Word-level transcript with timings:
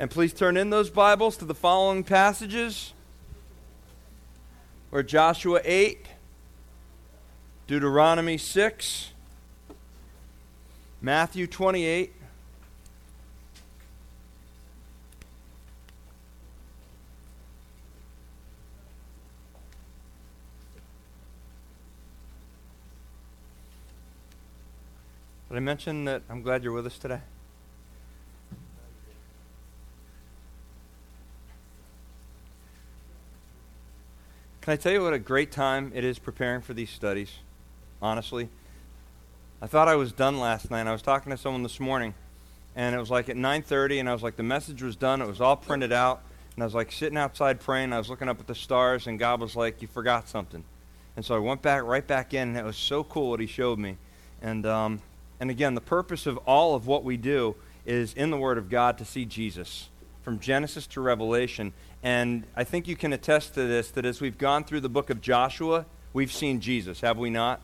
And 0.00 0.10
please 0.10 0.32
turn 0.32 0.56
in 0.56 0.70
those 0.70 0.88
Bibles 0.88 1.36
to 1.36 1.44
the 1.44 1.54
following 1.54 2.04
passages. 2.04 2.94
We're 4.90 5.02
Joshua 5.02 5.60
8, 5.62 6.06
Deuteronomy 7.66 8.38
6, 8.38 9.10
Matthew 11.02 11.46
28, 11.46 12.14
Did 25.50 25.56
I 25.56 25.60
mention 25.60 26.06
that 26.06 26.22
I'm 26.30 26.40
glad 26.40 26.64
you're 26.64 26.72
with 26.72 26.86
us 26.86 26.96
today? 26.96 27.20
Can 34.60 34.74
I 34.74 34.76
tell 34.76 34.92
you 34.92 35.02
what 35.02 35.14
a 35.14 35.18
great 35.18 35.50
time 35.50 35.90
it 35.94 36.04
is 36.04 36.18
preparing 36.18 36.60
for 36.60 36.74
these 36.74 36.90
studies? 36.90 37.32
Honestly, 38.02 38.50
I 39.62 39.66
thought 39.66 39.88
I 39.88 39.96
was 39.96 40.12
done 40.12 40.38
last 40.38 40.70
night. 40.70 40.86
I 40.86 40.92
was 40.92 41.00
talking 41.00 41.30
to 41.30 41.38
someone 41.38 41.62
this 41.62 41.80
morning, 41.80 42.12
and 42.76 42.94
it 42.94 42.98
was 42.98 43.10
like 43.10 43.30
at 43.30 43.36
9:30, 43.36 44.00
and 44.00 44.08
I 44.08 44.12
was 44.12 44.22
like, 44.22 44.36
the 44.36 44.42
message 44.42 44.82
was 44.82 44.96
done. 44.96 45.22
It 45.22 45.26
was 45.26 45.40
all 45.40 45.56
printed 45.56 45.92
out, 45.92 46.20
and 46.54 46.62
I 46.62 46.66
was 46.66 46.74
like 46.74 46.92
sitting 46.92 47.16
outside 47.16 47.58
praying. 47.58 47.94
I 47.94 47.98
was 47.98 48.10
looking 48.10 48.28
up 48.28 48.38
at 48.38 48.46
the 48.46 48.54
stars, 48.54 49.06
and 49.06 49.18
God 49.18 49.40
was 49.40 49.56
like, 49.56 49.80
"You 49.80 49.88
forgot 49.88 50.28
something," 50.28 50.62
and 51.16 51.24
so 51.24 51.34
I 51.34 51.38
went 51.38 51.62
back 51.62 51.82
right 51.82 52.06
back 52.06 52.34
in, 52.34 52.48
and 52.48 52.58
it 52.58 52.64
was 52.64 52.76
so 52.76 53.02
cool 53.02 53.30
what 53.30 53.40
He 53.40 53.46
showed 53.46 53.78
me, 53.78 53.96
and 54.42 54.66
um, 54.66 55.00
and 55.40 55.50
again, 55.50 55.74
the 55.74 55.80
purpose 55.80 56.26
of 56.26 56.36
all 56.46 56.74
of 56.74 56.86
what 56.86 57.02
we 57.02 57.16
do 57.16 57.56
is 57.86 58.12
in 58.12 58.28
the 58.30 58.36
Word 58.36 58.58
of 58.58 58.68
God 58.68 58.98
to 58.98 59.06
see 59.06 59.24
Jesus 59.24 59.88
from 60.22 60.38
Genesis 60.38 60.86
to 60.88 61.00
Revelation. 61.00 61.72
And 62.02 62.44
I 62.56 62.64
think 62.64 62.88
you 62.88 62.96
can 62.96 63.12
attest 63.12 63.54
to 63.54 63.66
this 63.66 63.90
that 63.92 64.04
as 64.04 64.20
we've 64.20 64.38
gone 64.38 64.64
through 64.64 64.80
the 64.80 64.88
book 64.88 65.10
of 65.10 65.20
Joshua, 65.20 65.86
we've 66.12 66.32
seen 66.32 66.60
Jesus, 66.60 67.00
have 67.00 67.18
we 67.18 67.30
not? 67.30 67.60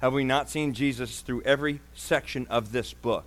Have 0.00 0.12
we 0.12 0.24
not 0.24 0.50
seen 0.50 0.74
Jesus 0.74 1.20
through 1.20 1.42
every 1.42 1.80
section 1.94 2.46
of 2.50 2.72
this 2.72 2.92
book? 2.92 3.24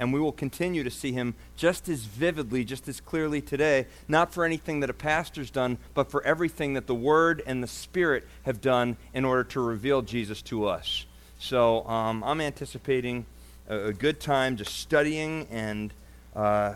And 0.00 0.12
we 0.12 0.20
will 0.20 0.32
continue 0.32 0.84
to 0.84 0.90
see 0.90 1.12
him 1.12 1.34
just 1.56 1.88
as 1.88 2.04
vividly, 2.04 2.64
just 2.64 2.88
as 2.88 3.00
clearly 3.00 3.40
today, 3.40 3.86
not 4.06 4.32
for 4.32 4.44
anything 4.44 4.80
that 4.80 4.90
a 4.90 4.94
pastor's 4.94 5.50
done, 5.50 5.78
but 5.94 6.10
for 6.10 6.22
everything 6.22 6.74
that 6.74 6.86
the 6.86 6.94
Word 6.94 7.42
and 7.46 7.62
the 7.62 7.68
Spirit 7.68 8.24
have 8.44 8.60
done 8.60 8.96
in 9.12 9.24
order 9.24 9.44
to 9.44 9.60
reveal 9.60 10.02
Jesus 10.02 10.40
to 10.42 10.66
us. 10.66 11.04
So 11.38 11.86
um, 11.86 12.22
I'm 12.24 12.40
anticipating 12.40 13.26
a, 13.68 13.86
a, 13.86 13.92
good 13.92 14.20
time 14.20 14.56
just 14.56 14.76
studying 14.76 15.46
and 15.50 15.92
uh, 16.34 16.74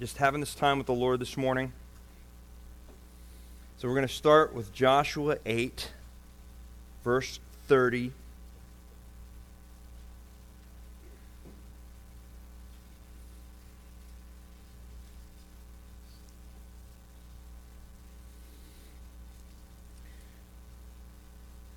just 0.00 0.16
having 0.16 0.40
this 0.40 0.54
time 0.54 0.78
with 0.78 0.86
the 0.86 0.94
Lord 0.94 1.20
this 1.20 1.36
morning. 1.36 1.74
So 3.76 3.86
we're 3.86 3.94
going 3.94 4.08
to 4.08 4.12
start 4.14 4.54
with 4.54 4.72
Joshua 4.72 5.36
8, 5.44 5.92
verse 7.04 7.38
30. 7.68 8.12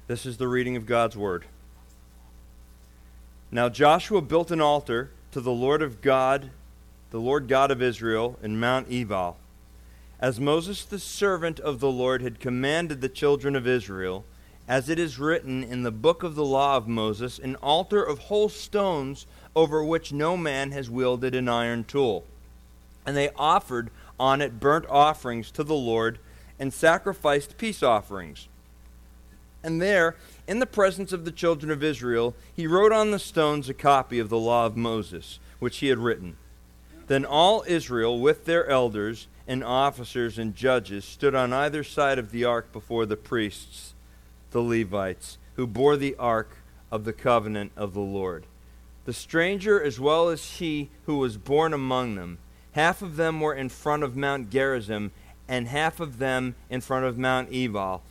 This 0.07 0.25
is 0.25 0.37
the 0.37 0.47
reading 0.47 0.77
of 0.77 0.85
God's 0.85 1.17
Word. 1.17 1.43
Now 3.51 3.67
Joshua 3.67 4.21
built 4.21 4.49
an 4.49 4.61
altar 4.61 5.11
to 5.33 5.41
the 5.41 5.51
Lord 5.51 5.81
of 5.81 6.01
God, 6.01 6.51
the 7.13 7.19
Lord 7.19 7.47
God 7.47 7.69
of 7.69 7.79
Israel, 7.79 8.39
in 8.41 8.59
Mount 8.59 8.87
Ebal. 8.89 9.37
As 10.19 10.39
Moses 10.39 10.83
the 10.83 10.97
servant 10.97 11.59
of 11.59 11.79
the 11.79 11.91
Lord 11.91 12.23
had 12.23 12.39
commanded 12.39 13.01
the 13.01 13.07
children 13.07 13.55
of 13.55 13.67
Israel, 13.67 14.25
as 14.67 14.89
it 14.89 14.97
is 14.97 15.19
written 15.19 15.63
in 15.63 15.83
the 15.83 15.91
book 15.91 16.23
of 16.23 16.33
the 16.33 16.43
law 16.43 16.75
of 16.75 16.87
Moses, 16.87 17.37
an 17.37 17.55
altar 17.57 18.03
of 18.03 18.17
whole 18.17 18.49
stones 18.49 19.27
over 19.55 19.83
which 19.83 20.11
no 20.11 20.35
man 20.35 20.71
has 20.71 20.89
wielded 20.89 21.35
an 21.35 21.47
iron 21.47 21.83
tool. 21.83 22.23
And 23.05 23.15
they 23.15 23.29
offered 23.35 23.91
on 24.19 24.41
it 24.41 24.59
burnt 24.59 24.87
offerings 24.89 25.51
to 25.51 25.63
the 25.63 25.75
Lord 25.75 26.17
and 26.57 26.73
sacrificed 26.73 27.59
peace 27.59 27.83
offerings. 27.83 28.47
And 29.61 29.79
there 29.79 30.15
in 30.47 30.57
the 30.57 30.65
presence 30.65 31.13
of 31.13 31.25
the 31.25 31.31
children 31.31 31.71
of 31.71 31.83
Israel, 31.83 32.33
he 32.55 32.65
wrote 32.65 32.91
on 32.91 33.11
the 33.11 33.19
stones 33.19 33.69
a 33.69 33.75
copy 33.75 34.17
of 34.17 34.29
the 34.29 34.39
law 34.39 34.65
of 34.65 34.75
Moses, 34.75 35.37
which 35.59 35.77
he 35.77 35.89
had 35.89 35.99
written. 35.99 36.37
Then 37.07 37.25
all 37.25 37.63
Israel, 37.67 38.19
with 38.19 38.45
their 38.45 38.67
elders 38.67 39.27
and 39.47 39.63
officers 39.63 40.37
and 40.37 40.55
judges, 40.55 41.05
stood 41.05 41.35
on 41.35 41.51
either 41.51 41.83
side 41.83 42.17
of 42.17 42.31
the 42.31 42.45
ark 42.45 42.71
before 42.71 43.05
the 43.05 43.17
priests, 43.17 43.93
the 44.51 44.61
Levites, 44.61 45.37
who 45.55 45.67
bore 45.67 45.97
the 45.97 46.15
ark 46.17 46.57
of 46.91 47.03
the 47.03 47.13
covenant 47.13 47.71
of 47.75 47.93
the 47.93 47.99
Lord. 47.99 48.45
The 49.05 49.13
stranger, 49.13 49.81
as 49.81 49.99
well 49.99 50.29
as 50.29 50.59
he 50.59 50.89
who 51.05 51.17
was 51.17 51.37
born 51.37 51.73
among 51.73 52.15
them, 52.15 52.37
half 52.71 53.01
of 53.01 53.17
them 53.17 53.41
were 53.41 53.53
in 53.53 53.69
front 53.69 54.03
of 54.03 54.15
Mount 54.15 54.49
Gerizim, 54.49 55.11
and 55.47 55.67
half 55.67 55.99
of 55.99 56.19
them 56.19 56.55
in 56.69 56.79
front 56.79 57.05
of 57.05 57.17
Mount 57.17 57.49
Ebal 57.51 58.01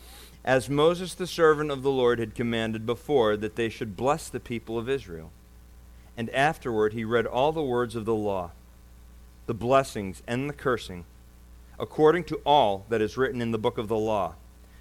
as 0.44 0.68
Moses 0.68 1.14
the 1.14 1.26
servant 1.26 1.70
of 1.70 1.82
the 1.82 1.90
Lord 1.90 2.18
had 2.18 2.34
commanded 2.34 2.84
before, 2.84 3.36
that 3.36 3.56
they 3.56 3.68
should 3.68 3.96
bless 3.96 4.28
the 4.28 4.40
people 4.40 4.76
of 4.76 4.88
Israel. 4.88 5.30
And 6.16 6.28
afterward 6.30 6.92
he 6.92 7.04
read 7.04 7.26
all 7.26 7.52
the 7.52 7.62
words 7.62 7.94
of 7.94 8.04
the 8.04 8.14
law, 8.14 8.50
the 9.46 9.54
blessings 9.54 10.22
and 10.26 10.48
the 10.48 10.54
cursing, 10.54 11.04
according 11.78 12.24
to 12.24 12.36
all 12.44 12.84
that 12.88 13.00
is 13.00 13.16
written 13.16 13.40
in 13.40 13.50
the 13.50 13.58
book 13.58 13.78
of 13.78 13.88
the 13.88 13.96
law. 13.96 14.34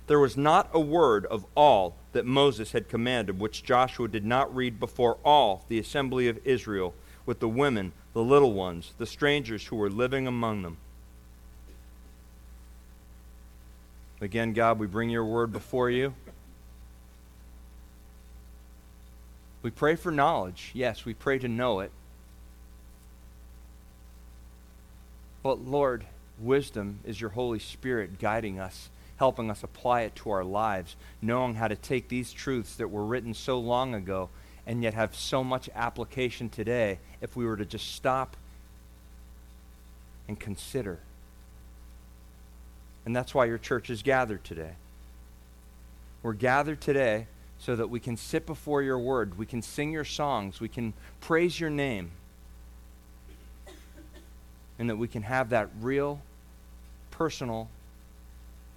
There 0.07 0.19
was 0.19 0.35
not 0.35 0.69
a 0.73 0.79
word 0.79 1.25
of 1.27 1.45
all 1.55 1.95
that 2.11 2.25
Moses 2.25 2.73
had 2.73 2.89
commanded 2.89 3.39
which 3.39 3.63
Joshua 3.63 4.07
did 4.07 4.25
not 4.25 4.53
read 4.53 4.79
before 4.79 5.17
all 5.23 5.65
the 5.69 5.79
assembly 5.79 6.27
of 6.27 6.39
Israel, 6.45 6.93
with 7.25 7.39
the 7.39 7.47
women, 7.47 7.93
the 8.13 8.23
little 8.23 8.53
ones, 8.53 8.93
the 8.97 9.05
strangers 9.05 9.67
who 9.67 9.75
were 9.75 9.89
living 9.89 10.27
among 10.27 10.63
them. 10.63 10.77
Again, 14.19 14.53
God, 14.53 14.77
we 14.79 14.87
bring 14.87 15.09
your 15.09 15.25
word 15.25 15.51
before 15.51 15.89
you. 15.89 16.13
We 19.63 19.71
pray 19.71 19.95
for 19.95 20.11
knowledge. 20.11 20.71
Yes, 20.73 21.05
we 21.05 21.13
pray 21.13 21.39
to 21.39 21.47
know 21.47 21.79
it. 21.79 21.91
But 25.43 25.59
Lord, 25.59 26.05
wisdom 26.39 26.99
is 27.03 27.19
your 27.19 27.31
Holy 27.31 27.59
Spirit 27.59 28.19
guiding 28.19 28.59
us, 28.59 28.89
helping 29.17 29.49
us 29.49 29.63
apply 29.63 30.01
it 30.01 30.15
to 30.17 30.31
our 30.31 30.43
lives, 30.43 30.95
knowing 31.21 31.55
how 31.55 31.67
to 31.67 31.75
take 31.75 32.07
these 32.09 32.31
truths 32.31 32.75
that 32.75 32.89
were 32.89 33.05
written 33.05 33.33
so 33.33 33.59
long 33.59 33.95
ago 33.95 34.29
and 34.67 34.83
yet 34.83 34.93
have 34.93 35.15
so 35.15 35.43
much 35.43 35.69
application 35.75 36.49
today 36.49 36.99
if 37.21 37.35
we 37.35 37.45
were 37.45 37.57
to 37.57 37.65
just 37.65 37.95
stop 37.95 38.37
and 40.27 40.39
consider. 40.39 40.99
And 43.05 43.15
that's 43.15 43.33
why 43.33 43.45
your 43.45 43.57
church 43.57 43.89
is 43.89 44.03
gathered 44.03 44.43
today. 44.43 44.73
We're 46.21 46.33
gathered 46.33 46.81
today 46.81 47.25
so 47.57 47.75
that 47.75 47.89
we 47.89 47.99
can 47.99 48.17
sit 48.17 48.45
before 48.45 48.81
your 48.81 48.99
word, 48.99 49.37
we 49.37 49.45
can 49.45 49.61
sing 49.61 49.91
your 49.91 50.05
songs, 50.05 50.59
we 50.59 50.67
can 50.67 50.93
praise 51.19 51.59
your 51.59 51.69
name, 51.69 52.11
and 54.81 54.89
that 54.89 54.95
we 54.95 55.07
can 55.07 55.21
have 55.21 55.49
that 55.49 55.69
real, 55.79 56.19
personal, 57.11 57.69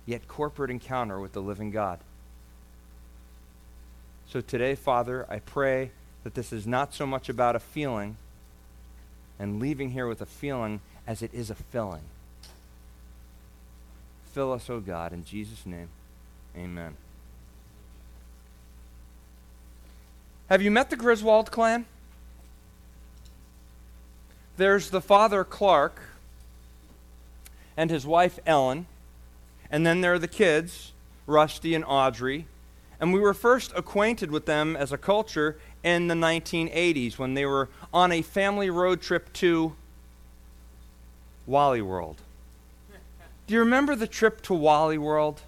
yet 0.04 0.28
corporate 0.28 0.70
encounter 0.70 1.18
with 1.18 1.32
the 1.32 1.40
living 1.40 1.70
God. 1.70 1.98
So 4.28 4.42
today, 4.42 4.74
Father, 4.74 5.24
I 5.30 5.38
pray 5.38 5.92
that 6.22 6.34
this 6.34 6.52
is 6.52 6.66
not 6.66 6.92
so 6.92 7.06
much 7.06 7.30
about 7.30 7.56
a 7.56 7.58
feeling 7.58 8.18
and 9.38 9.58
leaving 9.58 9.92
here 9.92 10.06
with 10.06 10.20
a 10.20 10.26
feeling 10.26 10.82
as 11.06 11.22
it 11.22 11.32
is 11.32 11.48
a 11.48 11.54
filling. 11.54 12.02
Fill 14.34 14.52
us, 14.52 14.68
O 14.68 14.80
God, 14.80 15.14
in 15.14 15.24
Jesus' 15.24 15.64
name. 15.64 15.88
Amen. 16.54 16.98
Have 20.50 20.60
you 20.60 20.70
met 20.70 20.90
the 20.90 20.96
Griswold 20.96 21.50
clan? 21.50 21.86
There's 24.56 24.90
the 24.90 25.00
father, 25.00 25.44
Clark, 25.44 26.00
and 27.76 27.90
his 27.90 28.06
wife, 28.06 28.38
Ellen. 28.46 28.86
And 29.70 29.86
then 29.86 30.00
there 30.00 30.14
are 30.14 30.18
the 30.18 30.28
kids, 30.28 30.92
Rusty 31.26 31.74
and 31.74 31.84
Audrey. 31.84 32.46
And 33.00 33.12
we 33.12 33.18
were 33.18 33.34
first 33.34 33.72
acquainted 33.74 34.30
with 34.30 34.46
them 34.46 34.76
as 34.76 34.92
a 34.92 34.98
culture 34.98 35.58
in 35.82 36.06
the 36.06 36.14
1980s 36.14 37.18
when 37.18 37.34
they 37.34 37.44
were 37.44 37.68
on 37.92 38.12
a 38.12 38.22
family 38.22 38.70
road 38.70 39.00
trip 39.00 39.32
to 39.34 39.74
Wally 41.46 41.82
World. 41.82 42.16
Do 43.46 43.54
you 43.54 43.60
remember 43.60 43.94
the 43.94 44.06
trip 44.06 44.40
to 44.42 44.54
Wally 44.54 44.96
World? 44.96 45.42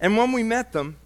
And 0.00 0.16
when 0.16 0.32
we 0.32 0.42
met 0.42 0.72
them, 0.72 0.96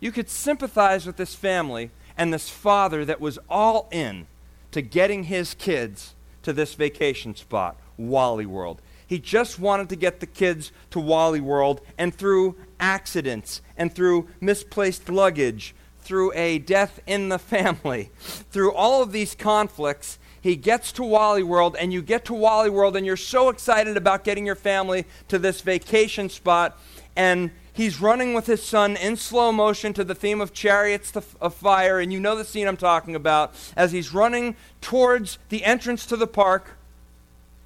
you 0.00 0.12
could 0.12 0.28
sympathize 0.28 1.06
with 1.06 1.16
this 1.16 1.34
family 1.34 1.90
and 2.16 2.32
this 2.32 2.48
father 2.48 3.04
that 3.04 3.20
was 3.20 3.38
all 3.48 3.88
in 3.90 4.26
to 4.72 4.82
getting 4.82 5.24
his 5.24 5.54
kids 5.54 6.14
to 6.42 6.52
this 6.52 6.74
vacation 6.74 7.34
spot, 7.34 7.76
Wally 7.96 8.46
World. 8.46 8.80
He 9.06 9.18
just 9.18 9.58
wanted 9.58 9.88
to 9.90 9.96
get 9.96 10.20
the 10.20 10.26
kids 10.26 10.72
to 10.90 11.00
Wally 11.00 11.40
World, 11.40 11.80
and 11.96 12.14
through 12.14 12.56
accidents, 12.80 13.62
and 13.76 13.92
through 13.92 14.28
misplaced 14.40 15.08
luggage, 15.08 15.74
through 16.00 16.32
a 16.34 16.58
death 16.58 17.00
in 17.06 17.28
the 17.28 17.38
family, 17.38 18.10
through 18.18 18.72
all 18.72 19.02
of 19.02 19.12
these 19.12 19.34
conflicts, 19.34 20.18
he 20.40 20.56
gets 20.56 20.92
to 20.92 21.04
Wally 21.04 21.42
World, 21.42 21.76
and 21.78 21.92
you 21.92 22.02
get 22.02 22.24
to 22.26 22.34
Wally 22.34 22.70
World, 22.70 22.96
and 22.96 23.04
you're 23.04 23.16
so 23.16 23.48
excited 23.48 23.96
about 23.96 24.22
getting 24.22 24.46
your 24.46 24.54
family 24.54 25.04
to 25.28 25.38
this 25.38 25.60
vacation 25.60 26.28
spot, 26.28 26.78
and 27.16 27.50
he's 27.76 28.00
running 28.00 28.34
with 28.34 28.46
his 28.46 28.62
son 28.62 28.96
in 28.96 29.16
slow 29.16 29.52
motion 29.52 29.92
to 29.92 30.04
the 30.04 30.14
theme 30.14 30.40
of 30.40 30.52
Chariots 30.52 31.12
of 31.14 31.54
Fire, 31.54 32.00
and 32.00 32.12
you 32.12 32.18
know 32.18 32.36
the 32.36 32.44
scene 32.44 32.66
I'm 32.66 32.76
talking 32.76 33.14
about. 33.14 33.54
As 33.76 33.92
he's 33.92 34.12
running 34.12 34.56
towards 34.80 35.38
the 35.48 35.64
entrance 35.64 36.06
to 36.06 36.16
the 36.16 36.26
park, 36.26 36.76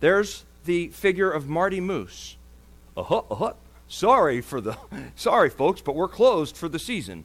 there's 0.01 0.45
the 0.65 0.89
figure 0.89 1.31
of 1.31 1.49
Marty 1.49 1.81
Moose. 1.81 2.37
Uh-huh, 2.97 3.23
uh-huh. 3.31 3.53
Sorry 3.89 4.41
for 4.41 4.61
the 4.61 4.77
sorry 5.17 5.51
folks, 5.51 5.81
but 5.81 5.95
we're 5.95 6.09
closed 6.09 6.57
for 6.57 6.69
the 6.69 6.79
season. 6.79 7.25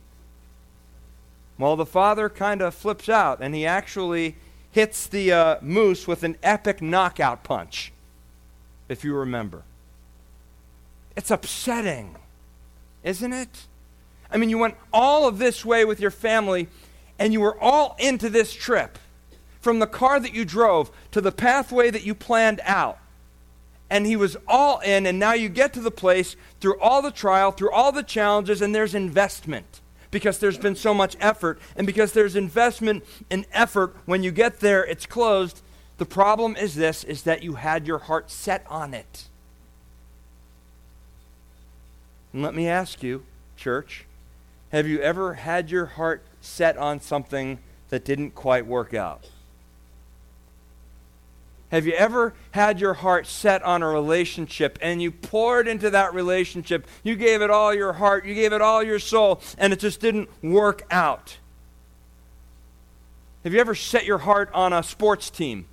Well, 1.57 1.75
the 1.75 1.85
father 1.85 2.29
kind 2.29 2.61
of 2.61 2.73
flips 2.73 3.07
out 3.07 3.39
and 3.41 3.55
he 3.55 3.65
actually 3.65 4.35
hits 4.71 5.07
the 5.07 5.31
uh, 5.31 5.57
moose 5.61 6.05
with 6.07 6.23
an 6.23 6.37
epic 6.43 6.81
knockout 6.81 7.43
punch, 7.43 7.93
if 8.89 9.05
you 9.05 9.15
remember. 9.15 9.63
It's 11.15 11.31
upsetting, 11.31 12.17
isn't 13.05 13.31
it? 13.31 13.67
I 14.29 14.35
mean, 14.35 14.49
you 14.49 14.57
went 14.57 14.75
all 14.91 15.29
of 15.29 15.37
this 15.37 15.63
way 15.63 15.85
with 15.85 16.01
your 16.01 16.11
family 16.11 16.67
and 17.17 17.31
you 17.31 17.39
were 17.39 17.57
all 17.61 17.95
into 17.97 18.29
this 18.29 18.53
trip 18.53 18.99
from 19.61 19.79
the 19.79 19.87
car 19.87 20.19
that 20.19 20.33
you 20.33 20.43
drove 20.43 20.91
to 21.11 21.21
the 21.21 21.31
pathway 21.31 21.89
that 21.89 22.03
you 22.03 22.13
planned 22.13 22.59
out 22.65 22.99
and 23.89 24.05
he 24.05 24.15
was 24.15 24.35
all 24.47 24.79
in, 24.79 25.05
and 25.05 25.19
now 25.19 25.33
you 25.33 25.49
get 25.49 25.73
to 25.73 25.79
the 25.79 25.91
place 25.91 26.35
through 26.59 26.79
all 26.79 27.01
the 27.01 27.11
trial, 27.11 27.51
through 27.51 27.71
all 27.71 27.91
the 27.91 28.03
challenges, 28.03 28.61
and 28.61 28.73
there's 28.73 28.95
investment 28.95 29.81
because 30.11 30.39
there's 30.39 30.57
been 30.57 30.75
so 30.75 30.93
much 30.93 31.15
effort. 31.19 31.59
And 31.75 31.85
because 31.85 32.13
there's 32.13 32.35
investment 32.35 33.03
and 33.29 33.45
effort, 33.51 33.95
when 34.05 34.23
you 34.23 34.31
get 34.31 34.59
there, 34.59 34.83
it's 34.85 35.05
closed. 35.05 35.61
The 35.97 36.05
problem 36.05 36.55
is 36.55 36.75
this 36.75 37.03
is 37.03 37.23
that 37.23 37.43
you 37.43 37.55
had 37.55 37.85
your 37.85 37.99
heart 37.99 38.31
set 38.31 38.65
on 38.69 38.93
it. 38.93 39.29
And 42.35 42.43
let 42.43 42.53
me 42.53 42.67
ask 42.67 43.01
you, 43.01 43.23
church, 43.55 44.03
have 44.73 44.85
you 44.85 44.99
ever 44.99 45.35
had 45.35 45.71
your 45.71 45.85
heart 45.85 46.21
set 46.41 46.75
on 46.75 46.99
something 46.99 47.59
that 47.87 48.03
didn't 48.03 48.31
quite 48.31 48.67
work 48.67 48.93
out? 48.93 49.29
Have 51.71 51.85
you 51.85 51.93
ever 51.93 52.33
had 52.51 52.81
your 52.81 52.95
heart 52.95 53.25
set 53.25 53.63
on 53.63 53.81
a 53.81 53.87
relationship 53.87 54.77
and 54.81 55.01
you 55.01 55.11
poured 55.11 55.65
into 55.65 55.89
that 55.91 56.13
relationship? 56.13 56.87
You 57.03 57.15
gave 57.15 57.41
it 57.41 57.49
all 57.49 57.73
your 57.73 57.93
heart, 57.93 58.25
you 58.25 58.35
gave 58.35 58.51
it 58.51 58.61
all 58.61 58.83
your 58.83 58.99
soul, 58.99 59.39
and 59.57 59.71
it 59.71 59.79
just 59.79 60.01
didn't 60.01 60.27
work 60.43 60.85
out. 60.91 61.37
Have 63.45 63.53
you 63.53 63.61
ever 63.61 63.75
set 63.75 64.03
your 64.03 64.17
heart 64.17 64.49
on 64.53 64.73
a 64.73 64.83
sports 64.83 65.29
team? 65.29 65.67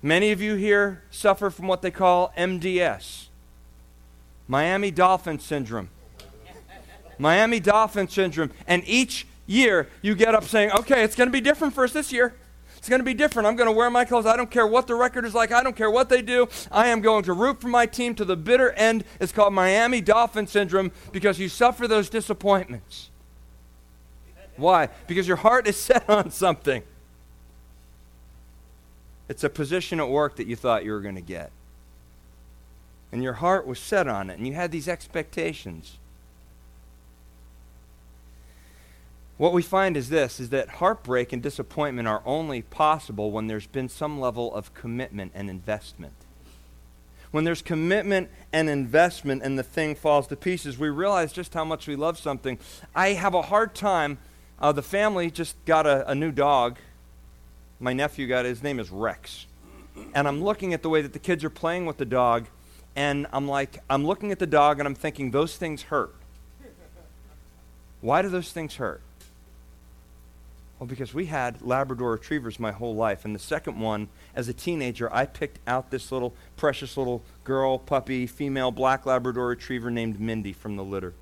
Many 0.00 0.32
of 0.32 0.40
you 0.40 0.54
here 0.54 1.02
suffer 1.10 1.50
from 1.50 1.66
what 1.66 1.82
they 1.82 1.90
call 1.90 2.32
MDS 2.34 3.27
Miami 4.48 4.90
Dolphin 4.90 5.38
Syndrome. 5.38 5.90
Miami 7.18 7.60
Dolphin 7.60 8.08
Syndrome. 8.08 8.50
And 8.66 8.82
each 8.86 9.26
year 9.46 9.88
you 10.02 10.14
get 10.14 10.34
up 10.34 10.44
saying, 10.44 10.72
okay, 10.72 11.04
it's 11.04 11.14
going 11.14 11.28
to 11.28 11.32
be 11.32 11.40
different 11.40 11.74
for 11.74 11.84
us 11.84 11.92
this 11.92 12.12
year. 12.12 12.34
It's 12.78 12.88
going 12.88 13.00
to 13.00 13.04
be 13.04 13.14
different. 13.14 13.46
I'm 13.46 13.56
going 13.56 13.68
to 13.68 13.76
wear 13.76 13.90
my 13.90 14.04
clothes. 14.04 14.24
I 14.24 14.36
don't 14.36 14.50
care 14.50 14.66
what 14.66 14.86
the 14.86 14.94
record 14.94 15.24
is 15.24 15.34
like. 15.34 15.50
I 15.50 15.62
don't 15.62 15.74
care 15.74 15.90
what 15.90 16.08
they 16.08 16.22
do. 16.22 16.48
I 16.70 16.88
am 16.88 17.00
going 17.00 17.24
to 17.24 17.32
root 17.32 17.60
for 17.60 17.68
my 17.68 17.86
team 17.86 18.14
to 18.14 18.24
the 18.24 18.36
bitter 18.36 18.70
end. 18.72 19.04
It's 19.20 19.32
called 19.32 19.52
Miami 19.52 20.00
Dolphin 20.00 20.46
Syndrome 20.46 20.92
because 21.12 21.40
you 21.40 21.48
suffer 21.48 21.88
those 21.88 22.08
disappointments. 22.08 23.10
Why? 24.56 24.88
Because 25.08 25.26
your 25.26 25.38
heart 25.38 25.66
is 25.66 25.76
set 25.80 26.08
on 26.08 26.30
something. 26.30 26.82
It's 29.28 29.44
a 29.44 29.50
position 29.50 30.00
at 30.00 30.08
work 30.08 30.36
that 30.36 30.46
you 30.46 30.56
thought 30.56 30.84
you 30.84 30.92
were 30.92 31.00
going 31.00 31.16
to 31.16 31.20
get. 31.20 31.50
And 33.10 33.22
your 33.22 33.34
heart 33.34 33.66
was 33.66 33.78
set 33.78 34.06
on 34.06 34.30
it, 34.30 34.38
and 34.38 34.46
you 34.46 34.54
had 34.54 34.70
these 34.70 34.88
expectations. 34.88 35.98
What 39.38 39.52
we 39.52 39.62
find 39.62 39.96
is 39.96 40.08
this 40.08 40.40
is 40.40 40.50
that 40.50 40.68
heartbreak 40.68 41.32
and 41.32 41.40
disappointment 41.40 42.08
are 42.08 42.22
only 42.26 42.62
possible 42.62 43.30
when 43.30 43.46
there's 43.46 43.68
been 43.68 43.88
some 43.88 44.18
level 44.18 44.52
of 44.52 44.74
commitment 44.74 45.32
and 45.34 45.48
investment. 45.48 46.12
When 47.30 47.44
there's 47.44 47.62
commitment 47.62 48.30
and 48.52 48.68
investment 48.68 49.42
and 49.42 49.58
the 49.58 49.62
thing 49.62 49.94
falls 49.94 50.26
to 50.28 50.36
pieces, 50.36 50.76
we 50.76 50.88
realize 50.88 51.32
just 51.32 51.54
how 51.54 51.64
much 51.64 51.86
we 51.86 51.94
love 51.94 52.18
something. 52.18 52.58
I 52.94 53.10
have 53.10 53.34
a 53.34 53.42
hard 53.42 53.74
time. 53.74 54.18
Uh, 54.58 54.72
the 54.72 54.82
family 54.82 55.30
just 55.30 55.54
got 55.64 55.86
a, 55.86 56.08
a 56.10 56.14
new 56.14 56.32
dog. 56.32 56.78
My 57.78 57.92
nephew 57.92 58.26
got 58.26 58.44
it. 58.44 58.48
his 58.48 58.62
name 58.62 58.80
is 58.80 58.90
Rex. 58.90 59.46
And 60.14 60.26
I'm 60.26 60.42
looking 60.42 60.74
at 60.74 60.82
the 60.82 60.88
way 60.88 61.02
that 61.02 61.12
the 61.12 61.18
kids 61.18 61.44
are 61.44 61.50
playing 61.50 61.86
with 61.86 61.98
the 61.98 62.04
dog, 62.04 62.46
and 62.98 63.28
I'm 63.32 63.46
like, 63.46 63.78
I'm 63.88 64.04
looking 64.04 64.32
at 64.32 64.40
the 64.40 64.46
dog 64.46 64.80
and 64.80 64.88
I'm 64.88 64.96
thinking, 64.96 65.30
those 65.30 65.56
things 65.56 65.82
hurt. 65.82 66.12
Why 68.00 68.22
do 68.22 68.28
those 68.28 68.50
things 68.50 68.74
hurt? 68.74 69.00
Well, 70.78 70.88
because 70.88 71.14
we 71.14 71.26
had 71.26 71.62
Labrador 71.62 72.10
retrievers 72.10 72.58
my 72.58 72.72
whole 72.72 72.96
life. 72.96 73.24
And 73.24 73.36
the 73.36 73.40
second 73.40 73.78
one, 73.78 74.08
as 74.34 74.48
a 74.48 74.52
teenager, 74.52 75.08
I 75.14 75.26
picked 75.26 75.60
out 75.64 75.92
this 75.92 76.10
little 76.10 76.34
precious 76.56 76.96
little 76.96 77.22
girl, 77.44 77.78
puppy, 77.78 78.26
female 78.26 78.72
black 78.72 79.06
Labrador 79.06 79.46
retriever 79.46 79.92
named 79.92 80.18
Mindy 80.18 80.52
from 80.52 80.74
the 80.74 80.82
litter. 80.82 81.14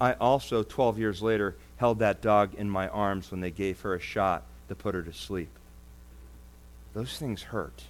I 0.00 0.14
also, 0.14 0.64
12 0.64 0.98
years 0.98 1.22
later, 1.22 1.54
held 1.76 2.00
that 2.00 2.20
dog 2.20 2.56
in 2.56 2.68
my 2.68 2.88
arms 2.88 3.30
when 3.30 3.40
they 3.40 3.52
gave 3.52 3.82
her 3.82 3.94
a 3.94 4.00
shot 4.00 4.42
to 4.68 4.74
put 4.74 4.96
her 4.96 5.02
to 5.02 5.12
sleep. 5.12 5.50
Those 6.92 7.16
things 7.18 7.42
hurt. 7.42 7.84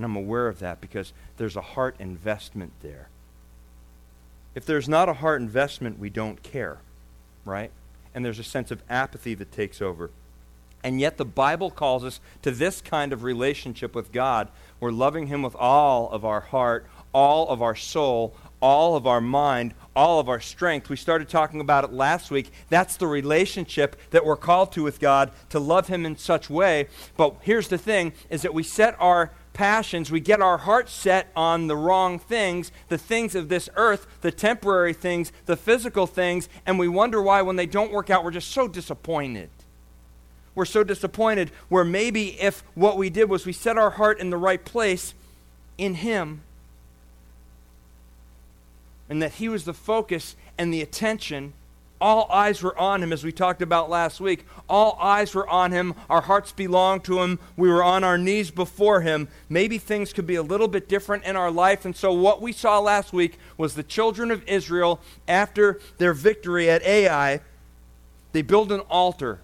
And 0.00 0.04
I'm 0.06 0.16
aware 0.16 0.48
of 0.48 0.60
that 0.60 0.80
because 0.80 1.12
there's 1.36 1.56
a 1.56 1.60
heart 1.60 1.96
investment 1.98 2.72
there. 2.80 3.08
If 4.54 4.64
there's 4.64 4.88
not 4.88 5.10
a 5.10 5.14
heart 5.14 5.40
investment, 5.42 5.98
we 5.98 6.08
don't 6.08 6.42
care, 6.42 6.78
right? 7.44 7.70
and 8.14 8.24
there's 8.24 8.38
a 8.38 8.44
sense 8.44 8.70
of 8.70 8.82
apathy 8.88 9.34
that 9.34 9.52
takes 9.52 9.80
over. 9.80 10.10
And 10.82 10.98
yet, 10.98 11.18
the 11.18 11.26
Bible 11.26 11.70
calls 11.70 12.04
us 12.04 12.20
to 12.40 12.50
this 12.50 12.80
kind 12.80 13.12
of 13.12 13.22
relationship 13.22 13.94
with 13.94 14.12
God. 14.12 14.48
We're 14.80 14.92
loving 14.92 15.26
Him 15.26 15.42
with 15.42 15.54
all 15.54 16.10
of 16.10 16.24
our 16.24 16.40
heart, 16.40 16.86
all 17.12 17.48
of 17.48 17.60
our 17.60 17.76
soul, 17.76 18.34
all 18.62 18.96
of 18.96 19.06
our 19.06 19.20
mind, 19.20 19.74
all 19.94 20.20
of 20.20 20.30
our 20.30 20.40
strength. 20.40 20.88
We 20.88 20.96
started 20.96 21.28
talking 21.28 21.60
about 21.60 21.84
it 21.84 21.92
last 21.92 22.30
week. 22.30 22.50
That's 22.70 22.96
the 22.96 23.06
relationship 23.06 23.94
that 24.10 24.24
we're 24.24 24.36
called 24.36 24.72
to 24.72 24.82
with 24.82 25.00
God, 25.00 25.32
to 25.50 25.60
love 25.60 25.88
Him 25.88 26.06
in 26.06 26.16
such 26.16 26.48
way. 26.48 26.88
But 27.14 27.36
here's 27.42 27.68
the 27.68 27.78
thing 27.78 28.14
is 28.30 28.40
that 28.42 28.54
we 28.54 28.62
set 28.62 28.96
our 28.98 29.32
passions, 29.52 30.10
we 30.10 30.20
get 30.20 30.40
our 30.40 30.58
hearts 30.58 30.92
set 30.92 31.28
on 31.34 31.66
the 31.66 31.76
wrong 31.76 32.18
things, 32.18 32.72
the 32.88 32.98
things 32.98 33.34
of 33.34 33.48
this 33.48 33.68
earth, 33.76 34.06
the 34.20 34.32
temporary 34.32 34.92
things, 34.92 35.32
the 35.46 35.56
physical 35.56 36.06
things, 36.06 36.48
and 36.66 36.78
we 36.78 36.88
wonder 36.88 37.20
why 37.20 37.42
when 37.42 37.56
they 37.56 37.66
don't 37.66 37.92
work 37.92 38.10
out, 38.10 38.24
we're 38.24 38.30
just 38.30 38.50
so 38.50 38.68
disappointed. 38.68 39.50
We're 40.54 40.64
so 40.64 40.84
disappointed 40.84 41.50
where 41.68 41.84
maybe 41.84 42.40
if 42.40 42.64
what 42.74 42.96
we 42.96 43.10
did 43.10 43.28
was 43.28 43.46
we 43.46 43.52
set 43.52 43.78
our 43.78 43.90
heart 43.90 44.18
in 44.18 44.30
the 44.30 44.36
right 44.36 44.64
place 44.64 45.14
in 45.78 45.94
Him, 45.94 46.42
and 49.08 49.22
that 49.22 49.34
He 49.34 49.48
was 49.48 49.64
the 49.64 49.74
focus 49.74 50.36
and 50.58 50.72
the 50.72 50.82
attention 50.82 51.52
all 52.00 52.30
eyes 52.30 52.62
were 52.62 52.76
on 52.78 53.02
him, 53.02 53.12
as 53.12 53.22
we 53.22 53.30
talked 53.30 53.60
about 53.60 53.90
last 53.90 54.20
week. 54.20 54.46
All 54.68 54.96
eyes 55.00 55.34
were 55.34 55.48
on 55.48 55.70
him. 55.70 55.94
Our 56.08 56.22
hearts 56.22 56.50
belonged 56.50 57.04
to 57.04 57.20
him. 57.20 57.38
We 57.56 57.68
were 57.68 57.84
on 57.84 58.04
our 58.04 58.16
knees 58.16 58.50
before 58.50 59.02
him. 59.02 59.28
Maybe 59.48 59.76
things 59.76 60.12
could 60.12 60.26
be 60.26 60.36
a 60.36 60.42
little 60.42 60.68
bit 60.68 60.88
different 60.88 61.24
in 61.24 61.36
our 61.36 61.50
life. 61.50 61.84
And 61.84 61.94
so, 61.94 62.12
what 62.12 62.40
we 62.40 62.52
saw 62.52 62.78
last 62.78 63.12
week 63.12 63.38
was 63.58 63.74
the 63.74 63.82
children 63.82 64.30
of 64.30 64.42
Israel, 64.48 65.00
after 65.28 65.78
their 65.98 66.14
victory 66.14 66.70
at 66.70 66.82
Ai, 66.82 67.40
they 68.32 68.42
build 68.42 68.72
an 68.72 68.80
altar 68.80 69.40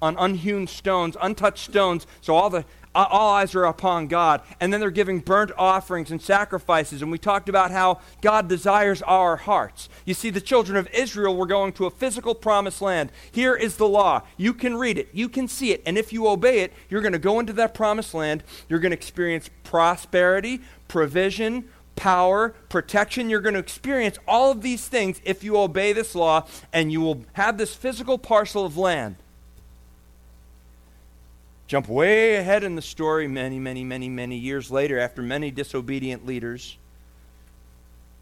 on 0.00 0.16
unhewn 0.18 0.66
stones, 0.66 1.16
untouched 1.20 1.64
stones, 1.70 2.06
so 2.20 2.34
all 2.34 2.50
the 2.50 2.64
Uh, 2.94 3.06
all 3.08 3.34
eyes 3.34 3.54
are 3.54 3.64
upon 3.64 4.06
God. 4.06 4.42
And 4.60 4.72
then 4.72 4.80
they're 4.80 4.90
giving 4.90 5.20
burnt 5.20 5.50
offerings 5.56 6.10
and 6.10 6.20
sacrifices. 6.20 7.00
And 7.00 7.10
we 7.10 7.18
talked 7.18 7.48
about 7.48 7.70
how 7.70 8.00
God 8.20 8.48
desires 8.48 9.00
our 9.02 9.36
hearts. 9.36 9.88
You 10.04 10.14
see, 10.14 10.30
the 10.30 10.40
children 10.40 10.76
of 10.76 10.88
Israel 10.92 11.36
were 11.36 11.46
going 11.46 11.72
to 11.74 11.86
a 11.86 11.90
physical 11.90 12.34
promised 12.34 12.82
land. 12.82 13.10
Here 13.30 13.54
is 13.54 13.76
the 13.76 13.88
law. 13.88 14.22
You 14.36 14.52
can 14.52 14.76
read 14.76 14.98
it, 14.98 15.08
you 15.12 15.28
can 15.28 15.48
see 15.48 15.72
it. 15.72 15.82
And 15.86 15.96
if 15.96 16.12
you 16.12 16.26
obey 16.28 16.60
it, 16.60 16.72
you're 16.90 17.00
going 17.00 17.12
to 17.12 17.18
go 17.18 17.40
into 17.40 17.52
that 17.54 17.74
promised 17.74 18.14
land. 18.14 18.42
You're 18.68 18.80
going 18.80 18.90
to 18.90 18.96
experience 18.96 19.48
prosperity, 19.64 20.60
provision, 20.88 21.68
power, 21.96 22.50
protection. 22.68 23.30
You're 23.30 23.40
going 23.40 23.54
to 23.54 23.60
experience 23.60 24.18
all 24.26 24.50
of 24.50 24.62
these 24.62 24.88
things 24.88 25.20
if 25.24 25.42
you 25.44 25.56
obey 25.56 25.92
this 25.92 26.14
law, 26.14 26.46
and 26.72 26.92
you 26.92 27.00
will 27.00 27.24
have 27.34 27.58
this 27.58 27.74
physical 27.74 28.18
parcel 28.18 28.66
of 28.66 28.76
land. 28.76 29.16
Jump 31.72 31.88
way 31.88 32.34
ahead 32.34 32.64
in 32.64 32.74
the 32.74 32.82
story, 32.82 33.26
many, 33.26 33.58
many, 33.58 33.82
many, 33.82 34.06
many 34.06 34.36
years 34.36 34.70
later, 34.70 34.98
after 34.98 35.22
many 35.22 35.50
disobedient 35.50 36.26
leaders, 36.26 36.76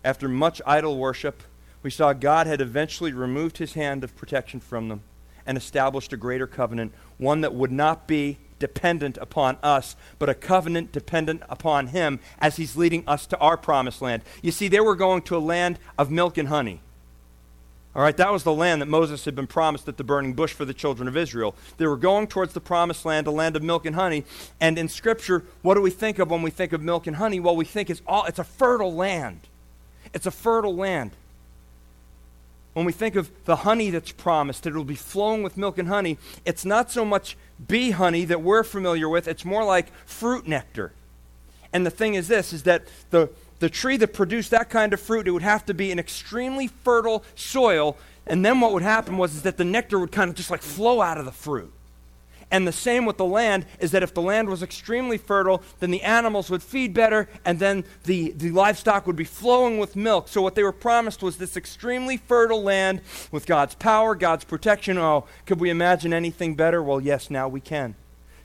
after 0.04 0.28
much 0.28 0.62
idol 0.64 0.96
worship, 0.96 1.42
we 1.82 1.90
saw 1.90 2.12
God 2.12 2.46
had 2.46 2.60
eventually 2.60 3.12
removed 3.12 3.58
his 3.58 3.72
hand 3.72 4.04
of 4.04 4.14
protection 4.14 4.60
from 4.60 4.88
them 4.88 5.02
and 5.44 5.58
established 5.58 6.12
a 6.12 6.16
greater 6.16 6.46
covenant, 6.46 6.92
one 7.18 7.40
that 7.40 7.52
would 7.52 7.72
not 7.72 8.06
be 8.06 8.38
dependent 8.60 9.18
upon 9.18 9.58
us, 9.64 9.96
but 10.20 10.28
a 10.28 10.34
covenant 10.34 10.92
dependent 10.92 11.42
upon 11.48 11.88
him 11.88 12.20
as 12.38 12.54
he's 12.54 12.76
leading 12.76 13.02
us 13.08 13.26
to 13.26 13.38
our 13.38 13.56
promised 13.56 14.00
land. 14.00 14.22
You 14.42 14.52
see, 14.52 14.68
they 14.68 14.78
were 14.78 14.94
going 14.94 15.22
to 15.22 15.36
a 15.36 15.38
land 15.38 15.80
of 15.98 16.08
milk 16.08 16.38
and 16.38 16.46
honey. 16.46 16.82
All 17.94 18.02
right, 18.02 18.16
that 18.18 18.32
was 18.32 18.44
the 18.44 18.52
land 18.52 18.80
that 18.80 18.86
Moses 18.86 19.24
had 19.24 19.34
been 19.34 19.48
promised 19.48 19.88
at 19.88 19.96
the 19.96 20.04
burning 20.04 20.34
bush 20.34 20.52
for 20.52 20.64
the 20.64 20.72
children 20.74 21.08
of 21.08 21.16
Israel. 21.16 21.56
They 21.76 21.86
were 21.86 21.96
going 21.96 22.28
towards 22.28 22.52
the 22.52 22.60
promised 22.60 23.04
land, 23.04 23.26
a 23.26 23.32
land 23.32 23.56
of 23.56 23.64
milk 23.64 23.84
and 23.84 23.96
honey. 23.96 24.24
And 24.60 24.78
in 24.78 24.88
Scripture, 24.88 25.44
what 25.62 25.74
do 25.74 25.82
we 25.82 25.90
think 25.90 26.20
of 26.20 26.30
when 26.30 26.42
we 26.42 26.50
think 26.50 26.72
of 26.72 26.80
milk 26.82 27.08
and 27.08 27.16
honey? 27.16 27.40
Well, 27.40 27.56
we 27.56 27.64
think 27.64 27.90
it's 27.90 28.02
all 28.06 28.26
it's 28.26 28.38
a 28.38 28.44
fertile 28.44 28.94
land. 28.94 29.40
It's 30.14 30.26
a 30.26 30.30
fertile 30.30 30.76
land. 30.76 31.10
When 32.74 32.86
we 32.86 32.92
think 32.92 33.16
of 33.16 33.30
the 33.46 33.56
honey 33.56 33.90
that's 33.90 34.12
promised, 34.12 34.62
that 34.62 34.70
it'll 34.70 34.84
be 34.84 34.94
flowing 34.94 35.42
with 35.42 35.56
milk 35.56 35.76
and 35.76 35.88
honey, 35.88 36.18
it's 36.44 36.64
not 36.64 36.92
so 36.92 37.04
much 37.04 37.36
bee 37.66 37.90
honey 37.90 38.24
that 38.26 38.42
we're 38.42 38.62
familiar 38.62 39.08
with, 39.08 39.26
it's 39.26 39.44
more 39.44 39.64
like 39.64 39.92
fruit 40.06 40.46
nectar. 40.46 40.92
And 41.72 41.84
the 41.84 41.90
thing 41.90 42.14
is 42.14 42.28
this 42.28 42.52
is 42.52 42.62
that 42.64 42.84
the 43.10 43.30
the 43.60 43.70
tree 43.70 43.96
that 43.98 44.12
produced 44.12 44.50
that 44.50 44.68
kind 44.68 44.92
of 44.92 45.00
fruit, 45.00 45.28
it 45.28 45.30
would 45.30 45.42
have 45.42 45.64
to 45.66 45.74
be 45.74 45.92
an 45.92 45.98
extremely 45.98 46.66
fertile 46.66 47.24
soil. 47.34 47.96
And 48.26 48.44
then 48.44 48.60
what 48.60 48.72
would 48.72 48.82
happen 48.82 49.16
was 49.16 49.36
is 49.36 49.42
that 49.42 49.56
the 49.56 49.64
nectar 49.64 49.98
would 49.98 50.12
kind 50.12 50.28
of 50.28 50.36
just 50.36 50.50
like 50.50 50.62
flow 50.62 51.00
out 51.00 51.18
of 51.18 51.24
the 51.24 51.32
fruit. 51.32 51.72
And 52.52 52.66
the 52.66 52.72
same 52.72 53.04
with 53.04 53.16
the 53.16 53.24
land 53.24 53.64
is 53.78 53.92
that 53.92 54.02
if 54.02 54.12
the 54.12 54.22
land 54.22 54.48
was 54.48 54.60
extremely 54.60 55.18
fertile, 55.18 55.62
then 55.78 55.92
the 55.92 56.02
animals 56.02 56.50
would 56.50 56.64
feed 56.64 56.92
better, 56.92 57.28
and 57.44 57.60
then 57.60 57.84
the, 58.04 58.32
the 58.32 58.50
livestock 58.50 59.06
would 59.06 59.14
be 59.14 59.22
flowing 59.22 59.78
with 59.78 59.94
milk. 59.94 60.26
So, 60.26 60.42
what 60.42 60.56
they 60.56 60.64
were 60.64 60.72
promised 60.72 61.22
was 61.22 61.36
this 61.36 61.56
extremely 61.56 62.16
fertile 62.16 62.60
land 62.60 63.02
with 63.30 63.46
God's 63.46 63.76
power, 63.76 64.16
God's 64.16 64.42
protection. 64.42 64.98
Oh, 64.98 65.26
could 65.46 65.60
we 65.60 65.70
imagine 65.70 66.12
anything 66.12 66.56
better? 66.56 66.82
Well, 66.82 67.00
yes, 67.00 67.30
now 67.30 67.46
we 67.46 67.60
can 67.60 67.94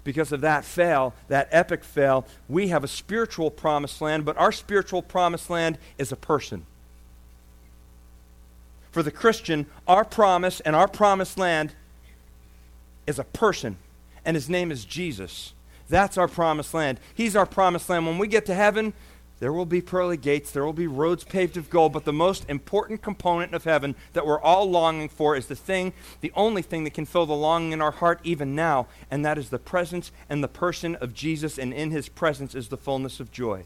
because 0.06 0.32
of 0.32 0.40
that 0.42 0.64
fail, 0.64 1.14
that 1.28 1.50
epic 1.52 1.84
fail, 1.84 2.26
we 2.48 2.70
have 2.70 2.86
a 2.86 2.88
spiritual 2.88 3.52
promised 3.52 4.00
land, 4.00 4.24
but 4.24 4.38
our 4.38 4.54
spiritual 4.54 5.02
promised 5.02 5.50
land 5.50 5.78
is 5.98 6.14
a 6.14 6.16
person. 6.16 6.66
For 8.92 9.04
the 9.04 9.12
Christian, 9.12 9.66
our 9.86 10.06
promise 10.06 10.62
and 10.62 10.74
our 10.74 10.88
promised 10.88 11.38
land 11.38 11.74
is 13.06 13.20
a 13.20 13.26
person, 13.26 13.78
and 14.24 14.36
his 14.36 14.48
name 14.48 14.72
is 14.72 14.86
Jesus. 14.86 15.54
That's 15.90 16.18
our 16.18 16.28
promised 16.28 16.74
land. 16.74 17.00
He's 17.14 17.36
our 17.36 17.46
promised 17.46 17.90
land. 17.90 18.06
When 18.06 18.18
we 18.18 18.28
get 18.28 18.46
to 18.46 18.54
heaven, 18.54 18.94
there 19.40 19.52
will 19.52 19.66
be 19.66 19.82
pearly 19.82 20.16
gates, 20.16 20.52
there 20.52 20.64
will 20.64 20.74
be 20.74 20.88
roads 20.88 21.24
paved 21.24 21.58
of 21.58 21.70
gold, 21.70 21.92
but 21.92 22.06
the 22.06 22.14
most 22.14 22.50
important 22.50 23.02
component 23.02 23.54
of 23.54 23.66
heaven 23.66 23.96
that 24.14 24.26
we're 24.26 24.40
all 24.40 24.70
longing 24.70 25.10
for 25.10 25.36
is 25.36 25.48
the 25.48 25.56
thing, 25.56 25.92
the 26.22 26.32
only 26.36 26.62
thing 26.62 26.86
that 26.86 26.94
can 26.94 27.06
fill 27.06 27.26
the 27.26 27.34
longing 27.34 27.74
in 27.74 27.82
our 27.82 27.92
heart 27.92 28.20
even 28.24 28.56
now, 28.56 28.88
and 29.12 29.26
that 29.26 29.38
is 29.38 29.50
the 29.50 29.60
presence 29.60 30.12
and 30.30 30.44
the 30.44 30.48
person 30.48 30.96
of 30.96 31.14
Jesus, 31.14 31.58
and 31.58 31.74
in 31.74 31.92
his 31.92 32.08
presence 32.08 32.56
is 32.56 32.70
the 32.70 32.78
fullness 32.78 33.20
of 33.20 33.32
joy. 33.32 33.66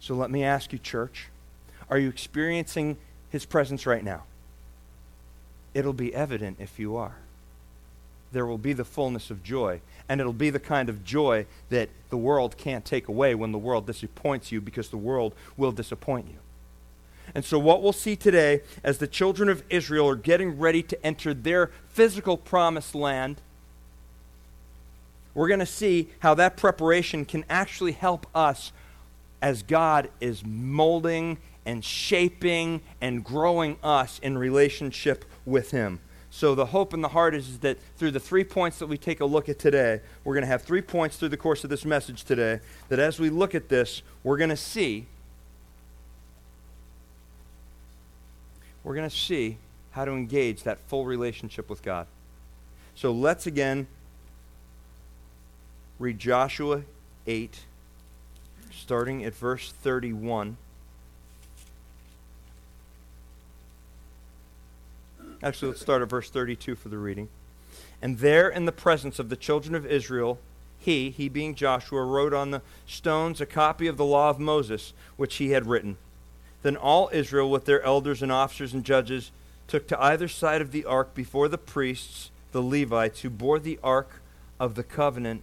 So 0.00 0.14
let 0.14 0.30
me 0.30 0.42
ask 0.42 0.72
you, 0.72 0.78
church, 0.78 1.28
are 1.88 1.98
you 1.98 2.08
experiencing 2.08 2.96
his 3.30 3.44
presence 3.44 3.86
right 3.86 4.04
now? 4.04 4.24
It'll 5.72 5.92
be 5.92 6.14
evident 6.14 6.56
if 6.58 6.78
you 6.78 6.96
are. 6.96 7.16
There 8.36 8.44
will 8.44 8.58
be 8.58 8.74
the 8.74 8.84
fullness 8.84 9.30
of 9.30 9.42
joy 9.42 9.80
and 10.10 10.20
it'll 10.20 10.34
be 10.34 10.50
the 10.50 10.60
kind 10.60 10.90
of 10.90 11.02
joy 11.02 11.46
that 11.70 11.88
the 12.10 12.18
world 12.18 12.58
can't 12.58 12.84
take 12.84 13.08
away 13.08 13.34
when 13.34 13.50
the 13.50 13.56
world 13.56 13.86
disappoints 13.86 14.52
you 14.52 14.60
because 14.60 14.90
the 14.90 14.98
world 14.98 15.34
will 15.56 15.72
disappoint 15.72 16.26
you. 16.26 16.36
And 17.34 17.46
so, 17.46 17.58
what 17.58 17.82
we'll 17.82 17.94
see 17.94 18.14
today 18.14 18.60
as 18.84 18.98
the 18.98 19.06
children 19.06 19.48
of 19.48 19.62
Israel 19.70 20.06
are 20.06 20.16
getting 20.16 20.58
ready 20.58 20.82
to 20.82 21.02
enter 21.02 21.32
their 21.32 21.70
physical 21.88 22.36
promised 22.36 22.94
land, 22.94 23.40
we're 25.32 25.48
going 25.48 25.60
to 25.60 25.64
see 25.64 26.10
how 26.18 26.34
that 26.34 26.58
preparation 26.58 27.24
can 27.24 27.42
actually 27.48 27.92
help 27.92 28.26
us 28.34 28.70
as 29.40 29.62
God 29.62 30.10
is 30.20 30.44
molding 30.44 31.38
and 31.64 31.82
shaping 31.82 32.82
and 33.00 33.24
growing 33.24 33.78
us 33.82 34.18
in 34.18 34.36
relationship 34.36 35.24
with 35.46 35.70
Him. 35.70 36.00
So 36.36 36.54
the 36.54 36.66
hope 36.66 36.92
in 36.92 37.00
the 37.00 37.08
heart 37.08 37.34
is, 37.34 37.48
is 37.48 37.58
that 37.60 37.78
through 37.96 38.10
the 38.10 38.20
three 38.20 38.44
points 38.44 38.78
that 38.80 38.88
we 38.88 38.98
take 38.98 39.20
a 39.20 39.24
look 39.24 39.48
at 39.48 39.58
today, 39.58 40.02
we're 40.22 40.34
going 40.34 40.42
to 40.42 40.48
have 40.48 40.60
three 40.60 40.82
points 40.82 41.16
through 41.16 41.30
the 41.30 41.36
course 41.38 41.64
of 41.64 41.70
this 41.70 41.86
message 41.86 42.24
today, 42.24 42.60
that 42.90 42.98
as 42.98 43.18
we 43.18 43.30
look 43.30 43.54
at 43.54 43.70
this, 43.70 44.02
we're 44.22 44.36
going 44.36 44.50
to 44.50 44.56
see 44.56 45.06
we're 48.84 48.94
going 48.94 49.08
to 49.08 49.16
see 49.16 49.56
how 49.92 50.04
to 50.04 50.12
engage 50.12 50.64
that 50.64 50.78
full 50.88 51.06
relationship 51.06 51.70
with 51.70 51.82
God. 51.82 52.06
So 52.94 53.12
let's 53.12 53.46
again 53.46 53.86
read 55.98 56.18
Joshua 56.18 56.82
8 57.26 57.60
starting 58.70 59.24
at 59.24 59.34
verse 59.34 59.72
31. 59.72 60.58
Actually, 65.42 65.68
let's 65.68 65.80
start 65.80 66.02
at 66.02 66.08
verse 66.08 66.30
32 66.30 66.74
for 66.74 66.88
the 66.88 66.98
reading. 66.98 67.28
And 68.00 68.18
there, 68.18 68.48
in 68.48 68.64
the 68.64 68.72
presence 68.72 69.18
of 69.18 69.28
the 69.28 69.36
children 69.36 69.74
of 69.74 69.86
Israel, 69.86 70.38
he, 70.78 71.10
he 71.10 71.28
being 71.28 71.54
Joshua, 71.54 72.04
wrote 72.04 72.32
on 72.32 72.50
the 72.50 72.62
stones 72.86 73.40
a 73.40 73.46
copy 73.46 73.86
of 73.86 73.96
the 73.96 74.04
law 74.04 74.30
of 74.30 74.38
Moses, 74.38 74.92
which 75.16 75.36
he 75.36 75.50
had 75.50 75.66
written. 75.66 75.96
Then 76.62 76.76
all 76.76 77.10
Israel, 77.12 77.50
with 77.50 77.64
their 77.64 77.82
elders 77.82 78.22
and 78.22 78.32
officers 78.32 78.72
and 78.72 78.84
judges, 78.84 79.30
took 79.66 79.86
to 79.88 80.02
either 80.02 80.28
side 80.28 80.60
of 80.60 80.72
the 80.72 80.84
ark 80.84 81.14
before 81.14 81.48
the 81.48 81.58
priests, 81.58 82.30
the 82.52 82.62
Levites, 82.62 83.20
who 83.20 83.30
bore 83.30 83.58
the 83.58 83.78
ark 83.82 84.20
of 84.58 84.74
the 84.74 84.84
covenant 84.84 85.42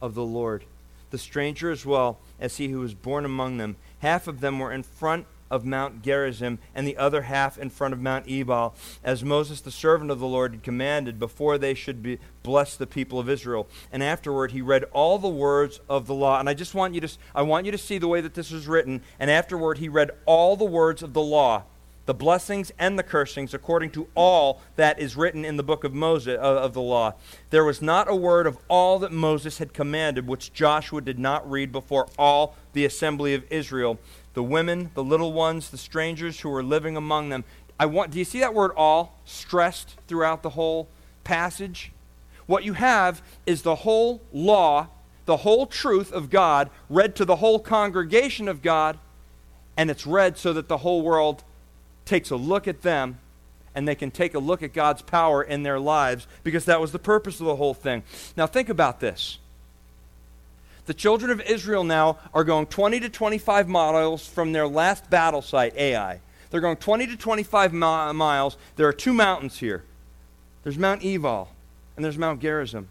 of 0.00 0.14
the 0.14 0.24
Lord. 0.24 0.64
The 1.10 1.18
stranger 1.18 1.70
as 1.70 1.86
well 1.86 2.18
as 2.40 2.56
he 2.56 2.68
who 2.68 2.80
was 2.80 2.94
born 2.94 3.24
among 3.24 3.58
them. 3.58 3.76
Half 4.00 4.26
of 4.26 4.40
them 4.40 4.58
were 4.58 4.72
in 4.72 4.82
front 4.82 5.26
of 5.50 5.64
Mount 5.64 6.02
Gerizim, 6.02 6.58
and 6.74 6.86
the 6.86 6.96
other 6.96 7.22
half 7.22 7.58
in 7.58 7.70
front 7.70 7.94
of 7.94 8.00
Mount 8.00 8.28
Ebal, 8.28 8.74
as 9.02 9.22
Moses, 9.22 9.60
the 9.60 9.70
servant 9.70 10.10
of 10.10 10.18
the 10.18 10.26
Lord, 10.26 10.52
had 10.52 10.62
commanded 10.62 11.18
before 11.18 11.58
they 11.58 11.74
should 11.74 12.02
be 12.02 12.18
bless 12.42 12.76
the 12.76 12.86
people 12.86 13.18
of 13.18 13.28
Israel. 13.28 13.68
And 13.92 14.02
afterward, 14.02 14.52
he 14.52 14.60
read 14.60 14.84
all 14.92 15.18
the 15.18 15.28
words 15.28 15.80
of 15.88 16.06
the 16.06 16.14
law. 16.14 16.38
And 16.38 16.48
I 16.48 16.54
just 16.54 16.74
want 16.74 16.94
you 16.94 17.00
to, 17.00 17.08
I 17.34 17.42
want 17.42 17.66
you 17.66 17.72
to 17.72 17.78
see 17.78 17.98
the 17.98 18.08
way 18.08 18.20
that 18.20 18.34
this 18.34 18.52
is 18.52 18.66
written. 18.66 19.02
And 19.18 19.30
afterward, 19.30 19.78
he 19.78 19.88
read 19.88 20.10
all 20.26 20.56
the 20.56 20.64
words 20.64 21.02
of 21.02 21.12
the 21.12 21.22
law 21.22 21.64
the 22.06 22.14
blessings 22.14 22.72
and 22.78 22.98
the 22.98 23.02
cursings 23.02 23.54
according 23.54 23.90
to 23.90 24.06
all 24.14 24.60
that 24.76 24.98
is 24.98 25.16
written 25.16 25.44
in 25.44 25.56
the 25.56 25.62
book 25.62 25.84
of 25.84 25.94
Moses 25.94 26.38
uh, 26.38 26.42
of 26.42 26.74
the 26.74 26.82
law. 26.82 27.14
There 27.50 27.64
was 27.64 27.80
not 27.80 28.10
a 28.10 28.14
word 28.14 28.46
of 28.46 28.58
all 28.68 28.98
that 28.98 29.12
Moses 29.12 29.58
had 29.58 29.72
commanded 29.72 30.26
which 30.26 30.52
Joshua 30.52 31.00
did 31.00 31.18
not 31.18 31.48
read 31.50 31.72
before 31.72 32.08
all 32.18 32.56
the 32.72 32.84
assembly 32.84 33.34
of 33.34 33.44
Israel 33.50 33.98
the 34.34 34.42
women, 34.42 34.90
the 34.94 35.04
little 35.04 35.32
ones, 35.32 35.70
the 35.70 35.78
strangers 35.78 36.40
who 36.40 36.50
were 36.50 36.62
living 36.62 36.96
among 36.96 37.30
them. 37.30 37.44
I 37.78 37.86
want 37.86 38.10
do 38.10 38.18
you 38.18 38.24
see 38.24 38.40
that 38.40 38.54
word 38.54 38.72
all 38.76 39.18
stressed 39.24 39.96
throughout 40.06 40.42
the 40.42 40.50
whole 40.50 40.88
passage? 41.22 41.92
What 42.46 42.64
you 42.64 42.74
have 42.74 43.22
is 43.46 43.62
the 43.62 43.76
whole 43.76 44.20
law, 44.32 44.88
the 45.24 45.38
whole 45.38 45.66
truth 45.66 46.12
of 46.12 46.30
God 46.30 46.70
read 46.90 47.16
to 47.16 47.24
the 47.24 47.36
whole 47.36 47.58
congregation 47.58 48.48
of 48.48 48.60
God, 48.60 48.98
and 49.76 49.90
it's 49.90 50.06
read 50.06 50.36
so 50.36 50.52
that 50.52 50.68
the 50.68 50.78
whole 50.78 51.02
world 51.02 51.42
takes 52.04 52.30
a 52.30 52.36
look 52.36 52.68
at 52.68 52.82
them 52.82 53.18
and 53.74 53.88
they 53.88 53.94
can 53.94 54.10
take 54.10 54.34
a 54.34 54.38
look 54.38 54.62
at 54.62 54.72
God's 54.72 55.02
power 55.02 55.42
in 55.42 55.62
their 55.62 55.80
lives 55.80 56.28
because 56.44 56.66
that 56.66 56.80
was 56.80 56.92
the 56.92 56.98
purpose 56.98 57.40
of 57.40 57.46
the 57.46 57.56
whole 57.56 57.74
thing. 57.74 58.02
Now 58.36 58.46
think 58.46 58.68
about 58.68 59.00
this. 59.00 59.38
The 60.86 60.94
children 60.94 61.30
of 61.30 61.40
Israel 61.40 61.84
now 61.84 62.18
are 62.34 62.44
going 62.44 62.66
20 62.66 63.00
to 63.00 63.08
25 63.08 63.68
miles 63.68 64.26
from 64.26 64.52
their 64.52 64.68
last 64.68 65.08
battle 65.08 65.40
site, 65.40 65.74
Ai. 65.76 66.20
They're 66.50 66.60
going 66.60 66.76
20 66.76 67.06
to 67.08 67.16
25 67.16 67.72
mi- 67.72 67.78
miles. 68.12 68.56
There 68.76 68.86
are 68.86 68.92
two 68.92 69.12
mountains 69.12 69.58
here 69.58 69.82
there's 70.62 70.78
Mount 70.78 71.04
Ebal, 71.04 71.50
and 71.94 72.04
there's 72.04 72.16
Mount 72.16 72.40
Gerizim. 72.40 72.88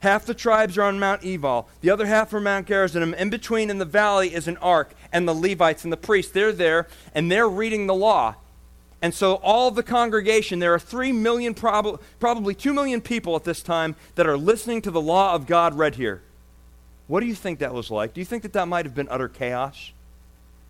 Half 0.00 0.26
the 0.26 0.34
tribes 0.34 0.76
are 0.76 0.82
on 0.82 0.98
Mount 0.98 1.24
Ebal, 1.24 1.68
the 1.80 1.90
other 1.90 2.06
half 2.06 2.32
are 2.34 2.40
Mount 2.40 2.66
Gerizim. 2.66 3.14
In 3.14 3.30
between 3.30 3.70
in 3.70 3.78
the 3.78 3.84
valley 3.84 4.34
is 4.34 4.48
an 4.48 4.56
ark, 4.58 4.94
and 5.12 5.26
the 5.26 5.34
Levites 5.34 5.84
and 5.84 5.92
the 5.92 5.96
priests. 5.96 6.32
They're 6.32 6.52
there, 6.52 6.88
and 7.14 7.30
they're 7.30 7.48
reading 7.48 7.86
the 7.86 7.94
law. 7.94 8.36
And 9.02 9.14
so, 9.14 9.34
all 9.36 9.70
the 9.70 9.82
congregation, 9.82 10.58
there 10.58 10.74
are 10.74 10.78
3 10.78 11.12
million, 11.12 11.54
prob- 11.54 12.00
probably 12.18 12.54
2 12.54 12.74
million 12.74 13.00
people 13.00 13.34
at 13.34 13.44
this 13.44 13.62
time 13.62 13.96
that 14.14 14.26
are 14.26 14.36
listening 14.36 14.82
to 14.82 14.90
the 14.90 15.00
law 15.00 15.34
of 15.34 15.46
God 15.46 15.74
read 15.74 15.94
here. 15.94 16.22
What 17.10 17.18
do 17.18 17.26
you 17.26 17.34
think 17.34 17.58
that 17.58 17.74
was 17.74 17.90
like? 17.90 18.14
Do 18.14 18.20
you 18.20 18.24
think 18.24 18.44
that 18.44 18.52
that 18.52 18.68
might 18.68 18.86
have 18.86 18.94
been 18.94 19.08
utter 19.10 19.28
chaos? 19.28 19.90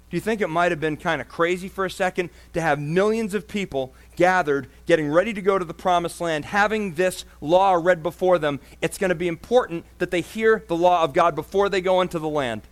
Do 0.09 0.17
you 0.17 0.23
think 0.23 0.41
it 0.41 0.49
might 0.49 0.73
have 0.73 0.81
been 0.81 0.97
kind 0.97 1.21
of 1.21 1.29
crazy 1.29 1.69
for 1.69 1.85
a 1.85 1.91
second 1.91 2.31
to 2.55 2.63
have 2.63 2.81
millions 2.81 3.35
of 3.35 3.47
people 3.47 3.93
gathered, 4.17 4.67
getting 4.87 5.11
ready 5.11 5.35
to 5.35 5.43
go 5.43 5.59
to 5.59 5.67
the 5.67 5.75
promised 5.75 6.19
land, 6.19 6.47
having 6.47 6.95
this 6.95 7.27
law 7.43 7.75
read 7.75 8.03
before 8.03 8.39
them, 8.39 8.59
it's 8.81 8.97
going 8.97 9.11
to 9.11 9.15
be 9.15 9.29
important 9.29 9.85
that 9.99 10.11
they 10.11 10.23
hear 10.23 10.65
the 10.67 10.75
law 10.75 11.05
of 11.05 11.13
God 11.13 11.35
before 11.35 11.69
they 11.69 11.83
go 11.83 12.01
into 12.01 12.19
the 12.19 12.27
land. 12.27 12.63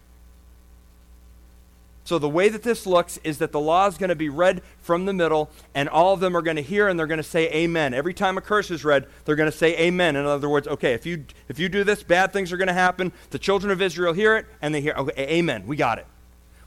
So, 2.08 2.18
the 2.18 2.26
way 2.26 2.48
that 2.48 2.62
this 2.62 2.86
looks 2.86 3.18
is 3.22 3.36
that 3.36 3.52
the 3.52 3.60
law 3.60 3.86
is 3.86 3.98
going 3.98 4.08
to 4.08 4.16
be 4.16 4.30
read 4.30 4.62
from 4.80 5.04
the 5.04 5.12
middle, 5.12 5.50
and 5.74 5.90
all 5.90 6.14
of 6.14 6.20
them 6.20 6.34
are 6.34 6.40
going 6.40 6.56
to 6.56 6.62
hear 6.62 6.88
and 6.88 6.98
they're 6.98 7.06
going 7.06 7.18
to 7.18 7.22
say 7.22 7.52
amen. 7.52 7.92
Every 7.92 8.14
time 8.14 8.38
a 8.38 8.40
curse 8.40 8.70
is 8.70 8.82
read, 8.82 9.06
they're 9.26 9.36
going 9.36 9.50
to 9.50 9.54
say 9.54 9.78
amen. 9.78 10.16
In 10.16 10.24
other 10.24 10.48
words, 10.48 10.66
okay, 10.66 10.94
if 10.94 11.04
you, 11.04 11.26
if 11.50 11.58
you 11.58 11.68
do 11.68 11.84
this, 11.84 12.02
bad 12.02 12.32
things 12.32 12.50
are 12.50 12.56
going 12.56 12.68
to 12.68 12.72
happen. 12.72 13.12
The 13.28 13.38
children 13.38 13.70
of 13.70 13.82
Israel 13.82 14.14
hear 14.14 14.38
it, 14.38 14.46
and 14.62 14.74
they 14.74 14.80
hear, 14.80 14.94
okay, 14.94 15.36
amen. 15.36 15.66
We 15.66 15.76
got 15.76 15.98
it. 15.98 16.06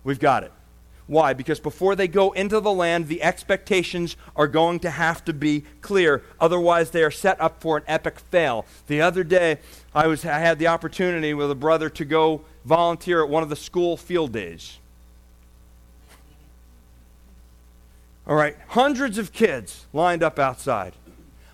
We've 0.03 0.19
got 0.19 0.43
it. 0.43 0.51
Why? 1.07 1.33
Because 1.33 1.60
before 1.60 1.95
they 1.95 2.07
go 2.07 2.33
into 2.33 2.60
the 2.60 2.71
land, 2.71 3.07
the 3.07 3.24
expectations 3.24 4.17
are 4.36 4.48
going 4.48 4.79
to 4.81 4.91
have 4.91 5.25
to 5.25 5.33
be 5.33 5.63
clear. 5.81 6.21
Otherwise, 6.39 6.91
they 6.91 7.01
are 7.01 7.10
set 7.10 7.41
up 7.41 7.62
for 7.62 7.77
an 7.77 7.83
epic 7.88 8.19
fail. 8.29 8.67
The 8.86 9.01
other 9.01 9.24
day, 9.24 9.57
I, 9.95 10.05
was, 10.05 10.24
I 10.24 10.38
had 10.38 10.60
the 10.60 10.67
opportunity 10.67 11.33
with 11.33 11.50
a 11.50 11.55
brother 11.55 11.89
to 11.89 12.05
go 12.05 12.41
volunteer 12.63 13.24
at 13.24 13.29
one 13.29 13.41
of 13.41 13.50
the 13.50 13.55
school 13.55 13.98
field 13.98 14.33
days. 14.33 14.77
All 18.31 18.38
right, 18.38 18.55
hundreds 18.69 19.17
of 19.17 19.33
kids 19.33 19.88
lined 19.91 20.23
up 20.23 20.39
outside. 20.39 20.93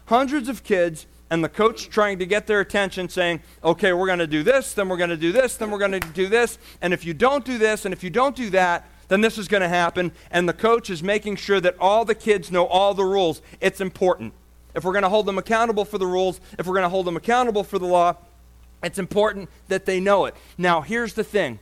Hundreds 0.05 0.47
of 0.47 0.63
kids, 0.63 1.07
and 1.27 1.43
the 1.43 1.49
coach 1.49 1.89
trying 1.89 2.19
to 2.19 2.25
get 2.27 2.45
their 2.45 2.59
attention, 2.59 3.09
saying, 3.09 3.41
okay, 3.63 3.93
we're 3.93 4.05
going 4.05 4.19
to 4.19 4.27
do 4.27 4.43
this, 4.43 4.75
then 4.75 4.87
we're 4.87 4.97
going 4.97 5.09
to 5.09 5.17
do 5.17 5.31
this, 5.31 5.57
then 5.57 5.71
we're 5.71 5.79
going 5.79 5.93
to 5.93 5.99
do 5.99 6.27
this, 6.27 6.59
and 6.79 6.93
if 6.93 7.03
you 7.03 7.15
don't 7.15 7.43
do 7.43 7.57
this, 7.57 7.85
and 7.85 7.95
if 7.95 8.03
you 8.03 8.11
don't 8.11 8.35
do 8.35 8.51
that, 8.51 8.87
then 9.07 9.21
this 9.21 9.39
is 9.39 9.47
going 9.47 9.61
to 9.61 9.67
happen. 9.67 10.11
And 10.29 10.47
the 10.47 10.53
coach 10.53 10.91
is 10.91 11.01
making 11.01 11.37
sure 11.37 11.59
that 11.61 11.75
all 11.79 12.05
the 12.05 12.13
kids 12.13 12.51
know 12.51 12.67
all 12.67 12.93
the 12.93 13.05
rules. 13.05 13.41
It's 13.59 13.81
important. 13.81 14.33
If 14.75 14.83
we're 14.83 14.93
going 14.93 15.01
to 15.01 15.09
hold 15.09 15.25
them 15.25 15.39
accountable 15.39 15.83
for 15.83 15.97
the 15.97 16.05
rules, 16.05 16.39
if 16.59 16.67
we're 16.67 16.75
going 16.75 16.83
to 16.83 16.89
hold 16.89 17.07
them 17.07 17.17
accountable 17.17 17.63
for 17.63 17.79
the 17.79 17.87
law, 17.87 18.17
it's 18.83 18.99
important 18.99 19.49
that 19.67 19.87
they 19.87 19.99
know 19.99 20.25
it. 20.25 20.35
Now, 20.59 20.81
here's 20.81 21.15
the 21.15 21.23
thing 21.23 21.57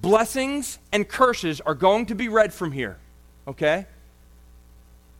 blessings 0.00 0.78
and 0.92 1.08
curses 1.08 1.60
are 1.60 1.74
going 1.74 2.06
to 2.06 2.14
be 2.14 2.28
read 2.28 2.52
from 2.52 2.72
here, 2.72 2.98
okay? 3.46 3.86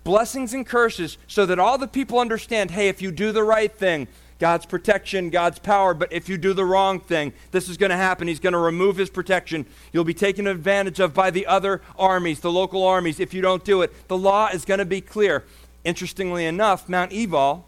Blessings 0.04 0.54
and 0.54 0.66
curses 0.66 1.18
so 1.26 1.46
that 1.46 1.58
all 1.58 1.78
the 1.78 1.86
people 1.86 2.18
understand 2.18 2.70
hey, 2.70 2.88
if 2.88 3.02
you 3.02 3.10
do 3.10 3.32
the 3.32 3.44
right 3.44 3.72
thing, 3.72 4.08
God's 4.38 4.64
protection, 4.64 5.28
God's 5.28 5.58
power, 5.58 5.92
but 5.92 6.10
if 6.10 6.28
you 6.28 6.38
do 6.38 6.54
the 6.54 6.64
wrong 6.64 6.98
thing, 6.98 7.34
this 7.50 7.68
is 7.68 7.76
going 7.76 7.90
to 7.90 7.96
happen. 7.96 8.26
He's 8.26 8.40
going 8.40 8.54
to 8.54 8.58
remove 8.58 8.96
his 8.96 9.10
protection. 9.10 9.66
You'll 9.92 10.04
be 10.04 10.14
taken 10.14 10.46
advantage 10.46 10.98
of 10.98 11.12
by 11.12 11.30
the 11.30 11.46
other 11.46 11.82
armies, 11.98 12.40
the 12.40 12.50
local 12.50 12.82
armies, 12.82 13.20
if 13.20 13.34
you 13.34 13.42
don't 13.42 13.62
do 13.64 13.82
it. 13.82 14.08
The 14.08 14.16
law 14.16 14.48
is 14.48 14.64
going 14.64 14.78
to 14.78 14.86
be 14.86 15.02
clear. 15.02 15.44
Interestingly 15.84 16.46
enough, 16.46 16.88
Mount 16.88 17.12
Ebal, 17.12 17.66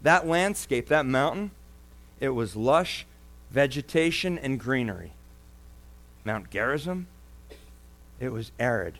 that 0.00 0.26
landscape, 0.26 0.88
that 0.88 1.04
mountain, 1.04 1.50
it 2.18 2.30
was 2.30 2.56
lush 2.56 3.04
vegetation 3.50 4.38
and 4.38 4.58
greenery. 4.58 5.12
Mount 6.24 6.50
Gerizim, 6.50 7.06
it 8.20 8.32
was 8.32 8.52
arid, 8.58 8.98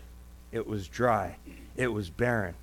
it 0.51 0.67
was 0.67 0.87
dry, 0.87 1.37
it 1.75 1.93
was 1.93 2.09
barren. 2.09 2.55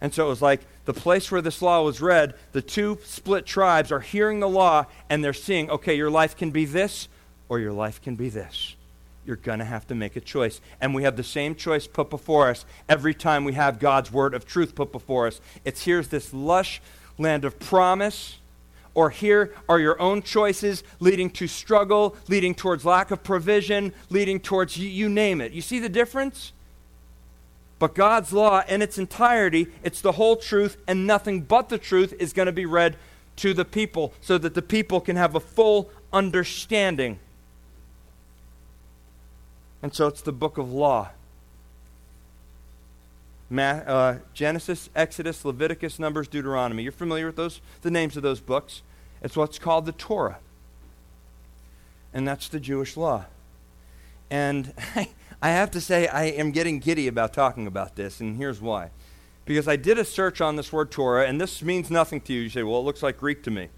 And 0.00 0.12
so 0.12 0.26
it 0.26 0.28
was 0.28 0.42
like 0.42 0.60
the 0.84 0.92
place 0.92 1.30
where 1.30 1.40
this 1.40 1.62
law 1.62 1.82
was 1.82 2.00
read, 2.00 2.34
the 2.52 2.62
two 2.62 2.98
split 3.04 3.46
tribes 3.46 3.90
are 3.90 4.00
hearing 4.00 4.40
the 4.40 4.48
law 4.48 4.86
and 5.08 5.24
they're 5.24 5.32
seeing, 5.32 5.70
okay, 5.70 5.94
your 5.94 6.10
life 6.10 6.36
can 6.36 6.50
be 6.50 6.64
this 6.64 7.08
or 7.48 7.58
your 7.58 7.72
life 7.72 8.02
can 8.02 8.14
be 8.14 8.28
this. 8.28 8.76
You're 9.24 9.36
going 9.36 9.60
to 9.60 9.64
have 9.64 9.86
to 9.86 9.94
make 9.94 10.16
a 10.16 10.20
choice. 10.20 10.60
And 10.80 10.94
we 10.94 11.04
have 11.04 11.16
the 11.16 11.24
same 11.24 11.54
choice 11.54 11.86
put 11.86 12.10
before 12.10 12.50
us 12.50 12.66
every 12.88 13.14
time 13.14 13.44
we 13.44 13.54
have 13.54 13.78
God's 13.78 14.12
word 14.12 14.34
of 14.34 14.46
truth 14.46 14.74
put 14.74 14.92
before 14.92 15.26
us. 15.26 15.40
It's 15.64 15.84
here's 15.84 16.08
this 16.08 16.34
lush 16.34 16.82
land 17.16 17.44
of 17.44 17.58
promise 17.58 18.38
or 18.94 19.10
here 19.10 19.54
are 19.68 19.78
your 19.78 20.00
own 20.00 20.22
choices 20.22 20.84
leading 21.00 21.28
to 21.30 21.46
struggle, 21.46 22.16
leading 22.28 22.54
towards 22.54 22.84
lack 22.84 23.10
of 23.10 23.22
provision, 23.22 23.92
leading 24.08 24.40
towards 24.40 24.76
you, 24.76 24.88
you, 24.88 25.08
name 25.08 25.40
it. 25.40 25.52
You 25.52 25.60
see 25.60 25.80
the 25.80 25.88
difference? 25.88 26.52
But 27.78 27.94
God's 27.94 28.32
law 28.32 28.62
in 28.68 28.82
its 28.82 28.98
entirety, 28.98 29.66
it's 29.82 30.00
the 30.00 30.12
whole 30.12 30.36
truth, 30.36 30.76
and 30.86 31.06
nothing 31.06 31.42
but 31.42 31.68
the 31.68 31.78
truth 31.78 32.14
is 32.18 32.32
going 32.32 32.46
to 32.46 32.52
be 32.52 32.66
read 32.66 32.96
to 33.36 33.52
the 33.52 33.64
people 33.64 34.14
so 34.20 34.38
that 34.38 34.54
the 34.54 34.62
people 34.62 35.00
can 35.00 35.16
have 35.16 35.34
a 35.34 35.40
full 35.40 35.90
understanding. 36.12 37.18
And 39.82 39.92
so 39.92 40.06
it's 40.06 40.22
the 40.22 40.32
book 40.32 40.56
of 40.56 40.72
law. 40.72 41.10
Uh, 43.50 44.16
Genesis, 44.32 44.90
Exodus, 44.94 45.44
Leviticus, 45.44 45.98
Numbers, 45.98 46.28
Deuteronomy. 46.28 46.82
You're 46.82 46.92
familiar 46.92 47.26
with 47.26 47.36
those, 47.36 47.60
the 47.82 47.90
names 47.90 48.16
of 48.16 48.22
those 48.22 48.40
books. 48.40 48.82
It's 49.22 49.36
what's 49.36 49.58
called 49.58 49.86
the 49.86 49.92
Torah. 49.92 50.38
And 52.12 52.26
that's 52.26 52.48
the 52.48 52.60
Jewish 52.60 52.96
law. 52.96 53.26
And 54.30 54.72
I 55.42 55.50
have 55.50 55.70
to 55.72 55.80
say, 55.80 56.06
I 56.08 56.24
am 56.24 56.52
getting 56.52 56.78
giddy 56.78 57.06
about 57.06 57.34
talking 57.34 57.66
about 57.66 57.96
this, 57.96 58.20
and 58.20 58.36
here's 58.36 58.60
why. 58.60 58.90
Because 59.44 59.68
I 59.68 59.76
did 59.76 59.98
a 59.98 60.04
search 60.04 60.40
on 60.40 60.56
this 60.56 60.72
word 60.72 60.90
Torah, 60.90 61.26
and 61.26 61.40
this 61.40 61.62
means 61.62 61.90
nothing 61.90 62.20
to 62.22 62.32
you. 62.32 62.42
You 62.42 62.48
say, 62.48 62.62
well, 62.62 62.80
it 62.80 62.84
looks 62.84 63.02
like 63.02 63.18
Greek 63.18 63.42
to 63.42 63.50
me, 63.50 63.68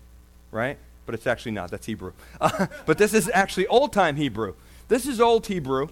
right? 0.53 0.79
But 1.07 1.15
it's 1.15 1.27
actually 1.27 1.53
not. 1.53 1.71
That's 1.71 1.87
Hebrew. 1.87 2.13
Uh, 2.41 2.67
but 2.87 2.99
this 2.99 3.13
is 3.15 3.31
actually 3.35 3.67
old 3.67 3.93
time 3.93 4.17
Hebrew. 4.17 4.55
This 4.89 5.07
is 5.07 5.21
old 5.21 5.47
Hebrew. 5.47 5.89